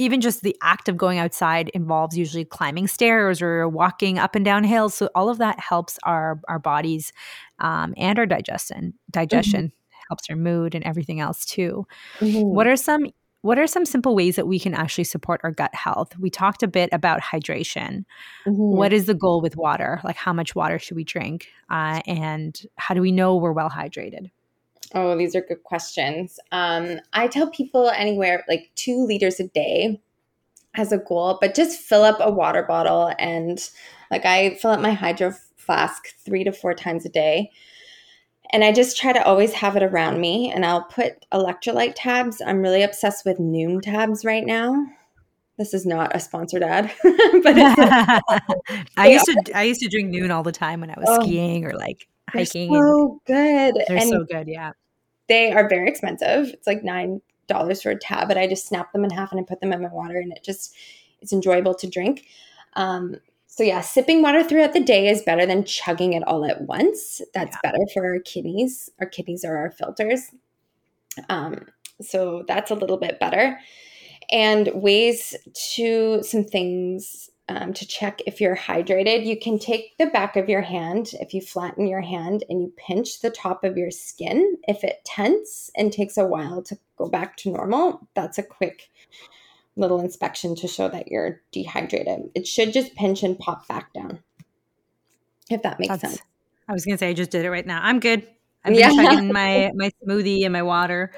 even 0.00 0.22
just 0.22 0.42
the 0.42 0.56
act 0.62 0.88
of 0.88 0.96
going 0.96 1.18
outside 1.18 1.68
involves 1.70 2.16
usually 2.16 2.44
climbing 2.44 2.86
stairs 2.86 3.42
or 3.42 3.68
walking 3.68 4.18
up 4.18 4.34
and 4.34 4.46
down 4.46 4.64
hills. 4.64 4.94
So 4.94 5.10
all 5.14 5.28
of 5.28 5.36
that 5.38 5.60
helps 5.60 5.98
our 6.04 6.40
our 6.48 6.58
bodies 6.58 7.12
um, 7.60 7.94
and 7.96 8.18
our 8.18 8.26
digestion. 8.26 8.94
Digestion 9.10 9.66
mm-hmm. 9.66 10.00
helps 10.08 10.28
our 10.30 10.36
mood 10.36 10.74
and 10.74 10.84
everything 10.84 11.20
else 11.20 11.44
too. 11.44 11.86
Mm-hmm. 12.20 12.40
What 12.40 12.66
are 12.66 12.76
some 12.76 13.06
what 13.42 13.58
are 13.58 13.66
some 13.66 13.86
simple 13.86 14.14
ways 14.14 14.36
that 14.36 14.46
we 14.46 14.58
can 14.58 14.74
actually 14.74 15.04
support 15.04 15.40
our 15.42 15.50
gut 15.50 15.74
health? 15.74 16.12
We 16.18 16.28
talked 16.28 16.62
a 16.62 16.68
bit 16.68 16.90
about 16.92 17.22
hydration. 17.22 18.04
Mm-hmm. 18.46 18.76
What 18.76 18.92
is 18.92 19.06
the 19.06 19.14
goal 19.14 19.40
with 19.40 19.56
water? 19.56 19.98
Like 20.04 20.16
how 20.16 20.34
much 20.34 20.54
water 20.54 20.78
should 20.78 20.96
we 20.96 21.04
drink, 21.04 21.48
uh, 21.70 22.02
and 22.06 22.60
how 22.76 22.94
do 22.94 23.00
we 23.00 23.12
know 23.12 23.36
we're 23.36 23.52
well 23.52 23.70
hydrated? 23.70 24.30
Oh, 24.94 25.16
these 25.16 25.36
are 25.36 25.40
good 25.40 25.62
questions. 25.62 26.40
Um, 26.50 27.00
I 27.12 27.28
tell 27.28 27.48
people 27.50 27.90
anywhere 27.90 28.44
like 28.48 28.70
two 28.74 29.06
liters 29.06 29.38
a 29.38 29.46
day 29.48 30.00
as 30.74 30.92
a 30.92 30.98
goal, 30.98 31.38
but 31.40 31.54
just 31.54 31.80
fill 31.80 32.02
up 32.02 32.18
a 32.20 32.30
water 32.30 32.62
bottle 32.62 33.12
and 33.18 33.70
like 34.10 34.24
I 34.24 34.54
fill 34.54 34.72
up 34.72 34.80
my 34.80 34.92
hydro 34.92 35.32
flask 35.60 36.16
three 36.24 36.44
to 36.44 36.52
four 36.52 36.74
times 36.74 37.04
a 37.04 37.08
day. 37.08 37.50
And 38.52 38.64
I 38.64 38.72
just 38.72 38.96
try 38.96 39.12
to 39.12 39.24
always 39.24 39.52
have 39.52 39.76
it 39.76 39.82
around 39.82 40.20
me. 40.20 40.50
And 40.50 40.66
I'll 40.66 40.84
put 40.84 41.24
electrolyte 41.32 41.92
tabs. 41.94 42.42
I'm 42.44 42.60
really 42.60 42.82
obsessed 42.82 43.24
with 43.24 43.38
Nuun 43.38 43.80
tabs 43.80 44.24
right 44.24 44.44
now. 44.44 44.86
This 45.60 45.74
is 45.74 45.84
not 45.84 46.16
a 46.16 46.20
sponsored 46.20 46.62
ad, 46.62 46.90
but 47.02 47.12
I 48.96 49.08
used 49.08 49.26
to 49.26 49.52
I 49.54 49.64
used 49.64 49.80
to 49.82 49.88
drink 49.88 50.10
Nuun 50.10 50.30
all 50.30 50.42
the 50.42 50.52
time 50.52 50.80
when 50.80 50.88
I 50.88 50.94
was 50.96 51.04
oh, 51.06 51.22
skiing 51.22 51.66
or 51.66 51.74
like 51.74 52.08
hiking. 52.30 52.72
so 52.72 53.20
good. 53.26 53.74
They're 53.74 53.98
and 53.98 54.08
so 54.08 54.24
good, 54.24 54.48
yeah. 54.48 54.72
They 55.28 55.52
are 55.52 55.68
very 55.68 55.86
expensive. 55.86 56.48
It's 56.48 56.66
like 56.66 56.82
nine 56.82 57.20
dollars 57.46 57.82
for 57.82 57.90
a 57.90 57.98
tab, 57.98 58.26
but 58.26 58.38
I 58.38 58.46
just 58.46 58.68
snap 58.68 58.90
them 58.94 59.04
in 59.04 59.10
half 59.10 59.32
and 59.32 59.40
I 59.40 59.44
put 59.44 59.60
them 59.60 59.74
in 59.74 59.82
my 59.82 59.90
water, 59.90 60.16
and 60.16 60.32
it 60.32 60.42
just 60.42 60.74
it's 61.20 61.34
enjoyable 61.34 61.74
to 61.74 61.86
drink. 61.86 62.24
Um, 62.72 63.16
so 63.60 63.64
yeah, 63.64 63.82
sipping 63.82 64.22
water 64.22 64.42
throughout 64.42 64.72
the 64.72 64.80
day 64.80 65.08
is 65.08 65.20
better 65.20 65.44
than 65.44 65.64
chugging 65.64 66.14
it 66.14 66.26
all 66.26 66.46
at 66.46 66.62
once. 66.62 67.20
That's 67.34 67.58
yeah. 67.62 67.70
better 67.70 67.84
for 67.92 68.06
our 68.06 68.18
kidneys. 68.18 68.88
Our 69.00 69.06
kidneys 69.06 69.44
are 69.44 69.54
our 69.54 69.70
filters. 69.70 70.30
Um, 71.28 71.66
so 72.00 72.42
that's 72.48 72.70
a 72.70 72.74
little 72.74 72.96
bit 72.96 73.20
better. 73.20 73.60
And 74.32 74.70
ways 74.72 75.36
to 75.74 76.22
some 76.22 76.42
things 76.42 77.28
um, 77.50 77.74
to 77.74 77.86
check 77.86 78.22
if 78.26 78.40
you're 78.40 78.56
hydrated, 78.56 79.26
you 79.26 79.38
can 79.38 79.58
take 79.58 79.98
the 79.98 80.06
back 80.06 80.36
of 80.36 80.48
your 80.48 80.62
hand, 80.62 81.10
if 81.20 81.34
you 81.34 81.42
flatten 81.42 81.86
your 81.86 82.00
hand 82.00 82.44
and 82.48 82.62
you 82.62 82.72
pinch 82.78 83.20
the 83.20 83.28
top 83.28 83.62
of 83.62 83.76
your 83.76 83.90
skin. 83.90 84.56
If 84.68 84.84
it 84.84 85.04
tense 85.04 85.70
and 85.76 85.92
takes 85.92 86.16
a 86.16 86.24
while 86.24 86.62
to 86.62 86.78
go 86.96 87.10
back 87.10 87.36
to 87.38 87.50
normal, 87.50 88.08
that's 88.14 88.38
a 88.38 88.42
quick 88.42 88.88
little 89.80 90.00
inspection 90.00 90.54
to 90.56 90.68
show 90.68 90.88
that 90.88 91.08
you're 91.08 91.40
dehydrated. 91.50 92.30
It 92.34 92.46
should 92.46 92.72
just 92.72 92.94
pinch 92.94 93.22
and 93.22 93.38
pop 93.38 93.66
back 93.66 93.92
down, 93.92 94.20
if 95.48 95.62
that 95.62 95.80
makes 95.80 95.88
that's, 95.88 96.02
sense. 96.02 96.22
I 96.68 96.72
was 96.72 96.84
going 96.84 96.94
to 96.94 96.98
say, 96.98 97.08
I 97.08 97.14
just 97.14 97.30
did 97.30 97.44
it 97.44 97.50
right 97.50 97.66
now. 97.66 97.80
I'm 97.82 97.98
good. 97.98 98.26
I'm 98.64 98.74
yeah. 98.74 98.90
chugging 98.90 99.32
my, 99.32 99.72
my 99.74 99.90
smoothie 100.04 100.44
and 100.44 100.52
my 100.52 100.62
water. 100.62 101.12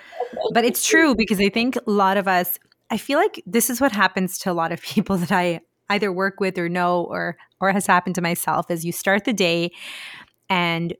But 0.53 0.65
it's 0.65 0.87
true 0.87 1.15
because 1.15 1.41
I 1.41 1.49
think 1.49 1.77
a 1.77 1.91
lot 1.91 2.17
of 2.17 2.29
us, 2.29 2.59
I 2.91 2.97
feel 2.97 3.19
like 3.19 3.43
this 3.47 3.69
is 3.69 3.81
what 3.81 3.93
happens 3.93 4.39
to 4.39 4.51
a 4.51 4.55
lot 4.55 4.73
of 4.73 4.81
people 4.81 5.17
that 5.19 5.33
I 5.33 5.61
either 5.91 6.13
work 6.13 6.41
with 6.41 6.57
or 6.57 6.69
know 6.69 7.05
or 7.05 7.37
or 7.61 7.71
has 7.71 7.87
happened 7.87 8.15
to 8.15 8.23
myself 8.23 8.71
is 8.71 8.85
you 8.85 8.93
start 8.93 9.25
the 9.25 9.33
day 9.33 9.71
and 10.49 10.95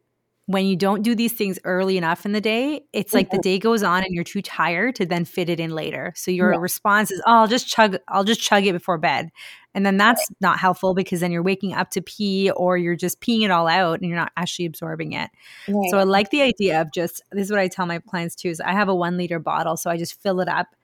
when 0.47 0.67
you 0.67 0.75
don't 0.77 1.03
do 1.03 1.15
these 1.15 1.33
things 1.33 1.59
early 1.65 1.97
enough 1.97 2.27
in 2.27 2.33
the 2.33 2.41
day, 2.41 2.83
it's 2.93 3.15
like 3.15 3.29
mm-hmm. 3.29 3.37
the 3.37 3.43
day 3.43 3.59
goes 3.59 3.83
on 3.83 4.03
and 4.03 4.13
you're 4.13 4.25
too 4.25 4.43
tired 4.43 4.97
to 4.97 5.07
then 5.07 5.25
fit 5.25 5.49
it 5.49 5.61
in 5.61 5.71
later. 5.71 6.13
So 6.17 6.31
your 6.31 6.53
yeah. 6.53 6.59
response 6.59 7.11
is, 7.11 7.23
"Oh, 7.27 7.33
I'll 7.33 7.47
just 7.47 7.69
chug 7.69 7.97
I'll 8.09 8.25
just 8.25 8.41
chug 8.41 8.67
it 8.67 8.73
before 8.73 8.99
bed." 8.99 9.31
And 9.75 9.87
then 9.87 9.97
that's 9.97 10.21
right. 10.21 10.37
not 10.41 10.59
helpful 10.59 10.95
because 10.95 11.21
then 11.21 11.31
you're 11.31 11.43
waking 11.43 11.73
up 11.73 11.91
to 11.91 12.03
pee 12.03 12.51
or 12.51 12.77
you're 12.77 12.97
just 12.97 13.21
peeing 13.21 13.43
it 13.43 13.51
all 13.51 13.69
out 13.69 14.01
and 14.01 14.09
you're 14.09 14.19
not 14.19 14.33
actually 14.37 14.67
absorbing 14.67 15.13
it. 15.13 15.31
Right. 15.69 15.91
So 15.91 15.99
I 15.99 16.03
like 16.03 16.31
the 16.31 16.43
idea 16.43 16.81
of 16.81 16.93
just 16.93 17.23
this 17.31 17.47
is 17.47 17.51
what 17.51 17.61
I 17.61 17.69
tell 17.69 17.87
my 17.87 18.01
clients 18.01 18.35
too 18.35 18.51
is 18.51 18.61
I 18.61 18.73
have 18.73 18.89
a 18.89 18.95
1 18.95 19.17
liter 19.17 19.39
bottle 19.39 19.77
so 19.77 19.91
I 19.91 19.97
just 19.97 20.21
fill 20.21 20.41
it 20.41 20.49
up 20.49 20.75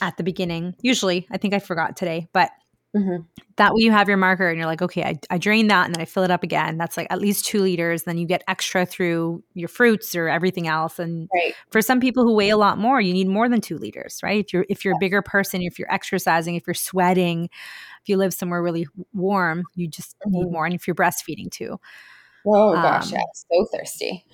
at 0.00 0.16
the 0.16 0.22
beginning. 0.22 0.74
Usually, 0.80 1.26
I 1.30 1.38
think 1.38 1.54
I 1.54 1.58
forgot 1.58 1.96
today, 1.96 2.28
but 2.32 2.50
Mm-hmm. 2.94 3.22
That 3.56 3.74
way 3.74 3.82
you 3.82 3.90
have 3.90 4.08
your 4.08 4.16
marker 4.16 4.48
and 4.48 4.56
you're 4.56 4.66
like, 4.66 4.82
okay, 4.82 5.02
I, 5.02 5.18
I 5.30 5.38
drain 5.38 5.66
that 5.66 5.86
and 5.86 5.94
then 5.94 6.00
I 6.00 6.04
fill 6.04 6.22
it 6.22 6.30
up 6.30 6.42
again. 6.42 6.78
That's 6.78 6.96
like 6.96 7.08
at 7.10 7.20
least 7.20 7.44
two 7.44 7.60
liters. 7.60 8.04
Then 8.04 8.18
you 8.18 8.26
get 8.26 8.44
extra 8.46 8.86
through 8.86 9.42
your 9.54 9.68
fruits 9.68 10.14
or 10.14 10.28
everything 10.28 10.68
else. 10.68 10.98
And 10.98 11.28
right. 11.34 11.54
for 11.70 11.82
some 11.82 12.00
people 12.00 12.24
who 12.24 12.34
weigh 12.34 12.50
a 12.50 12.56
lot 12.56 12.78
more, 12.78 13.00
you 13.00 13.12
need 13.12 13.28
more 13.28 13.48
than 13.48 13.60
two 13.60 13.78
liters, 13.78 14.20
right? 14.22 14.44
If 14.44 14.52
you're 14.52 14.66
if 14.68 14.84
you're 14.84 14.94
a 14.94 15.00
bigger 15.00 15.22
person, 15.22 15.62
if 15.62 15.78
you're 15.78 15.92
exercising, 15.92 16.54
if 16.54 16.66
you're 16.66 16.74
sweating, 16.74 17.44
if 17.44 18.08
you 18.08 18.16
live 18.16 18.32
somewhere 18.32 18.62
really 18.62 18.86
warm, 19.12 19.64
you 19.74 19.88
just 19.88 20.16
mm-hmm. 20.18 20.32
need 20.32 20.52
more. 20.52 20.66
And 20.66 20.74
if 20.74 20.86
you're 20.86 20.94
breastfeeding 20.94 21.50
too. 21.50 21.78
Oh 22.46 22.74
gosh, 22.74 23.12
um, 23.12 23.18
yeah, 23.18 23.24
so 23.32 23.66
thirsty. 23.72 24.24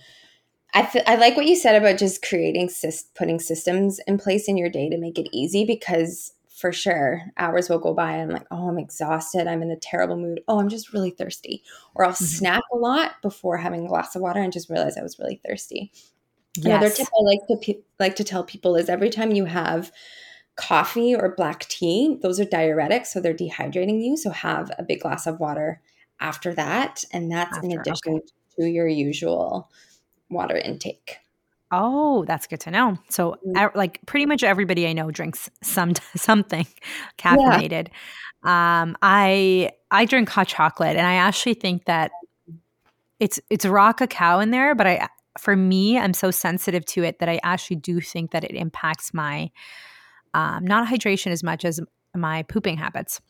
I, 0.73 0.83
th- 0.83 1.05
I 1.07 1.17
like 1.17 1.37
what 1.37 1.47
you 1.47 1.57
said 1.57 1.75
about 1.75 1.99
just 1.99 2.23
creating 2.23 2.71
putting 3.17 3.41
systems 3.41 4.01
in 4.07 4.19
place 4.19 4.49
in 4.49 4.57
your 4.57 4.69
day 4.69 4.89
to 4.89 4.99
make 4.99 5.19
it 5.19 5.29
easy 5.33 5.65
because 5.65 6.33
for 6.61 6.73
sure 6.73 7.23
hours 7.39 7.71
will 7.71 7.79
go 7.79 7.95
by 7.95 8.13
and 8.13 8.23
I'm 8.23 8.29
like, 8.37 8.47
oh, 8.51 8.69
I'm 8.69 8.79
exhausted. 8.79 9.47
I'm 9.47 9.63
in 9.63 9.71
a 9.71 9.77
terrible 9.77 10.17
mood. 10.17 10.43
Oh, 10.47 10.61
I'm 10.61 10.69
just 10.69 10.93
really 10.93 11.11
thirsty. 11.11 11.63
Or 11.95 12.05
I'll 12.05 12.13
mm-hmm. 12.13 12.25
snack 12.25 12.63
a 12.71 12.77
lot 12.77 13.13
before 13.23 13.57
having 13.57 13.87
a 13.87 13.89
glass 13.89 14.15
of 14.15 14.21
water 14.21 14.41
and 14.41 14.53
just 14.53 14.69
realize 14.69 14.99
I 14.99 15.03
was 15.03 15.19
really 15.19 15.41
thirsty. 15.47 15.91
Yes. 16.57 16.67
Another 16.67 16.91
tip 16.91 17.07
I 17.07 17.23
like 17.23 17.39
to 17.49 17.57
pe- 17.57 17.83
like 17.99 18.17
to 18.17 18.25
tell 18.25 18.45
people 18.45 18.77
is 18.77 18.91
every 18.91 19.09
time 19.09 19.33
you 19.33 19.47
have 19.47 19.91
coffee 20.57 21.15
or 21.15 21.35
black 21.35 21.61
tea, 21.69 22.19
those 22.21 22.39
are 22.39 22.45
diuretics, 22.45 23.07
so 23.07 23.21
they're 23.21 23.33
dehydrating 23.33 24.05
you. 24.05 24.17
So 24.19 24.29
have 24.31 24.71
a 24.79 24.83
big 24.83 25.01
glass 25.01 25.27
of 25.27 25.41
water 25.41 25.81
after 26.21 26.53
that, 26.55 27.05
and 27.13 27.33
that's 27.33 27.57
after, 27.57 27.67
in 27.67 27.79
addition 27.79 28.17
okay. 28.17 28.27
to 28.59 28.67
your 28.69 28.87
usual 28.87 29.71
water 30.29 30.57
intake. 30.57 31.19
Oh, 31.73 32.25
that's 32.25 32.47
good 32.47 32.61
to 32.61 32.71
know. 32.71 32.99
So, 33.09 33.37
mm. 33.47 33.75
like, 33.77 34.01
pretty 34.07 34.27
much 34.27 34.43
everybody 34.43 34.87
I 34.87 34.93
know 34.93 35.11
drinks 35.11 35.49
some 35.63 35.95
something 36.17 36.67
caffeinated. 37.19 37.89
Yeah. 38.45 38.83
Um, 38.83 38.97
I 39.03 39.71
I 39.91 40.05
drink 40.07 40.29
hot 40.29 40.49
chocolate, 40.49 40.97
and 40.97 41.07
I 41.07 41.15
actually 41.15 41.55
think 41.55 41.85
that 41.85 42.11
it's 43.19 43.39
it's 43.51 43.67
raw 43.67 43.93
cacao 43.93 44.41
in 44.41 44.51
there, 44.51 44.75
but 44.75 44.87
I 44.87 45.09
for 45.39 45.55
me, 45.55 45.99
I'm 45.99 46.15
so 46.15 46.31
sensitive 46.31 46.85
to 46.87 47.05
it 47.05 47.19
that 47.21 47.29
I 47.29 47.39
actually 47.43 47.77
do 47.77 48.01
think 48.01 48.33
that 48.33 48.45
it 48.45 48.53
impacts 48.53 49.15
my 49.15 49.51
um, 50.35 50.65
not 50.65 50.89
hydration 50.89 51.29
as 51.29 51.43
much 51.43 51.65
as 51.65 51.81
my 52.15 52.43
pooping 52.45 52.79
habits. 52.79 53.21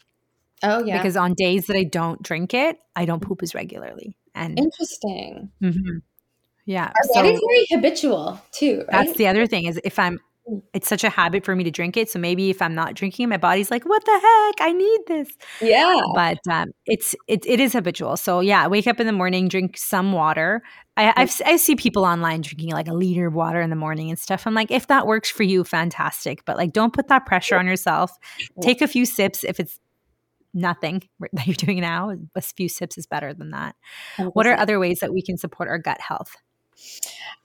Oh 0.63 0.85
yeah, 0.85 0.99
because 0.99 1.17
on 1.17 1.35
days 1.35 1.67
that 1.67 1.77
I 1.77 1.85
don't 1.85 2.23
drink 2.23 2.55
it, 2.55 2.79
I 2.95 3.05
don't 3.05 3.21
poop 3.21 3.43
as 3.43 3.55
regularly. 3.55 4.17
And 4.35 4.59
interesting. 4.59 5.51
Mm-hmm. 5.63 5.99
Yeah. 6.67 6.87
Our 6.87 7.05
so, 7.05 7.15
body's 7.15 7.41
very 7.49 7.67
habitual 7.71 8.41
too. 8.53 8.79
Right? 8.79 9.07
That's 9.07 9.19
the 9.19 9.27
other 9.27 9.47
thing 9.47 9.65
is 9.65 9.81
if 9.85 9.99
I'm 9.99 10.21
mm. 10.49 10.63
it's 10.73 10.89
such 10.89 11.05
a 11.05 11.09
habit 11.09 11.45
for 11.45 11.57
me 11.57 11.65
to 11.65 11.71
drink 11.71 11.97
it. 11.97 12.11
So 12.11 12.19
maybe 12.19 12.51
if 12.51 12.61
I'm 12.63 12.75
not 12.75 12.95
drinking, 12.95 13.29
my 13.29 13.37
body's 13.37 13.71
like, 13.71 13.85
"What 13.85 14.05
the 14.05 14.13
heck? 14.13 14.69
I 14.69 14.73
need 14.73 15.01
this." 15.07 15.31
Yeah. 15.61 16.01
But 16.15 16.39
um, 16.49 16.69
it's 16.87 17.15
it, 17.27 17.45
it 17.47 17.61
is 17.61 17.73
habitual. 17.73 18.17
So 18.17 18.41
yeah, 18.41 18.67
wake 18.67 18.87
up 18.87 19.01
in 19.01 19.07
the 19.07 19.13
morning, 19.13 19.49
drink 19.49 19.77
some 19.77 20.13
water. 20.13 20.63
I 20.97 21.13
I've, 21.17 21.41
I 21.45 21.57
see 21.57 21.77
people 21.77 22.05
online 22.05 22.43
drinking 22.43 22.71
like 22.73 22.89
a 22.89 22.95
liter 22.95 23.27
of 23.27 23.35
water 23.35 23.61
in 23.61 23.71
the 23.71 23.77
morning 23.77 24.11
and 24.11 24.19
stuff. 24.19 24.47
I'm 24.47 24.55
like, 24.55 24.71
if 24.71 24.87
that 24.89 25.07
works 25.07 25.31
for 25.31 25.43
you, 25.43 25.65
fantastic. 25.65 26.45
But 26.45 26.57
like, 26.57 26.73
don't 26.73 26.93
put 26.93 27.09
that 27.09 27.27
pressure 27.27 27.57
on 27.57 27.67
yourself. 27.67 28.13
Take 28.61 28.83
a 28.83 28.89
few 28.89 29.07
sips 29.07 29.45
if 29.45 29.59
it's 29.59 29.81
nothing 30.55 31.03
that 31.33 31.47
you're 31.47 31.55
doing 31.55 31.81
now. 31.81 32.15
A 32.35 32.41
few 32.41 32.69
sips 32.69 32.99
is 32.99 33.07
better 33.07 33.35
than 33.35 33.51
that. 33.51 33.77
What 34.33 34.47
are 34.47 34.57
other 34.57 34.79
ways 34.79 35.01
that 35.01 35.13
we 35.13 35.23
can 35.23 35.37
support 35.37 35.69
our 35.69 35.79
gut 35.79 36.01
health? 36.01 36.37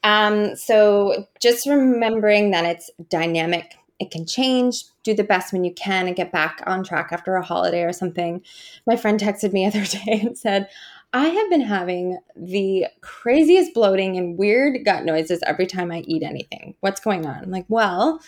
Um, 0.03 0.55
so 0.55 1.27
just 1.41 1.67
remembering 1.67 2.51
that 2.51 2.65
it's 2.65 2.89
dynamic, 3.09 3.75
it 3.99 4.11
can 4.11 4.25
change. 4.25 4.83
Do 5.03 5.13
the 5.13 5.23
best 5.23 5.53
when 5.53 5.63
you 5.63 5.73
can 5.73 6.07
and 6.07 6.15
get 6.15 6.31
back 6.31 6.61
on 6.65 6.83
track 6.83 7.09
after 7.11 7.35
a 7.35 7.43
holiday 7.43 7.83
or 7.83 7.93
something. 7.93 8.41
My 8.85 8.95
friend 8.95 9.19
texted 9.19 9.53
me 9.53 9.65
other 9.67 9.85
day 9.85 10.21
and 10.23 10.37
said, 10.37 10.69
I 11.13 11.27
have 11.27 11.49
been 11.49 11.61
having 11.61 12.19
the 12.35 12.87
craziest 13.01 13.73
bloating 13.73 14.17
and 14.17 14.37
weird 14.37 14.83
gut 14.83 15.05
noises 15.05 15.39
every 15.45 15.65
time 15.65 15.91
I 15.91 15.99
eat 15.99 16.23
anything. 16.23 16.75
What's 16.81 16.99
going 16.99 17.25
on? 17.25 17.43
I'm 17.43 17.51
like, 17.51 17.65
well, 17.69 18.19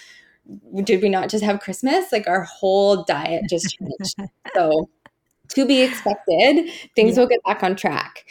did 0.84 1.02
we 1.02 1.10
not 1.10 1.30
just 1.30 1.44
have 1.44 1.60
Christmas? 1.60 2.12
Like 2.12 2.28
our 2.28 2.44
whole 2.44 3.04
diet 3.04 3.44
just 3.50 3.78
changed. 3.78 4.32
so 4.56 4.90
to 5.50 5.66
be 5.66 5.82
expected. 5.82 6.70
Things 6.96 7.16
yeah. 7.16 7.22
will 7.22 7.28
get 7.28 7.44
back 7.44 7.64
on 7.64 7.76
track. 7.76 8.26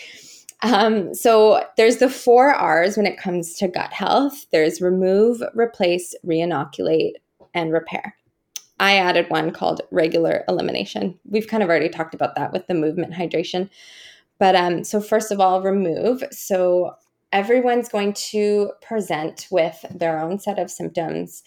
Um, 0.67 1.15
so 1.15 1.65
there's 1.77 1.99
the 1.99 2.11
four 2.11 2.53
R's 2.53 2.97
when 2.97 3.07
it 3.07 3.19
comes 3.19 3.55
to 3.59 3.69
gut 3.69 3.93
health. 3.93 4.47
There's 4.51 4.81
remove, 4.81 5.41
replace, 5.55 6.13
reinoculate, 6.27 7.13
and 7.55 7.73
repair. 7.73 8.17
I 8.81 8.97
added 8.97 9.31
one 9.31 9.53
called 9.53 9.83
regular 9.93 10.45
elimination. 10.49 11.21
We've 11.25 11.47
kind 11.47 11.63
of 11.63 11.69
already 11.69 11.89
talked 11.89 12.15
about 12.15 12.35
that 12.35 12.53
with 12.53 12.67
the 12.67 12.75
movement 12.75 13.15
hydration. 13.15 13.71
But 14.41 14.57
um, 14.57 14.83
so 14.83 15.01
first 15.01 15.31
of 15.31 15.39
all, 15.39 15.63
remove. 15.63 16.25
So 16.33 16.95
everyone's 17.31 17.89
going 17.89 18.15
to 18.31 18.73
present 18.83 19.47
with 19.51 19.85
their 19.95 20.19
own 20.19 20.41
set 20.41 20.59
of 20.59 20.71
symptoms. 20.71 21.45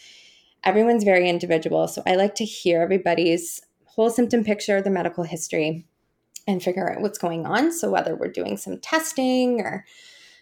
Everyone's 0.63 1.03
very 1.03 1.27
individual. 1.27 1.89
So 1.89 2.03
I 2.07 2.15
like 2.15 2.35
to 2.35 2.45
hear 2.45 2.81
everybody's 2.81 3.61
whole 3.83 4.09
symptom 4.09 4.45
picture, 4.45 4.81
their 4.81 4.93
medical 4.93 5.25
history, 5.25 5.85
and 6.47 6.61
figure 6.61 6.91
out 6.91 7.01
what's 7.01 7.17
going 7.17 7.45
on. 7.45 7.71
So 7.71 7.89
whether 7.89 8.15
we're 8.15 8.31
doing 8.31 8.57
some 8.57 8.79
testing 8.79 9.61
or 9.61 9.85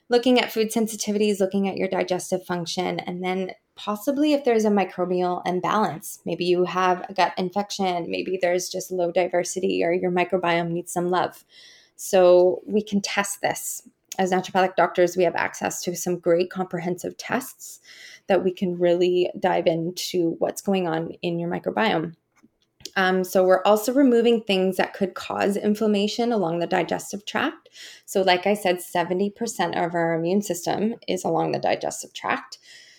looking 0.09 0.39
at 0.39 0.51
food 0.51 0.71
sensitivities, 0.71 1.39
looking 1.39 1.67
at 1.67 1.77
your 1.77 1.89
digestive 1.89 2.45
function, 2.45 2.99
and 2.99 3.23
then 3.23 3.51
possibly 3.75 4.33
if 4.33 4.43
there's 4.43 4.65
a 4.65 4.69
microbial 4.69 5.41
imbalance. 5.45 6.19
Maybe 6.25 6.45
you 6.45 6.65
have 6.65 7.05
a 7.09 7.13
gut 7.13 7.33
infection, 7.37 8.09
maybe 8.09 8.39
there's 8.41 8.69
just 8.69 8.91
low 8.91 9.11
diversity, 9.11 9.83
or 9.83 9.91
your 9.93 10.11
microbiome 10.11 10.71
needs 10.71 10.91
some 10.91 11.09
love. 11.09 11.43
So 11.95 12.61
we 12.65 12.81
can 12.81 13.01
test 13.01 13.41
this. 13.41 13.87
As 14.17 14.31
naturopathic 14.31 14.75
doctors, 14.75 15.15
we 15.15 15.23
have 15.23 15.35
access 15.35 15.81
to 15.83 15.95
some 15.95 16.17
great 16.17 16.49
comprehensive 16.49 17.17
tests 17.17 17.79
that 18.27 18.43
we 18.43 18.51
can 18.51 18.79
really 18.79 19.29
dive 19.39 19.67
into 19.67 20.35
what's 20.39 20.61
going 20.61 20.87
on 20.87 21.11
in 21.21 21.37
your 21.37 21.49
microbiome. 21.49 22.15
Um, 22.97 23.23
so, 23.23 23.45
we're 23.45 23.63
also 23.63 23.93
removing 23.93 24.41
things 24.41 24.75
that 24.75 24.93
could 24.93 25.13
cause 25.13 25.55
inflammation 25.55 26.33
along 26.33 26.59
the 26.59 26.67
digestive 26.67 27.25
tract. 27.25 27.69
So, 28.05 28.21
like 28.23 28.45
I 28.45 28.53
said, 28.53 28.79
70% 28.79 29.85
of 29.85 29.95
our 29.95 30.15
immune 30.15 30.41
system 30.41 30.95
is 31.07 31.23
along 31.23 31.53
the 31.53 31.59
digestive 31.59 32.11
tract. 32.13 32.57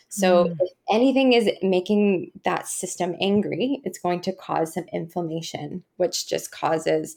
So, 0.08 0.44
mm. 0.44 0.56
if 0.60 0.70
anything 0.90 1.34
is 1.34 1.50
making 1.62 2.30
that 2.44 2.66
system 2.66 3.14
angry, 3.20 3.80
it's 3.84 3.98
going 3.98 4.20
to 4.22 4.32
cause 4.32 4.74
some 4.74 4.86
inflammation, 4.92 5.84
which 5.96 6.28
just 6.28 6.50
causes 6.50 7.16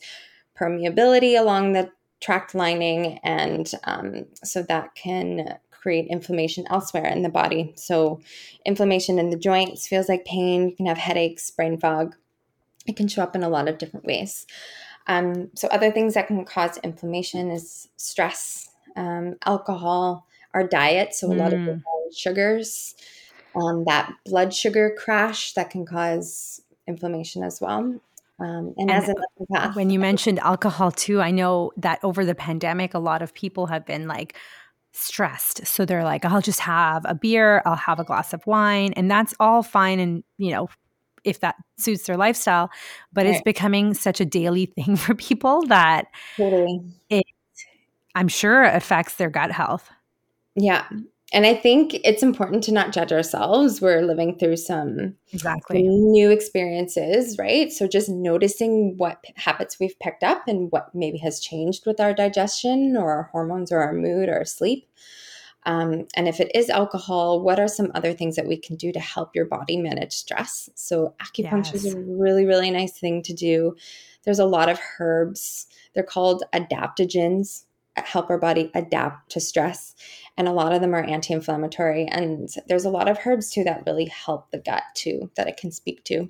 permeability 0.60 1.40
along 1.40 1.74
the 1.74 1.90
tract 2.20 2.54
lining. 2.54 3.20
And 3.24 3.72
um, 3.86 4.26
so 4.44 4.64
that 4.64 4.96
can 4.96 5.58
create 5.72 6.08
inflammation 6.08 6.66
elsewhere 6.70 7.08
in 7.08 7.24
the 7.24 7.30
body. 7.30 7.74
So, 7.76 8.20
inflammation 8.66 9.18
in 9.20 9.30
the 9.30 9.38
joints 9.38 9.88
feels 9.88 10.10
like 10.10 10.26
pain. 10.26 10.70
You 10.70 10.76
can 10.76 10.86
have 10.86 10.98
headaches, 10.98 11.50
brain 11.50 11.78
fog. 11.78 12.16
It 12.88 12.96
can 12.96 13.08
show 13.08 13.24
up 13.24 13.36
in 13.36 13.44
a 13.44 13.50
lot 13.50 13.68
of 13.68 13.78
different 13.78 14.06
ways. 14.06 14.46
Um, 15.08 15.50
so, 15.56 15.68
other 15.70 15.92
things 15.92 16.14
that 16.14 16.28
can 16.28 16.44
cause 16.46 16.78
inflammation 16.84 17.52
is 17.52 17.88
stress, 17.98 18.70
um, 18.96 19.36
alcohol, 19.46 20.28
our 20.54 20.68
diet. 20.68 21.14
So, 21.14 21.32
a 21.32 21.36
mm. 21.36 21.40
lot 21.40 21.54
of 21.54 21.60
mm 21.60 21.82
sugars, 22.14 22.94
um, 23.56 23.86
that 23.86 24.14
blood 24.26 24.54
sugar 24.54 24.94
crash 24.98 25.54
that 25.54 25.70
can 25.70 25.86
cause 25.86 26.62
inflammation 26.88 27.42
as 27.42 27.62
well. 27.62 27.80
Um, 28.40 28.74
and, 28.78 28.90
and 28.90 28.92
as 28.92 29.08
a 29.08 29.72
when 29.74 29.90
you 29.90 30.00
mentioned 30.00 30.40
alcohol 30.40 30.92
too, 30.92 31.22
I 31.22 31.32
know 31.32 31.72
that 31.78 32.00
over 32.04 32.26
the 32.26 32.36
pandemic, 32.36 32.94
a 32.94 33.00
lot 33.00 33.22
of 33.22 33.34
people 33.34 33.68
have 33.68 33.86
been 33.86 34.08
like 34.08 34.36
stressed. 34.94 35.66
So 35.66 35.86
they're 35.86 36.04
like, 36.04 36.26
I'll 36.26 36.42
just 36.42 36.62
have 36.62 37.06
a 37.06 37.14
beer, 37.14 37.62
I'll 37.66 37.76
have 37.76 38.00
a 38.00 38.04
glass 38.04 38.34
of 38.34 38.46
wine, 38.48 38.94
and 38.94 39.10
that's 39.10 39.34
all 39.40 39.64
fine. 39.64 40.00
And, 40.00 40.24
you 40.38 40.52
know, 40.52 40.70
if 41.24 41.40
that 41.42 41.56
suits 41.78 42.04
their 42.04 42.18
lifestyle, 42.18 42.70
but 43.14 43.26
right. 43.26 43.36
it's 43.36 43.44
becoming 43.44 43.94
such 43.94 44.20
a 44.20 44.26
daily 44.26 44.66
thing 44.76 44.96
for 44.96 45.16
people 45.16 45.66
that 45.68 46.08
totally. 46.38 46.82
it, 47.10 47.26
I'm 48.16 48.28
sure 48.28 48.64
affects 48.64 49.16
their 49.16 49.30
gut 49.30 49.52
health. 49.52 49.90
Yeah 50.56 50.86
and 51.34 51.46
I 51.46 51.54
think 51.54 51.94
it's 52.04 52.24
important 52.24 52.64
to 52.66 52.74
not 52.74 52.92
judge 52.92 53.14
ourselves. 53.14 53.80
We're 53.80 54.02
living 54.02 54.38
through 54.38 54.58
some 54.58 55.16
exactly 55.32 55.88
new 55.88 56.30
experiences, 56.30 57.38
right? 57.38 57.72
So 57.72 57.88
just 57.88 58.10
noticing 58.10 58.98
what 58.98 59.24
habits 59.36 59.80
we've 59.80 59.98
picked 60.00 60.24
up 60.24 60.44
and 60.48 60.70
what 60.72 60.94
maybe 60.94 61.18
has 61.20 61.40
changed 61.40 61.86
with 61.86 62.02
our 62.02 62.14
digestion 62.14 62.98
or 62.98 63.12
our 63.12 63.24
hormones 63.32 63.72
or 63.72 63.80
our 63.80 63.94
mood 63.94 64.28
or 64.28 64.40
our 64.40 64.46
sleep. 64.46 64.90
Um, 65.66 66.07
and 66.16 66.28
if 66.28 66.39
it 66.39 66.51
is 66.55 66.70
alcohol, 66.70 67.41
what 67.41 67.59
are 67.59 67.68
some 67.68 67.91
other 67.93 68.14
things 68.14 68.36
that 68.36 68.47
we 68.47 68.57
can 68.57 68.76
do 68.76 68.91
to 68.91 68.99
help 68.99 69.36
your 69.36 69.45
body 69.45 69.78
manage 69.78 70.14
stress? 70.14 70.70
So 70.76 71.14
acupuncture 71.22 71.74
yes. 71.74 71.86
is 71.86 71.93
a 71.93 71.99
really, 71.99 72.45
really 72.45 72.72
nice 72.72 72.97
thing 72.97 73.22
to 73.24 73.34
do. 73.34 73.76
There's 74.24 74.39
a 74.39 74.45
lot 74.45 74.70
of 74.70 74.80
herbs. 74.99 75.68
They're 75.93 76.03
called 76.03 76.43
adaptogens 76.53 77.66
help 77.97 78.30
our 78.30 78.38
body 78.38 78.72
adapt 78.74 79.32
to 79.32 79.39
stress 79.39 79.95
and 80.38 80.47
a 80.47 80.51
lot 80.51 80.74
of 80.74 80.82
them 80.82 80.95
are 80.95 81.03
anti-inflammatory 81.03 82.07
and 82.07 82.49
there's 82.68 82.86
a 82.86 82.89
lot 82.89 83.09
of 83.09 83.20
herbs 83.26 83.51
too 83.51 83.64
that 83.64 83.84
really 83.86 84.05
help 84.05 84.49
the 84.51 84.59
gut 84.59 84.84
too 84.93 85.30
that 85.36 85.47
it 85.47 85.57
can 85.57 85.72
speak 85.72 86.03
to 86.05 86.28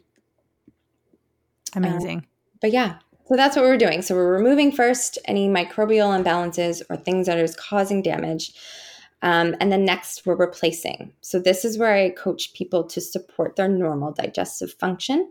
amazing 1.75 2.17
um, 2.17 2.25
but 2.61 2.71
yeah 2.71 2.97
so 3.27 3.35
that's 3.35 3.55
what 3.55 3.63
we're 3.63 3.77
doing 3.77 4.01
so 4.01 4.15
we're 4.15 4.33
removing 4.33 4.71
first 4.71 5.19
any 5.25 5.47
microbial 5.47 6.19
imbalances 6.19 6.81
or 6.89 6.97
things 6.97 7.27
that 7.27 7.37
is 7.37 7.55
causing 7.55 8.01
damage 8.01 8.53
um, 9.21 9.55
and 9.59 9.71
then 9.71 9.85
next 9.85 10.25
we're 10.25 10.35
replacing 10.35 11.13
so 11.21 11.39
this 11.39 11.63
is 11.65 11.77
where 11.77 11.93
i 11.93 12.09
coach 12.09 12.53
people 12.53 12.83
to 12.83 13.01
support 13.01 13.55
their 13.55 13.69
normal 13.69 14.11
digestive 14.11 14.73
function 14.73 15.29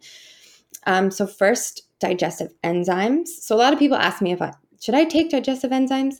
um, 0.86 1.11
so 1.11 1.26
first 1.26 1.82
digestive 1.99 2.53
enzymes 2.64 3.28
so 3.28 3.55
a 3.55 3.59
lot 3.59 3.72
of 3.72 3.78
people 3.78 3.97
ask 3.97 4.22
me 4.22 4.32
if 4.32 4.43
i 4.43 4.53
should 4.80 4.95
i 4.95 5.05
take 5.05 5.30
digestive 5.30 5.70
enzymes 5.70 6.16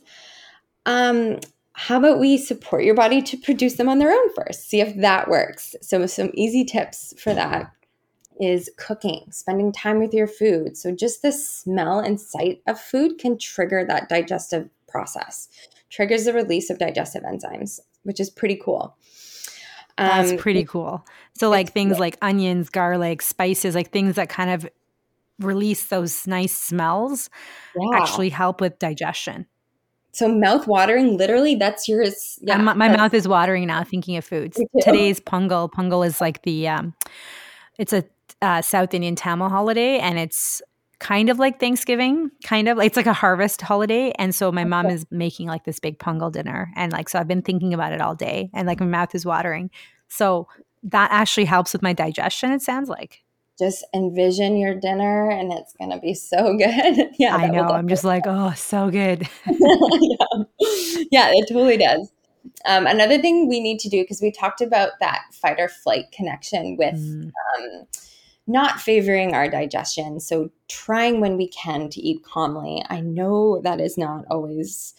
um, 0.85 1.39
how 1.73 1.97
about 1.97 2.19
we 2.19 2.37
support 2.37 2.83
your 2.83 2.95
body 2.95 3.21
to 3.21 3.37
produce 3.37 3.75
them 3.75 3.89
on 3.89 3.99
their 3.99 4.11
own 4.11 4.33
first? 4.35 4.69
See 4.69 4.81
if 4.81 4.95
that 4.97 5.29
works. 5.29 5.75
So, 5.81 6.05
some 6.05 6.31
easy 6.33 6.65
tips 6.65 7.13
for 7.17 7.33
that 7.33 7.71
is 8.39 8.69
cooking, 8.77 9.25
spending 9.31 9.71
time 9.71 9.99
with 9.99 10.13
your 10.13 10.27
food. 10.27 10.75
So, 10.75 10.91
just 10.91 11.21
the 11.21 11.31
smell 11.31 11.99
and 11.99 12.19
sight 12.19 12.61
of 12.67 12.79
food 12.79 13.17
can 13.19 13.37
trigger 13.37 13.85
that 13.87 14.09
digestive 14.09 14.69
process, 14.91 15.47
triggers 15.89 16.25
the 16.25 16.33
release 16.33 16.69
of 16.69 16.79
digestive 16.79 17.23
enzymes, 17.23 17.79
which 18.03 18.19
is 18.19 18.29
pretty 18.29 18.59
cool. 18.63 18.97
Um, 19.97 20.07
That's 20.07 20.41
pretty 20.41 20.63
cool. 20.63 21.05
So, 21.37 21.49
like 21.49 21.73
things 21.73 21.99
like 21.99 22.17
onions, 22.21 22.69
garlic, 22.69 23.21
spices, 23.21 23.75
like 23.75 23.91
things 23.91 24.15
that 24.15 24.29
kind 24.29 24.49
of 24.49 24.67
release 25.39 25.85
those 25.87 26.25
nice 26.27 26.57
smells 26.57 27.29
yeah. 27.75 27.99
actually 27.99 28.29
help 28.29 28.61
with 28.61 28.79
digestion. 28.79 29.47
So 30.13 30.27
mouth 30.27 30.67
watering, 30.67 31.17
literally, 31.17 31.55
that's 31.55 31.87
yours. 31.87 32.37
Yeah, 32.41 32.57
my, 32.57 32.73
my 32.73 32.89
mouth 32.89 33.13
is 33.13 33.27
watering 33.27 33.67
now 33.67 33.83
thinking 33.83 34.17
of 34.17 34.25
foods. 34.25 34.59
Today's 34.81 35.21
Pongal. 35.21 35.71
Pongal 35.71 36.05
is 36.05 36.19
like 36.19 36.41
the, 36.43 36.67
um, 36.67 36.93
it's 37.77 37.93
a 37.93 38.03
uh, 38.41 38.61
South 38.61 38.93
Indian 38.93 39.15
Tamil 39.15 39.49
holiday, 39.49 39.99
and 39.99 40.19
it's 40.19 40.61
kind 41.01 41.29
of 41.29 41.39
like 41.39 41.59
Thanksgiving, 41.59 42.29
kind 42.43 42.69
of. 42.69 42.77
It's 42.79 42.95
like 42.95 43.07
a 43.07 43.13
harvest 43.13 43.61
holiday, 43.61 44.11
and 44.17 44.33
so 44.33 44.51
my 44.51 44.63
mom 44.63 44.85
is 44.85 45.05
making 45.11 45.47
like 45.47 45.65
this 45.65 45.79
big 45.79 45.97
Pongal 45.97 46.31
dinner, 46.31 46.71
and 46.77 46.93
like 46.93 47.09
so 47.09 47.19
I've 47.19 47.27
been 47.27 47.41
thinking 47.41 47.73
about 47.73 47.91
it 47.91 47.99
all 47.99 48.15
day, 48.15 48.49
and 48.53 48.67
like 48.67 48.79
my 48.79 48.85
mouth 48.85 49.13
is 49.13 49.25
watering. 49.25 49.71
So 50.07 50.47
that 50.83 51.09
actually 51.11 51.45
helps 51.45 51.73
with 51.73 51.81
my 51.81 51.91
digestion. 51.91 52.51
It 52.51 52.61
sounds 52.61 52.87
like 52.87 53.23
just 53.59 53.85
envision 53.93 54.57
your 54.57 54.73
dinner 54.73 55.29
and 55.29 55.53
it's 55.53 55.73
going 55.73 55.91
to 55.91 55.99
be 55.99 56.15
so 56.15 56.57
good. 56.57 57.09
yeah. 57.19 57.35
I 57.35 57.47
know. 57.47 57.67
I'm 57.67 57.87
just 57.87 58.03
like, 58.03 58.23
oh, 58.25 58.53
so 58.55 58.89
good. 58.89 59.27
yeah. 59.47 60.43
yeah, 61.11 61.31
it 61.31 61.47
totally 61.47 61.77
does. 61.77 62.11
Um, 62.65 62.87
another 62.87 63.19
thing 63.19 63.47
we 63.47 63.59
need 63.59 63.79
to 63.81 63.89
do, 63.89 64.01
because 64.01 64.19
we 64.19 64.31
talked 64.31 64.61
about 64.61 64.93
that 64.99 65.21
fight 65.31 65.59
or 65.59 65.67
flight 65.67 66.05
connection 66.11 66.75
with 66.75 66.95
mm. 66.95 67.25
um, 67.25 67.87
not 68.47 68.81
favoring 68.81 69.33
our 69.33 69.49
digestion. 69.49 70.19
So 70.19 70.51
trying 70.67 71.21
when 71.21 71.37
we 71.37 71.47
can 71.47 71.89
to 71.89 72.01
eat 72.01 72.23
calmly. 72.23 72.83
I 72.89 72.99
know 72.99 73.61
that 73.61 73.79
is 73.79 73.97
not 73.97 74.25
always, 74.29 74.93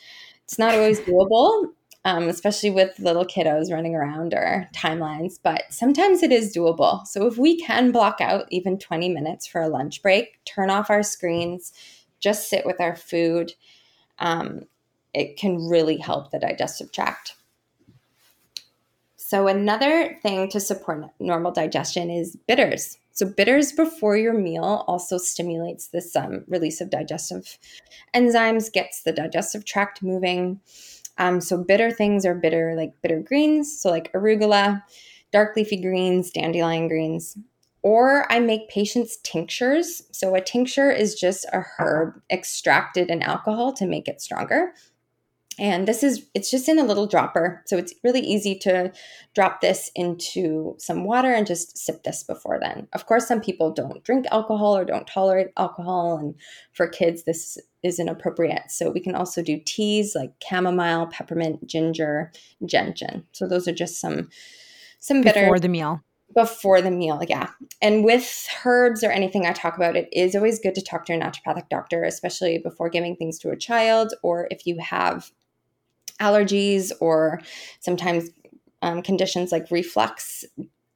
it's 0.44 0.58
not 0.58 0.74
always 0.74 1.00
doable 1.00 1.72
um, 2.04 2.28
especially 2.28 2.70
with 2.70 2.98
little 2.98 3.24
kiddos 3.24 3.72
running 3.72 3.94
around 3.94 4.34
or 4.34 4.68
timelines, 4.74 5.38
but 5.40 5.64
sometimes 5.70 6.22
it 6.22 6.32
is 6.32 6.54
doable. 6.54 7.06
So 7.06 7.26
if 7.26 7.38
we 7.38 7.60
can 7.60 7.92
block 7.92 8.20
out 8.20 8.46
even 8.50 8.78
20 8.78 9.08
minutes 9.08 9.46
for 9.46 9.60
a 9.60 9.68
lunch 9.68 10.02
break, 10.02 10.44
turn 10.44 10.68
off 10.68 10.90
our 10.90 11.02
screens, 11.02 11.72
just 12.18 12.48
sit 12.48 12.66
with 12.66 12.80
our 12.80 12.96
food, 12.96 13.52
um, 14.18 14.62
it 15.14 15.36
can 15.36 15.68
really 15.68 15.96
help 15.96 16.30
the 16.30 16.40
digestive 16.40 16.90
tract. 16.90 17.36
So, 19.16 19.46
another 19.46 20.18
thing 20.22 20.50
to 20.50 20.60
support 20.60 21.06
normal 21.18 21.52
digestion 21.52 22.10
is 22.10 22.36
bitters. 22.46 22.98
So, 23.12 23.26
bitters 23.26 23.72
before 23.72 24.16
your 24.16 24.34
meal 24.34 24.84
also 24.86 25.18
stimulates 25.18 25.88
this 25.88 26.16
um, 26.16 26.44
release 26.48 26.80
of 26.80 26.90
digestive 26.90 27.58
enzymes, 28.14 28.72
gets 28.72 29.02
the 29.02 29.12
digestive 29.12 29.64
tract 29.64 30.02
moving. 30.02 30.60
Um, 31.18 31.40
so 31.40 31.62
bitter 31.62 31.90
things 31.90 32.24
are 32.24 32.34
bitter, 32.34 32.74
like 32.76 32.94
bitter 33.02 33.20
greens. 33.20 33.80
So 33.80 33.90
like 33.90 34.12
arugula, 34.12 34.82
dark 35.32 35.56
leafy 35.56 35.80
greens, 35.80 36.30
dandelion 36.30 36.88
greens. 36.88 37.36
or 37.82 38.30
I 38.30 38.38
make 38.38 38.68
patients 38.70 39.18
tinctures. 39.24 40.02
So 40.12 40.34
a 40.36 40.40
tincture 40.40 40.90
is 40.90 41.16
just 41.16 41.44
a 41.46 41.64
herb 41.78 42.20
extracted 42.30 43.10
in 43.10 43.22
alcohol 43.22 43.72
to 43.74 43.86
make 43.86 44.06
it 44.06 44.20
stronger. 44.20 44.72
And 45.58 45.86
this 45.86 46.02
is, 46.02 46.26
it's 46.34 46.50
just 46.50 46.68
in 46.68 46.78
a 46.78 46.84
little 46.84 47.06
dropper. 47.06 47.62
So 47.66 47.76
it's 47.76 47.94
really 48.02 48.20
easy 48.20 48.58
to 48.60 48.92
drop 49.34 49.60
this 49.60 49.90
into 49.94 50.76
some 50.78 51.04
water 51.04 51.32
and 51.32 51.46
just 51.46 51.76
sip 51.76 52.04
this 52.04 52.22
before 52.22 52.58
then. 52.60 52.88
Of 52.92 53.06
course, 53.06 53.28
some 53.28 53.40
people 53.40 53.72
don't 53.72 54.02
drink 54.02 54.26
alcohol 54.30 54.76
or 54.76 54.84
don't 54.84 55.06
tolerate 55.06 55.48
alcohol. 55.56 56.16
And 56.16 56.34
for 56.72 56.88
kids, 56.88 57.24
this 57.24 57.58
is 57.82 57.98
inappropriate. 57.98 58.70
So 58.70 58.90
we 58.90 59.00
can 59.00 59.14
also 59.14 59.42
do 59.42 59.60
teas 59.64 60.14
like 60.14 60.32
chamomile, 60.42 61.08
peppermint, 61.08 61.66
ginger, 61.66 62.32
gentian. 62.64 63.24
So 63.32 63.46
those 63.46 63.68
are 63.68 63.74
just 63.74 64.00
some, 64.00 64.30
some 65.00 65.20
better. 65.20 65.42
Before 65.42 65.60
the 65.60 65.68
meal 65.68 66.02
before 66.34 66.80
the 66.80 66.90
meal 66.90 67.20
yeah 67.28 67.50
and 67.82 68.04
with 68.04 68.46
herbs 68.64 69.04
or 69.04 69.10
anything 69.10 69.44
i 69.44 69.52
talk 69.52 69.76
about 69.76 69.96
it 69.96 70.08
is 70.12 70.34
always 70.34 70.58
good 70.58 70.74
to 70.74 70.80
talk 70.80 71.04
to 71.04 71.12
your 71.12 71.20
naturopathic 71.20 71.68
doctor 71.68 72.04
especially 72.04 72.56
before 72.56 72.88
giving 72.88 73.14
things 73.14 73.38
to 73.38 73.50
a 73.50 73.56
child 73.56 74.14
or 74.22 74.48
if 74.50 74.66
you 74.66 74.78
have 74.78 75.30
allergies 76.22 76.92
or 77.00 77.40
sometimes 77.80 78.30
um, 78.82 79.02
conditions 79.02 79.52
like 79.52 79.70
reflux 79.70 80.44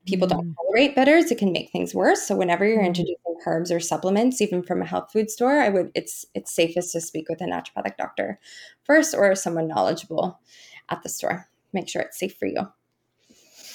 people 0.06 0.26
mm. 0.26 0.30
don't 0.30 0.54
tolerate 0.54 0.94
bitters 0.94 1.30
it 1.30 1.38
can 1.38 1.52
make 1.52 1.70
things 1.70 1.94
worse 1.94 2.22
so 2.26 2.36
whenever 2.36 2.64
you're 2.66 2.82
mm. 2.82 2.86
introducing 2.86 3.16
herbs 3.46 3.70
or 3.70 3.78
supplements 3.78 4.40
even 4.40 4.62
from 4.62 4.80
a 4.82 4.86
health 4.86 5.10
food 5.12 5.30
store 5.30 5.60
i 5.60 5.68
would 5.68 5.90
it's 5.94 6.24
it's 6.34 6.54
safest 6.54 6.92
to 6.92 7.00
speak 7.00 7.28
with 7.28 7.40
a 7.40 7.44
naturopathic 7.44 7.96
doctor 7.96 8.38
first 8.84 9.14
or 9.14 9.34
someone 9.34 9.68
knowledgeable 9.68 10.40
at 10.88 11.02
the 11.02 11.08
store 11.08 11.48
make 11.72 11.88
sure 11.88 12.02
it's 12.02 12.18
safe 12.18 12.36
for 12.36 12.46
you 12.46 12.66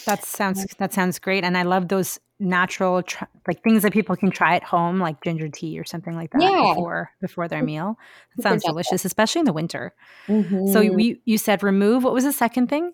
that 0.05 0.23
sounds 0.25 0.65
that 0.77 0.93
sounds 0.93 1.19
great 1.19 1.43
and 1.43 1.57
i 1.57 1.63
love 1.63 1.87
those 1.87 2.19
natural 2.41 3.03
tr- 3.03 3.25
like 3.47 3.63
things 3.63 3.83
that 3.83 3.93
people 3.93 4.15
can 4.15 4.31
try 4.31 4.55
at 4.55 4.63
home 4.63 4.99
like 4.99 5.23
ginger 5.23 5.47
tea 5.47 5.79
or 5.79 5.85
something 5.85 6.15
like 6.15 6.31
that 6.31 6.41
yeah. 6.41 6.73
before 6.73 7.11
before 7.21 7.47
their 7.47 7.63
meal. 7.63 7.97
That 8.35 8.43
sounds 8.43 8.63
delicious 8.63 9.05
especially 9.05 9.39
in 9.39 9.45
the 9.45 9.53
winter. 9.53 9.93
Mm-hmm. 10.27 10.67
so 10.67 10.81
you, 10.81 11.17
you 11.25 11.37
said 11.37 11.63
remove 11.63 12.03
what 12.03 12.13
was 12.13 12.23
the 12.23 12.33
second 12.33 12.67
thing? 12.67 12.93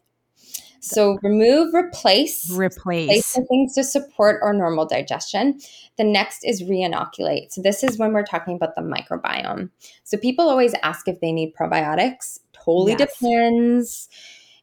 So 0.79 1.17
remove 1.23 1.73
replace 1.73 2.51
replace 2.51 3.37
things 3.49 3.73
to 3.75 3.83
support 3.83 4.41
our 4.43 4.53
normal 4.53 4.85
digestion. 4.85 5.59
The 5.97 6.03
next 6.03 6.43
is 6.43 6.63
reinoculate. 6.63 7.51
So 7.51 7.61
this 7.61 7.83
is 7.83 7.97
when 7.97 8.13
we're 8.13 8.25
talking 8.25 8.55
about 8.55 8.75
the 8.75 8.81
microbiome. 8.81 9.69
So 10.03 10.17
people 10.17 10.49
always 10.49 10.75
ask 10.83 11.07
if 11.07 11.19
they 11.19 11.31
need 11.31 11.55
probiotics. 11.55 12.39
Totally 12.53 12.95
yes. 12.97 13.17
depends. 13.19 14.09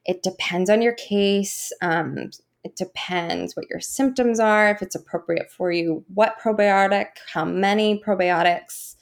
It 0.05 0.22
depends 0.22 0.68
on 0.68 0.82
your 0.82 0.93
case. 0.93 1.72
Um, 1.80 2.30
it 2.65 2.77
depends 2.77 3.55
what 3.55 3.69
your 3.69 3.81
symptoms 3.81 4.41
are, 4.41 4.71
if 4.71 4.81
it's 4.83 4.95
appropriate 4.95 5.51
for 5.51 5.71
you, 5.71 6.05
what 6.12 6.41
probiotic, 6.43 7.09
how 7.33 7.45
many 7.45 8.03
probiotics. 8.03 8.97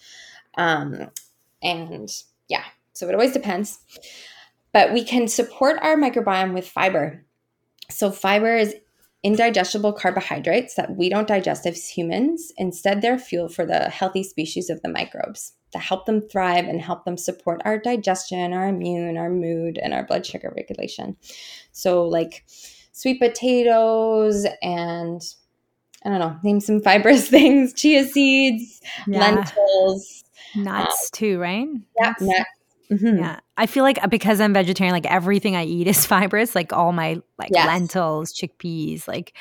Um, 0.56 1.10
and 1.62 2.10
yeah, 2.48 2.64
so 2.92 3.08
it 3.08 3.14
always 3.14 3.32
depends. 3.32 3.78
But 4.72 4.92
we 4.92 5.04
can 5.04 5.28
support 5.28 5.78
our 5.80 5.96
microbiome 5.96 6.54
with 6.54 6.68
fiber. 6.68 7.24
So, 7.88 8.10
fiber 8.10 8.56
is 8.56 8.74
indigestible 9.22 9.92
carbohydrates 9.92 10.74
that 10.74 10.96
we 10.96 11.08
don't 11.08 11.28
digest 11.28 11.64
as 11.66 11.88
humans. 11.88 12.52
Instead, 12.56 13.00
they're 13.00 13.18
fuel 13.18 13.48
for 13.48 13.64
the 13.64 13.88
healthy 13.90 14.24
species 14.24 14.70
of 14.70 14.82
the 14.82 14.88
microbes 14.88 15.52
to 15.72 15.78
help 15.78 16.06
them 16.06 16.20
thrive 16.20 16.66
and 16.66 16.80
help 16.80 17.04
them 17.04 17.16
support 17.16 17.62
our 17.64 17.78
digestion, 17.78 18.52
our 18.52 18.68
immune, 18.68 19.16
our 19.16 19.30
mood, 19.30 19.78
and 19.78 19.94
our 19.94 20.04
blood 20.04 20.26
sugar 20.26 20.52
regulation. 20.56 21.16
So, 21.70 22.04
like, 22.04 22.44
sweet 22.92 23.20
potatoes 23.20 24.46
and 24.62 25.22
I 26.04 26.08
don't 26.08 26.18
know, 26.18 26.36
name 26.42 26.60
some 26.60 26.80
fibrous 26.84 27.28
things, 27.28 27.72
chia 27.72 28.04
seeds, 28.06 28.80
yeah. 29.06 29.20
lentils, 29.20 30.24
nuts 30.56 31.04
um, 31.04 31.08
too, 31.12 31.38
right? 31.38 31.68
Yeah, 32.00 32.14
nuts. 32.20 32.48
Mm-hmm. 32.90 33.18
Yeah. 33.18 33.40
I 33.56 33.66
feel 33.66 33.84
like 33.84 33.98
because 34.10 34.40
I'm 34.40 34.52
vegetarian, 34.52 34.92
like 34.92 35.06
everything 35.06 35.56
I 35.56 35.64
eat 35.64 35.86
is 35.86 36.04
fibrous, 36.06 36.54
like 36.54 36.72
all 36.72 36.92
my 36.92 37.20
like 37.38 37.50
yes. 37.52 37.66
lentils, 37.66 38.32
chickpeas, 38.32 39.08
like 39.08 39.34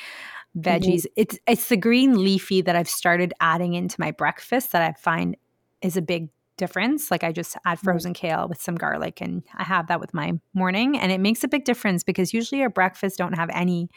veggies. 0.56 1.00
Mm-hmm. 1.00 1.12
It's 1.16 1.38
it's 1.46 1.68
the 1.68 1.76
green 1.76 2.22
leafy 2.22 2.62
that 2.62 2.76
I've 2.76 2.88
started 2.88 3.34
adding 3.40 3.74
into 3.74 4.00
my 4.00 4.10
breakfast 4.10 4.72
that 4.72 4.82
I 4.82 4.92
find 4.98 5.36
is 5.82 5.96
a 5.96 6.02
big 6.02 6.28
difference. 6.56 7.10
Like 7.10 7.24
I 7.24 7.32
just 7.32 7.56
add 7.64 7.78
mm. 7.78 7.82
frozen 7.82 8.14
kale 8.14 8.48
with 8.48 8.60
some 8.60 8.74
garlic 8.74 9.20
and 9.20 9.42
I 9.56 9.64
have 9.64 9.88
that 9.88 10.00
with 10.00 10.14
my 10.14 10.32
morning 10.54 10.98
and 10.98 11.10
it 11.12 11.20
makes 11.20 11.44
a 11.44 11.48
big 11.48 11.64
difference 11.64 12.02
because 12.04 12.32
usually 12.32 12.62
our 12.62 12.70
breakfasts 12.70 13.16
don't 13.16 13.34
have 13.34 13.50
any 13.52 13.90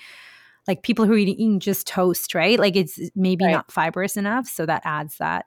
like 0.67 0.81
people 0.81 1.05
who 1.05 1.13
are 1.13 1.17
eating 1.17 1.59
just 1.59 1.87
toast, 1.87 2.33
right? 2.33 2.57
Like 2.59 2.75
it's 2.75 2.99
maybe 3.15 3.45
right. 3.45 3.51
not 3.51 3.71
fibrous 3.71 4.17
enough, 4.17 4.47
so 4.47 4.65
that 4.65 4.81
adds 4.83 5.17
that. 5.17 5.45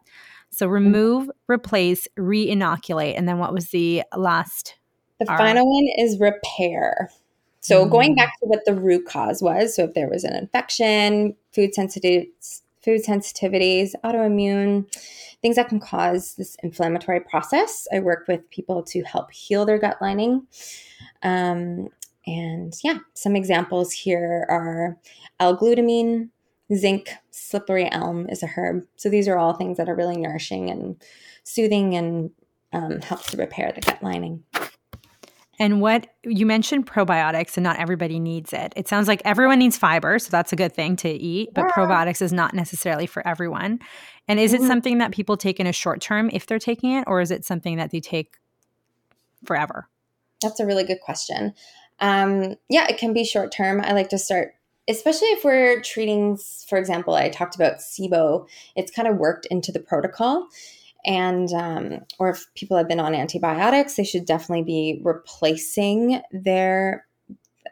So 0.50 0.68
mm. 0.68 0.72
remove, 0.72 1.24
mm-hmm. 1.24 1.52
replace, 1.52 2.06
re-inoculate, 2.16 3.16
and 3.16 3.28
then 3.28 3.38
what 3.38 3.52
was 3.52 3.70
the 3.70 4.04
last? 4.16 4.76
The 5.18 5.26
final 5.26 5.66
one 5.66 5.88
is 5.98 6.20
repair. 6.20 7.10
So 7.60 7.80
mm-hmm. 7.80 7.90
going 7.90 8.14
back 8.14 8.32
to 8.40 8.46
what 8.46 8.64
the 8.64 8.74
root 8.74 9.06
cause 9.06 9.42
was, 9.42 9.74
so 9.74 9.84
if 9.84 9.94
there 9.94 10.08
was 10.08 10.22
an 10.24 10.34
infection, 10.36 11.34
food 11.52 11.74
sensitive 11.74 12.26
food 12.82 13.04
sensitivities, 13.04 13.92
autoimmune, 14.04 14.90
things 15.42 15.56
that 15.56 15.68
can 15.68 15.80
cause 15.80 16.34
this 16.34 16.56
inflammatory 16.62 17.20
process. 17.20 17.86
I 17.92 18.00
work 18.00 18.26
with 18.28 18.48
people 18.50 18.82
to 18.84 19.02
help 19.02 19.30
heal 19.30 19.64
their 19.64 19.78
gut 19.78 19.98
lining. 20.00 20.46
Um, 21.22 21.88
and 22.26 22.74
yeah, 22.84 22.98
some 23.14 23.36
examples 23.36 23.92
here 23.92 24.46
are 24.48 24.98
L-glutamine, 25.40 26.28
zinc, 26.74 27.10
slippery 27.30 27.90
elm 27.90 28.28
is 28.28 28.42
a 28.42 28.46
herb. 28.46 28.84
So 28.96 29.08
these 29.08 29.28
are 29.28 29.38
all 29.38 29.54
things 29.54 29.78
that 29.78 29.88
are 29.88 29.94
really 29.94 30.16
nourishing 30.16 30.70
and 30.70 30.96
soothing 31.44 31.96
and 31.96 32.30
um, 32.72 33.00
helps 33.00 33.30
to 33.30 33.36
repair 33.36 33.72
the 33.72 33.80
gut 33.80 34.02
lining. 34.02 34.44
And 35.60 35.80
what 35.80 36.06
you 36.24 36.46
mentioned 36.46 36.86
probiotics, 36.86 37.56
and 37.56 37.64
not 37.64 37.78
everybody 37.78 38.20
needs 38.20 38.52
it. 38.52 38.72
It 38.76 38.86
sounds 38.86 39.08
like 39.08 39.20
everyone 39.24 39.58
needs 39.58 39.76
fiber, 39.76 40.18
so 40.18 40.30
that's 40.30 40.52
a 40.52 40.56
good 40.56 40.72
thing 40.72 40.94
to 40.96 41.08
eat, 41.08 41.50
but 41.54 41.64
yeah. 41.66 41.72
probiotics 41.72 42.22
is 42.22 42.32
not 42.32 42.54
necessarily 42.54 43.06
for 43.06 43.26
everyone. 43.26 43.80
And 44.28 44.38
is 44.38 44.52
mm-hmm. 44.52 44.64
it 44.64 44.66
something 44.68 44.98
that 44.98 45.10
people 45.10 45.36
take 45.36 45.58
in 45.58 45.66
a 45.66 45.72
short 45.72 46.00
term 46.00 46.30
if 46.32 46.46
they're 46.46 46.58
taking 46.58 46.92
it, 46.92 47.04
or 47.06 47.20
is 47.20 47.30
it 47.30 47.44
something 47.44 47.76
that 47.76 47.90
they 47.90 48.00
take 48.00 48.36
forever? 49.44 49.88
That's 50.42 50.60
a 50.60 50.66
really 50.66 50.84
good 50.84 51.00
question. 51.00 51.54
Um, 51.98 52.54
yeah, 52.68 52.86
it 52.88 52.98
can 52.98 53.12
be 53.12 53.24
short 53.24 53.50
term. 53.50 53.80
I 53.80 53.92
like 53.92 54.10
to 54.10 54.18
start, 54.18 54.54
especially 54.88 55.28
if 55.28 55.44
we're 55.44 55.80
treating, 55.82 56.38
for 56.68 56.78
example, 56.78 57.14
I 57.14 57.30
talked 57.30 57.56
about 57.56 57.78
SIBO, 57.78 58.46
it's 58.76 58.92
kind 58.92 59.08
of 59.08 59.16
worked 59.16 59.46
into 59.46 59.72
the 59.72 59.80
protocol 59.80 60.48
and 61.08 61.52
um, 61.54 62.00
or 62.18 62.28
if 62.28 62.46
people 62.54 62.76
have 62.76 62.86
been 62.86 63.00
on 63.00 63.14
antibiotics 63.14 63.96
they 63.96 64.04
should 64.04 64.26
definitely 64.26 64.62
be 64.62 65.00
replacing 65.02 66.20
their 66.30 67.06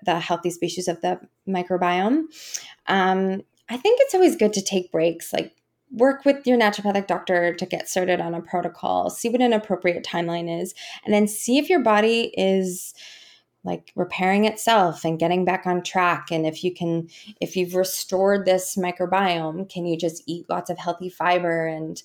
the 0.05 0.19
healthy 0.19 0.51
species 0.51 0.89
of 0.89 1.01
the 1.03 1.21
microbiome. 1.47 2.25
Um, 2.89 3.43
i 3.69 3.77
think 3.77 4.01
it's 4.01 4.15
always 4.15 4.37
good 4.37 4.53
to 4.53 4.63
take 4.63 4.91
breaks 4.91 5.33
like 5.33 5.53
work 5.93 6.25
with 6.25 6.47
your 6.47 6.59
naturopathic 6.59 7.07
doctor 7.07 7.55
to 7.55 7.67
get 7.67 7.89
started 7.89 8.21
on 8.21 8.35
a 8.35 8.41
protocol 8.41 9.11
see 9.11 9.29
what 9.29 9.41
an 9.41 9.53
appropriate 9.53 10.05
timeline 10.05 10.63
is 10.63 10.75
and 11.05 11.13
then 11.15 11.29
see 11.29 11.59
if 11.59 11.69
your 11.69 11.81
body 11.81 12.33
is 12.37 12.95
like 13.65 13.93
repairing 13.97 14.45
itself 14.45 15.05
and 15.05 15.19
getting 15.19 15.45
back 15.45 15.67
on 15.67 15.83
track 15.83 16.29
and 16.31 16.47
if 16.47 16.63
you 16.63 16.73
can 16.73 17.09
if 17.41 17.57
you've 17.57 17.75
restored 17.75 18.47
this 18.47 18.77
microbiome 18.77 19.69
can 19.69 19.85
you 19.85 19.97
just 19.97 20.23
eat 20.27 20.49
lots 20.49 20.71
of 20.71 20.79
healthy 20.79 21.11
fiber 21.11 21.67
and 21.67 22.03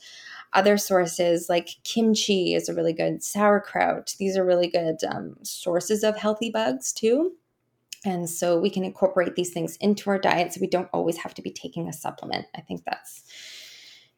other 0.53 0.77
sources 0.77 1.47
like 1.49 1.69
kimchi 1.83 2.53
is 2.53 2.67
a 2.67 2.73
really 2.73 2.93
good 2.93 3.23
sauerkraut. 3.23 4.15
These 4.19 4.37
are 4.37 4.45
really 4.45 4.67
good 4.67 4.97
um, 5.07 5.35
sources 5.43 6.03
of 6.03 6.17
healthy 6.17 6.49
bugs 6.49 6.91
too. 6.91 7.33
And 8.03 8.29
so 8.29 8.59
we 8.59 8.69
can 8.69 8.83
incorporate 8.83 9.35
these 9.35 9.51
things 9.51 9.77
into 9.77 10.09
our 10.09 10.17
diet 10.17 10.53
so 10.53 10.61
we 10.61 10.67
don't 10.67 10.89
always 10.91 11.17
have 11.17 11.33
to 11.35 11.41
be 11.41 11.51
taking 11.51 11.87
a 11.87 11.93
supplement. 11.93 12.47
I 12.55 12.61
think 12.61 12.83
that's 12.83 13.23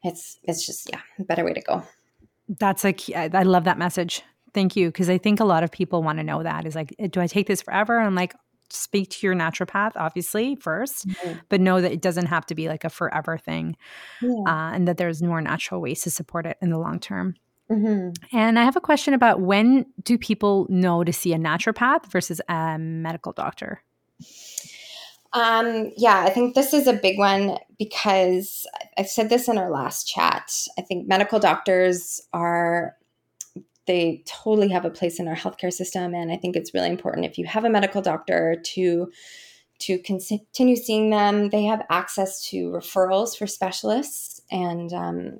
it's 0.03 0.37
it's 0.43 0.65
just 0.65 0.89
yeah, 0.91 1.01
a 1.19 1.23
better 1.23 1.43
way 1.43 1.53
to 1.53 1.61
go. 1.61 1.83
That's 2.47 2.83
like 2.83 3.01
I 3.15 3.43
love 3.43 3.65
that 3.65 3.77
message. 3.77 4.21
Thank 4.53 4.75
you 4.75 4.87
because 4.87 5.09
I 5.09 5.17
think 5.17 5.39
a 5.39 5.45
lot 5.45 5.63
of 5.63 5.71
people 5.71 6.03
want 6.03 6.19
to 6.19 6.23
know 6.23 6.43
that 6.43 6.65
is 6.65 6.75
like 6.75 6.95
do 7.09 7.19
I 7.19 7.27
take 7.27 7.47
this 7.47 7.61
forever? 7.61 7.99
I'm 7.99 8.15
like 8.15 8.33
speak 8.69 9.09
to 9.09 9.27
your 9.27 9.35
naturopath, 9.35 9.91
obviously, 9.95 10.55
1st 10.55 11.05
mm-hmm. 11.05 11.39
but 11.49 11.61
know 11.61 11.81
that 11.81 11.91
it 11.91 12.01
doesn't 12.01 12.27
have 12.27 12.45
to 12.47 12.55
be 12.55 12.67
like 12.67 12.83
a 12.83 12.89
forever 12.89 13.37
thing 13.37 13.75
yeah. 14.21 14.29
uh, 14.47 14.71
and 14.73 14.87
that 14.87 14.97
there's 14.97 15.21
more 15.21 15.41
natural 15.41 15.81
ways 15.81 16.01
to 16.01 16.09
support 16.09 16.45
it 16.45 16.57
in 16.61 16.69
the 16.69 16.77
long 16.77 16.99
term. 16.99 17.35
Mm-hmm. 17.71 18.37
And 18.37 18.59
I 18.59 18.63
have 18.63 18.75
a 18.75 18.81
question 18.81 19.13
about 19.13 19.41
when 19.41 19.85
do 20.03 20.17
people 20.17 20.67
know 20.69 21.03
to 21.03 21.13
see 21.13 21.33
a 21.33 21.37
naturopath 21.37 22.11
versus 22.11 22.41
a 22.49 22.77
medical 22.77 23.31
doctor? 23.31 23.81
Um, 25.33 25.91
yeah, 25.97 26.19
I 26.19 26.29
think 26.29 26.53
this 26.53 26.73
is 26.73 26.85
a 26.85 26.93
big 26.93 27.17
one 27.17 27.57
because 27.79 28.67
I 28.97 29.03
said 29.03 29.29
this 29.29 29.47
in 29.47 29.57
our 29.57 29.71
last 29.71 30.07
chat. 30.07 30.51
I 30.77 30.81
think 30.83 31.07
medical 31.07 31.39
doctors 31.39 32.21
are 32.33 32.95
they 33.85 34.23
totally 34.25 34.69
have 34.69 34.85
a 34.85 34.89
place 34.89 35.19
in 35.19 35.27
our 35.27 35.35
healthcare 35.35 35.73
system. 35.73 36.13
And 36.13 36.31
I 36.31 36.37
think 36.37 36.55
it's 36.55 36.73
really 36.73 36.89
important 36.89 37.25
if 37.25 37.37
you 37.37 37.45
have 37.45 37.65
a 37.65 37.69
medical 37.69 38.01
doctor 38.01 38.55
to 38.63 39.11
to 39.79 39.97
continue 39.99 40.75
seeing 40.75 41.09
them. 41.09 41.49
They 41.49 41.63
have 41.63 41.85
access 41.89 42.47
to 42.49 42.69
referrals 42.69 43.37
for 43.37 43.47
specialists, 43.47 44.41
and 44.51 44.93
um, 44.93 45.39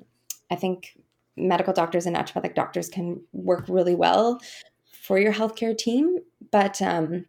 I 0.50 0.56
think 0.56 0.98
medical 1.36 1.72
doctors 1.72 2.06
and 2.06 2.16
naturopathic 2.16 2.54
doctors 2.54 2.88
can 2.88 3.22
work 3.32 3.64
really 3.68 3.94
well 3.94 4.40
for 5.02 5.18
your 5.18 5.32
healthcare 5.32 5.76
team. 5.76 6.18
But 6.50 6.82
um, 6.82 7.26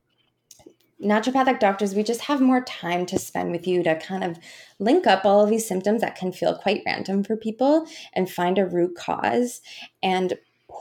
naturopathic 1.04 1.60
doctors, 1.60 1.96
we 1.96 2.04
just 2.04 2.22
have 2.22 2.42
more 2.42 2.64
time 2.64 3.06
to 3.08 3.20
spend 3.20 3.52
with 3.52 3.68
you 3.68 3.84
to 3.84 3.96
kind 4.00 4.24
of 4.24 4.38
link 4.80 5.08
up 5.08 5.26
all 5.26 5.44
of 5.44 5.50
these 5.50 5.68
symptoms 5.68 6.02
that 6.02 6.16
can 6.16 6.32
feel 6.32 6.58
quite 6.58 6.84
random 6.86 7.24
for 7.24 7.36
people 7.36 7.88
and 8.14 8.30
find 8.30 8.58
a 8.58 8.66
root 8.66 8.96
cause 8.96 9.62
and 10.04 10.34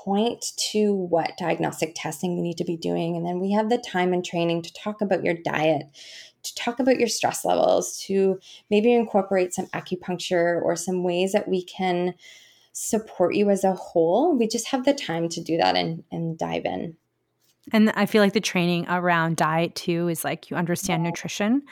point 0.04 0.52
to 0.72 0.92
what 0.92 1.36
diagnostic 1.38 1.92
testing 1.94 2.34
we 2.34 2.42
need 2.42 2.58
to 2.58 2.64
be 2.64 2.76
doing. 2.76 3.16
And 3.16 3.24
then 3.24 3.40
we 3.40 3.52
have 3.52 3.70
the 3.70 3.78
time 3.78 4.12
and 4.12 4.24
training 4.24 4.62
to 4.62 4.72
talk 4.72 5.00
about 5.00 5.24
your 5.24 5.34
diet, 5.34 5.86
to 6.42 6.54
talk 6.54 6.78
about 6.78 6.98
your 6.98 7.08
stress 7.08 7.44
levels, 7.44 7.98
to 8.06 8.38
maybe 8.70 8.92
incorporate 8.92 9.54
some 9.54 9.66
acupuncture 9.66 10.60
or 10.62 10.76
some 10.76 11.02
ways 11.02 11.32
that 11.32 11.48
we 11.48 11.62
can 11.62 12.14
support 12.72 13.34
you 13.34 13.50
as 13.50 13.64
a 13.64 13.72
whole. 13.72 14.36
We 14.36 14.48
just 14.48 14.68
have 14.68 14.84
the 14.84 14.94
time 14.94 15.28
to 15.30 15.40
do 15.40 15.56
that 15.56 15.76
and, 15.76 16.02
and 16.10 16.36
dive 16.36 16.64
in. 16.64 16.96
And 17.72 17.90
I 17.90 18.06
feel 18.06 18.22
like 18.22 18.34
the 18.34 18.40
training 18.40 18.86
around 18.88 19.36
diet 19.36 19.74
too 19.74 20.08
is 20.08 20.24
like 20.24 20.50
you 20.50 20.56
understand 20.56 21.02
nutrition. 21.02 21.62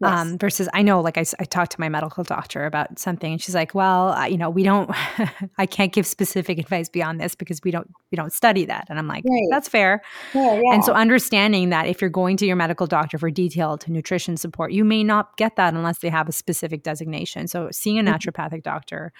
Yes. 0.00 0.10
Um, 0.10 0.38
versus 0.38 0.68
I 0.74 0.82
know, 0.82 1.00
like 1.00 1.16
I, 1.16 1.24
I 1.38 1.44
talked 1.44 1.72
to 1.72 1.80
my 1.80 1.88
medical 1.88 2.24
doctor 2.24 2.66
about 2.66 2.98
something, 2.98 3.32
and 3.32 3.40
she's 3.40 3.54
like, 3.54 3.74
"Well, 3.74 4.08
uh, 4.08 4.24
you 4.24 4.36
know, 4.36 4.50
we 4.50 4.62
don't, 4.62 4.90
I 5.58 5.66
can't 5.66 5.92
give 5.92 6.06
specific 6.06 6.58
advice 6.58 6.88
beyond 6.88 7.20
this 7.20 7.34
because 7.34 7.60
we 7.62 7.70
don't, 7.70 7.90
we 8.10 8.16
don't 8.16 8.32
study 8.32 8.64
that." 8.66 8.86
And 8.88 8.98
I'm 8.98 9.06
like, 9.06 9.24
right. 9.24 9.46
"That's 9.50 9.68
fair." 9.68 10.02
Yeah, 10.34 10.54
yeah. 10.54 10.74
And 10.74 10.84
so 10.84 10.92
understanding 10.92 11.70
that 11.70 11.86
if 11.86 12.00
you're 12.00 12.10
going 12.10 12.36
to 12.38 12.46
your 12.46 12.56
medical 12.56 12.86
doctor 12.86 13.18
for 13.18 13.30
detailed 13.30 13.88
nutrition 13.88 14.36
support, 14.36 14.72
you 14.72 14.84
may 14.84 15.04
not 15.04 15.36
get 15.36 15.56
that 15.56 15.74
unless 15.74 15.98
they 15.98 16.08
have 16.08 16.28
a 16.28 16.32
specific 16.32 16.82
designation. 16.82 17.46
So 17.46 17.68
seeing 17.70 17.98
a 17.98 18.02
mm-hmm. 18.02 18.14
naturopathic 18.14 18.62
doctor 18.62 19.12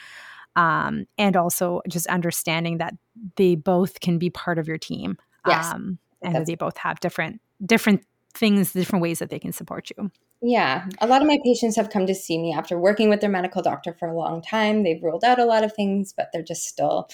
um, 0.57 1.07
and 1.18 1.37
also 1.37 1.83
just 1.89 2.07
understanding 2.07 2.79
that 2.79 2.95
they 3.37 3.55
both 3.55 4.01
can 4.01 4.18
be 4.18 4.31
part 4.31 4.59
of 4.59 4.68
your 4.68 4.79
team 4.79 5.18
yes. 5.47 5.72
um, 5.72 5.99
and 6.22 6.35
that 6.35 6.47
they 6.47 6.55
both 6.55 6.77
have 6.79 7.01
different 7.01 7.41
different 7.64 8.05
things 8.33 8.72
different 8.72 9.03
ways 9.03 9.18
that 9.18 9.31
they 9.31 9.39
can 9.39 9.53
support 9.53 9.91
you 9.97 10.11
yeah 10.45 10.86
a 11.01 11.07
lot 11.07 11.22
of 11.22 11.28
my 11.28 11.38
patients 11.42 11.74
have 11.74 11.88
come 11.88 12.07
to 12.07 12.14
see 12.14 12.36
me 12.36 12.53
after 12.53 12.78
working 12.78 13.09
with 13.09 13.20
their 13.20 13.30
medical 13.30 13.62
doctor 13.62 13.95
for 13.95 14.09
a 14.09 14.16
long 14.16 14.42
time. 14.42 14.82
They've 14.82 15.03
ruled 15.03 15.24
out 15.24 15.38
a 15.38 15.45
lot 15.47 15.64
of 15.64 15.72
things 15.74 16.12
but 16.12 16.28
they're 16.32 16.42
just 16.42 16.68
still 16.68 17.09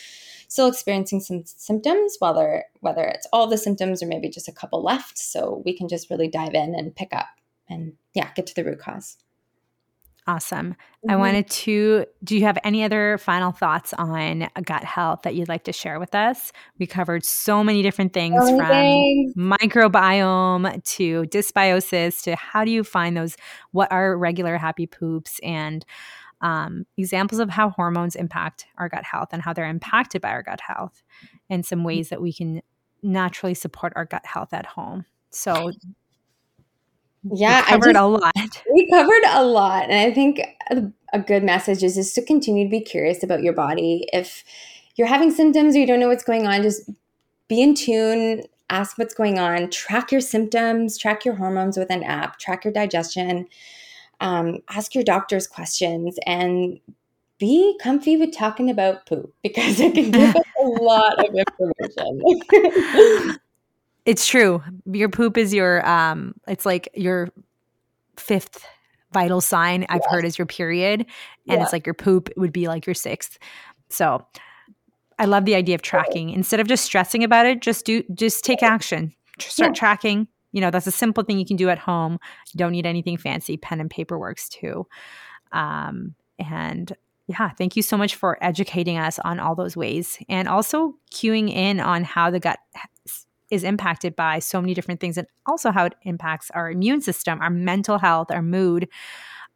still 0.49 0.67
experiencing 0.67 1.21
some 1.21 1.45
symptoms 1.47 2.17
whether 2.19 2.65
whether 2.81 3.05
it's 3.05 3.29
all 3.33 3.47
the 3.47 3.57
symptoms 3.57 4.03
or 4.03 4.07
maybe 4.07 4.29
just 4.29 4.49
a 4.49 4.53
couple 4.53 4.83
left. 4.83 5.17
So 5.17 5.63
we 5.65 5.77
can 5.77 5.89
just 5.89 6.11
really 6.11 6.29
dive 6.29 6.55
in 6.55 6.75
and 6.75 6.95
pick 6.95 7.13
up 7.13 7.29
and 7.69 7.93
yeah 8.15 8.31
get 8.35 8.47
to 8.49 8.55
the 8.55 8.65
root 8.65 8.81
cause 8.81 9.17
Awesome. 10.31 10.75
Mm-hmm. 10.75 11.11
I 11.11 11.17
wanted 11.17 11.51
to. 11.51 12.07
Do 12.23 12.37
you 12.37 12.45
have 12.45 12.57
any 12.63 12.85
other 12.85 13.19
final 13.19 13.51
thoughts 13.51 13.93
on 13.95 14.49
gut 14.63 14.85
health 14.85 15.23
that 15.23 15.35
you'd 15.35 15.49
like 15.49 15.65
to 15.65 15.73
share 15.73 15.99
with 15.99 16.15
us? 16.15 16.53
We 16.79 16.87
covered 16.87 17.25
so 17.25 17.65
many 17.65 17.83
different 17.83 18.13
things 18.13 18.39
from 18.49 18.61
microbiome 19.37 20.85
to 20.85 21.23
dysbiosis 21.25 22.23
to 22.23 22.37
how 22.37 22.65
do 22.65 22.71
you 22.71 22.85
find 22.85 23.17
those, 23.17 23.37
what 23.73 23.91
are 23.91 24.17
regular 24.17 24.57
happy 24.57 24.87
poops, 24.87 25.41
and 25.43 25.85
um, 26.43 26.87
examples 26.97 27.41
of 27.41 27.51
how 27.51 27.71
hormones 27.71 28.15
impact 28.15 28.67
our 28.79 28.89
gut 28.89 29.03
health 29.03 29.31
and 29.33 29.43
how 29.43 29.53
they're 29.53 29.67
impacted 29.67 30.23
by 30.23 30.31
our 30.31 30.45
gut 30.45 30.61
health, 30.61 31.03
and 31.49 31.67
some 31.67 31.83
ways 31.83 32.11
that 32.11 32.23
we 32.23 32.33
can 32.33 32.63
naturally 33.03 33.55
support 33.55 33.93
our 33.97 34.05
gut 34.05 34.25
health 34.25 34.53
at 34.53 34.65
home. 34.65 35.07
So 35.33 35.73
yeah, 37.23 37.61
we 37.61 37.71
covered 37.71 37.93
just, 37.93 38.03
a 38.03 38.07
lot. 38.07 38.63
We 38.73 38.91
covered 38.91 39.25
a 39.29 39.45
lot, 39.45 39.91
and 39.91 39.95
I 39.95 40.15
think 40.15 40.41
a, 40.71 40.83
a 41.13 41.21
good 41.21 41.43
message 41.43 41.83
is 41.83 41.95
just 41.95 42.15
to 42.15 42.25
continue 42.25 42.65
to 42.65 42.71
be 42.71 42.81
curious 42.81 43.23
about 43.23 43.43
your 43.43 43.53
body. 43.53 44.07
If 44.13 44.45
you're 44.97 45.07
having 45.07 45.31
symptoms 45.31 45.75
or 45.75 45.81
you 45.81 45.87
don't 45.87 46.01
know 46.01 46.09
what's 46.09 46.25
going 46.25 46.47
on, 46.47 46.63
just 46.63 46.89
be 47.49 47.63
in 47.63 47.75
tune. 47.75 48.43
Ask 48.71 48.97
what's 48.97 49.15
going 49.15 49.39
on. 49.39 49.69
Track 49.71 50.13
your 50.13 50.21
symptoms. 50.21 50.97
Track 50.97 51.25
your 51.25 51.35
hormones 51.35 51.77
with 51.77 51.91
an 51.91 52.05
app. 52.05 52.39
Track 52.39 52.65
your 52.65 52.73
digestion. 52.73 53.49
Um, 54.21 54.59
ask 54.69 54.95
your 54.95 55.03
doctors 55.03 55.47
questions 55.47 56.19
and 56.27 56.79
be 57.39 57.77
comfy 57.83 58.17
with 58.17 58.37
talking 58.37 58.71
about 58.71 59.07
poop 59.07 59.35
because 59.43 59.81
it 59.81 59.95
can 59.95 60.11
give 60.11 60.37
us 60.37 60.45
a 60.63 60.65
lot 60.65 61.19
of 61.19 61.35
information. 61.35 63.39
It's 64.07 64.27
true. 64.27 64.63
Your 64.87 65.09
poop 65.09 65.37
is 65.37 65.53
your 65.53 65.87
um 65.89 66.35
it's 66.49 66.67
like 66.67 66.89
your 66.95 67.29
fifth 68.17 68.65
vital 69.13 69.41
sign 69.41 69.87
I've 69.89 70.05
heard 70.09 70.25
is 70.25 70.39
your 70.39 70.47
period 70.47 71.01
and 71.01 71.59
yeah. 71.59 71.63
it's 71.63 71.73
like 71.73 71.87
your 71.87 71.95
poop 71.95 72.29
would 72.37 72.53
be 72.53 72.69
like 72.69 72.87
your 72.87 72.95
sixth. 72.95 73.39
So 73.89 74.25
I 75.19 75.27
love 75.27 75.45
the 75.45 75.55
idea 75.55 75.75
of 75.75 75.83
tracking. 75.83 76.31
Instead 76.31 76.61
of 76.61 76.67
just 76.67 76.85
stressing 76.85 77.23
about 77.25 77.45
it, 77.47 77.61
just 77.61 77.85
do 77.85 78.03
just 78.15 78.45
take 78.45 78.63
action. 78.63 79.13
Start 79.39 79.71
yeah. 79.71 79.79
tracking. 79.79 80.29
You 80.53 80.61
know, 80.61 80.71
that's 80.71 80.87
a 80.87 80.93
simple 80.93 81.23
thing 81.23 81.39
you 81.39 81.47
can 81.47 81.57
do 81.57 81.69
at 81.69 81.79
home. 81.79 82.19
You 82.53 82.59
don't 82.59 82.73
need 82.73 82.87
anything 82.87 83.17
fancy. 83.17 83.57
Pen 83.57 83.81
and 83.81 83.91
paper 83.91 84.19
works 84.19 84.49
too. 84.49 84.87
Um, 85.53 86.15
and 86.39 86.93
yeah, 87.27 87.51
thank 87.51 87.77
you 87.77 87.83
so 87.83 87.97
much 87.97 88.17
for 88.17 88.43
educating 88.43 88.99
us 88.99 89.19
on 89.21 89.39
all 89.39 89.55
those 89.55 89.77
ways 89.77 90.19
and 90.29 90.49
also 90.49 90.95
cueing 91.13 91.49
in 91.49 91.79
on 91.79 92.03
how 92.03 92.31
the 92.31 92.41
gut 92.41 92.59
is 93.51 93.65
impacted 93.65 94.17
by 94.17 94.39
so 94.39 94.61
many 94.61 94.75
different 94.75 95.01
things 95.01 95.19
and 95.19 95.27
also 95.47 95.71
how 95.71 95.87
it 95.87 95.95
impacts 96.03 96.51
our 96.53 96.71
immune 96.71 97.01
system, 97.01 97.41
our 97.41 97.51
mental 97.51 97.99
health, 97.99 98.31
our 98.31 98.43
mood. 98.43 98.89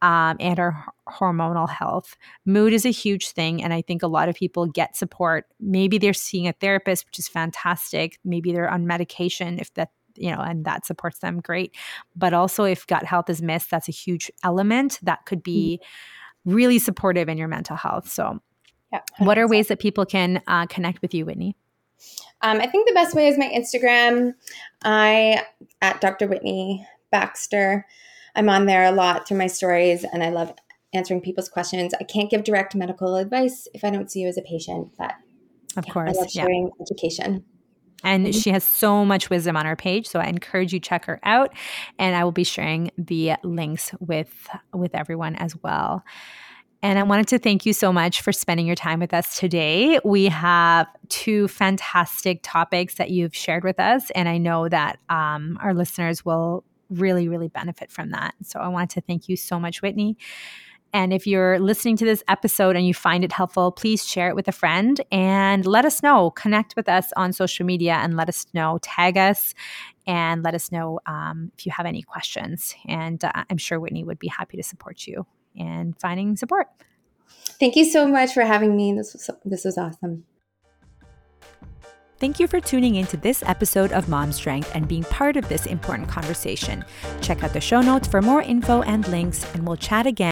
Um, 0.01 0.35
and 0.41 0.59
our 0.59 0.85
hormonal 1.07 1.69
health. 1.69 2.17
Mood 2.45 2.73
is 2.73 2.85
a 2.85 2.91
huge 2.91 3.29
thing. 3.29 3.63
And 3.63 3.73
I 3.73 3.81
think 3.81 4.03
a 4.03 4.07
lot 4.07 4.27
of 4.27 4.35
people 4.35 4.67
get 4.67 4.97
support. 4.97 5.45
Maybe 5.59 5.97
they're 5.97 6.13
seeing 6.13 6.49
a 6.49 6.53
therapist, 6.53 7.05
which 7.05 7.17
is 7.17 7.29
fantastic. 7.29 8.19
Maybe 8.25 8.51
they're 8.51 8.69
on 8.69 8.85
medication 8.85 9.57
if 9.57 9.73
that 9.75 9.89
you 10.17 10.31
know, 10.31 10.41
and 10.41 10.65
that 10.65 10.85
supports 10.85 11.19
them, 11.19 11.39
great. 11.39 11.75
But 12.15 12.33
also, 12.33 12.63
if 12.63 12.87
gut 12.87 13.03
health 13.03 13.29
is 13.29 13.41
missed, 13.41 13.69
that's 13.69 13.89
a 13.89 13.93
huge 13.93 14.31
element 14.43 14.99
that 15.03 15.25
could 15.25 15.43
be 15.43 15.79
mm-hmm. 15.81 16.55
really 16.55 16.79
supportive 16.79 17.29
in 17.29 17.37
your 17.37 17.47
mental 17.47 17.75
health. 17.75 18.09
So, 18.11 18.39
yeah, 18.91 19.01
what 19.19 19.37
are 19.37 19.47
ways 19.47 19.67
that 19.67 19.79
people 19.79 20.05
can 20.05 20.41
uh, 20.47 20.65
connect 20.67 21.01
with 21.01 21.13
you, 21.13 21.25
Whitney? 21.25 21.55
Um, 22.41 22.59
I 22.59 22.67
think 22.67 22.87
the 22.87 22.93
best 22.93 23.15
way 23.15 23.27
is 23.27 23.37
my 23.37 23.49
Instagram. 23.49 24.33
I 24.83 25.43
at 25.81 26.01
Dr. 26.01 26.27
Whitney 26.27 26.85
Baxter. 27.11 27.85
I'm 28.35 28.49
on 28.49 28.65
there 28.65 28.83
a 28.83 28.91
lot 28.91 29.27
through 29.27 29.37
my 29.37 29.47
stories, 29.47 30.03
and 30.03 30.23
I 30.23 30.29
love 30.29 30.53
answering 30.93 31.21
people's 31.21 31.49
questions. 31.49 31.93
I 31.99 32.03
can't 32.03 32.29
give 32.29 32.43
direct 32.43 32.75
medical 32.75 33.15
advice 33.15 33.67
if 33.73 33.83
I 33.83 33.89
don't 33.89 34.11
see 34.11 34.21
you 34.21 34.27
as 34.27 34.37
a 34.37 34.41
patient, 34.41 34.91
but 34.97 35.13
of 35.77 35.85
yeah, 35.87 35.93
course, 35.93 36.17
I 36.17 36.21
love 36.21 36.31
sharing 36.31 36.65
yeah. 36.65 36.83
education. 36.83 37.45
And 38.03 38.35
she 38.35 38.51
has 38.51 38.63
so 38.63 39.03
much 39.03 39.29
wisdom 39.29 39.57
on 39.57 39.65
her 39.65 39.75
page, 39.75 40.05
so 40.05 40.19
I 40.19 40.25
encourage 40.25 40.73
you 40.73 40.79
check 40.79 41.05
her 41.05 41.19
out. 41.23 41.51
And 41.97 42.15
I 42.15 42.23
will 42.23 42.31
be 42.31 42.43
sharing 42.43 42.91
the 42.97 43.33
links 43.43 43.91
with 43.99 44.47
with 44.73 44.93
everyone 44.93 45.35
as 45.35 45.55
well. 45.63 46.03
And 46.85 46.99
I 46.99 47.03
wanted 47.03 47.27
to 47.29 47.39
thank 47.39 47.65
you 47.65 47.73
so 47.73 47.91
much 47.91 48.21
for 48.21 48.31
spending 48.31 48.67
your 48.67 48.75
time 48.75 48.99
with 48.99 49.11
us 49.11 49.39
today. 49.39 49.99
We 50.05 50.25
have 50.25 50.85
two 51.09 51.47
fantastic 51.47 52.41
topics 52.43 52.93
that 52.95 53.09
you've 53.09 53.35
shared 53.35 53.63
with 53.63 53.79
us, 53.79 54.11
and 54.11 54.29
I 54.29 54.37
know 54.37 54.69
that 54.69 54.99
um, 55.09 55.57
our 55.63 55.73
listeners 55.73 56.23
will 56.23 56.63
really, 56.91 57.27
really 57.27 57.47
benefit 57.47 57.89
from 57.89 58.11
that. 58.11 58.35
So 58.43 58.59
I 58.59 58.67
want 58.67 58.91
to 58.91 59.01
thank 59.01 59.27
you 59.27 59.35
so 59.35 59.59
much, 59.59 59.81
Whitney. 59.81 60.15
And 60.93 61.11
if 61.11 61.25
you're 61.25 61.57
listening 61.57 61.97
to 61.97 62.05
this 62.05 62.23
episode 62.27 62.75
and 62.75 62.85
you 62.85 62.93
find 62.93 63.23
it 63.23 63.31
helpful, 63.31 63.71
please 63.71 64.05
share 64.05 64.29
it 64.29 64.35
with 64.35 64.47
a 64.47 64.51
friend 64.51 65.01
and 65.11 65.65
let 65.65 65.85
us 65.85 66.03
know. 66.03 66.29
Connect 66.29 66.75
with 66.75 66.87
us 66.87 67.11
on 67.17 67.33
social 67.33 67.65
media 67.65 67.93
and 67.93 68.15
let 68.15 68.29
us 68.29 68.45
know. 68.53 68.77
Tag 68.83 69.17
us 69.17 69.55
and 70.05 70.43
let 70.43 70.53
us 70.53 70.71
know 70.71 70.99
um, 71.07 71.51
if 71.57 71.65
you 71.65 71.71
have 71.71 71.87
any 71.87 72.03
questions. 72.03 72.75
And 72.87 73.25
uh, 73.25 73.31
I'm 73.49 73.57
sure 73.57 73.79
Whitney 73.79 74.03
would 74.03 74.19
be 74.19 74.27
happy 74.27 74.55
to 74.55 74.63
support 74.63 75.07
you 75.07 75.25
and 75.59 75.99
finding 75.99 76.35
support. 76.35 76.67
Thank 77.59 77.75
you 77.75 77.85
so 77.85 78.07
much 78.07 78.33
for 78.33 78.43
having 78.43 78.75
me. 78.75 78.93
This 78.93 79.13
was 79.13 79.29
this 79.45 79.65
was 79.65 79.77
awesome. 79.77 80.25
Thank 82.17 82.39
you 82.39 82.47
for 82.47 82.61
tuning 82.61 82.95
into 82.95 83.17
this 83.17 83.43
episode 83.43 83.91
of 83.91 84.07
Mom 84.07 84.31
Strength 84.31 84.71
and 84.73 84.87
being 84.87 85.03
part 85.03 85.35
of 85.35 85.49
this 85.49 85.65
important 85.65 86.07
conversation. 86.07 86.85
Check 87.21 87.43
out 87.43 87.51
the 87.51 87.59
show 87.59 87.81
notes 87.81 88.07
for 88.07 88.21
more 88.21 88.41
info 88.41 88.81
and 88.83 89.05
links, 89.09 89.45
and 89.53 89.67
we'll 89.67 89.75
chat 89.75 90.07
again 90.07 90.23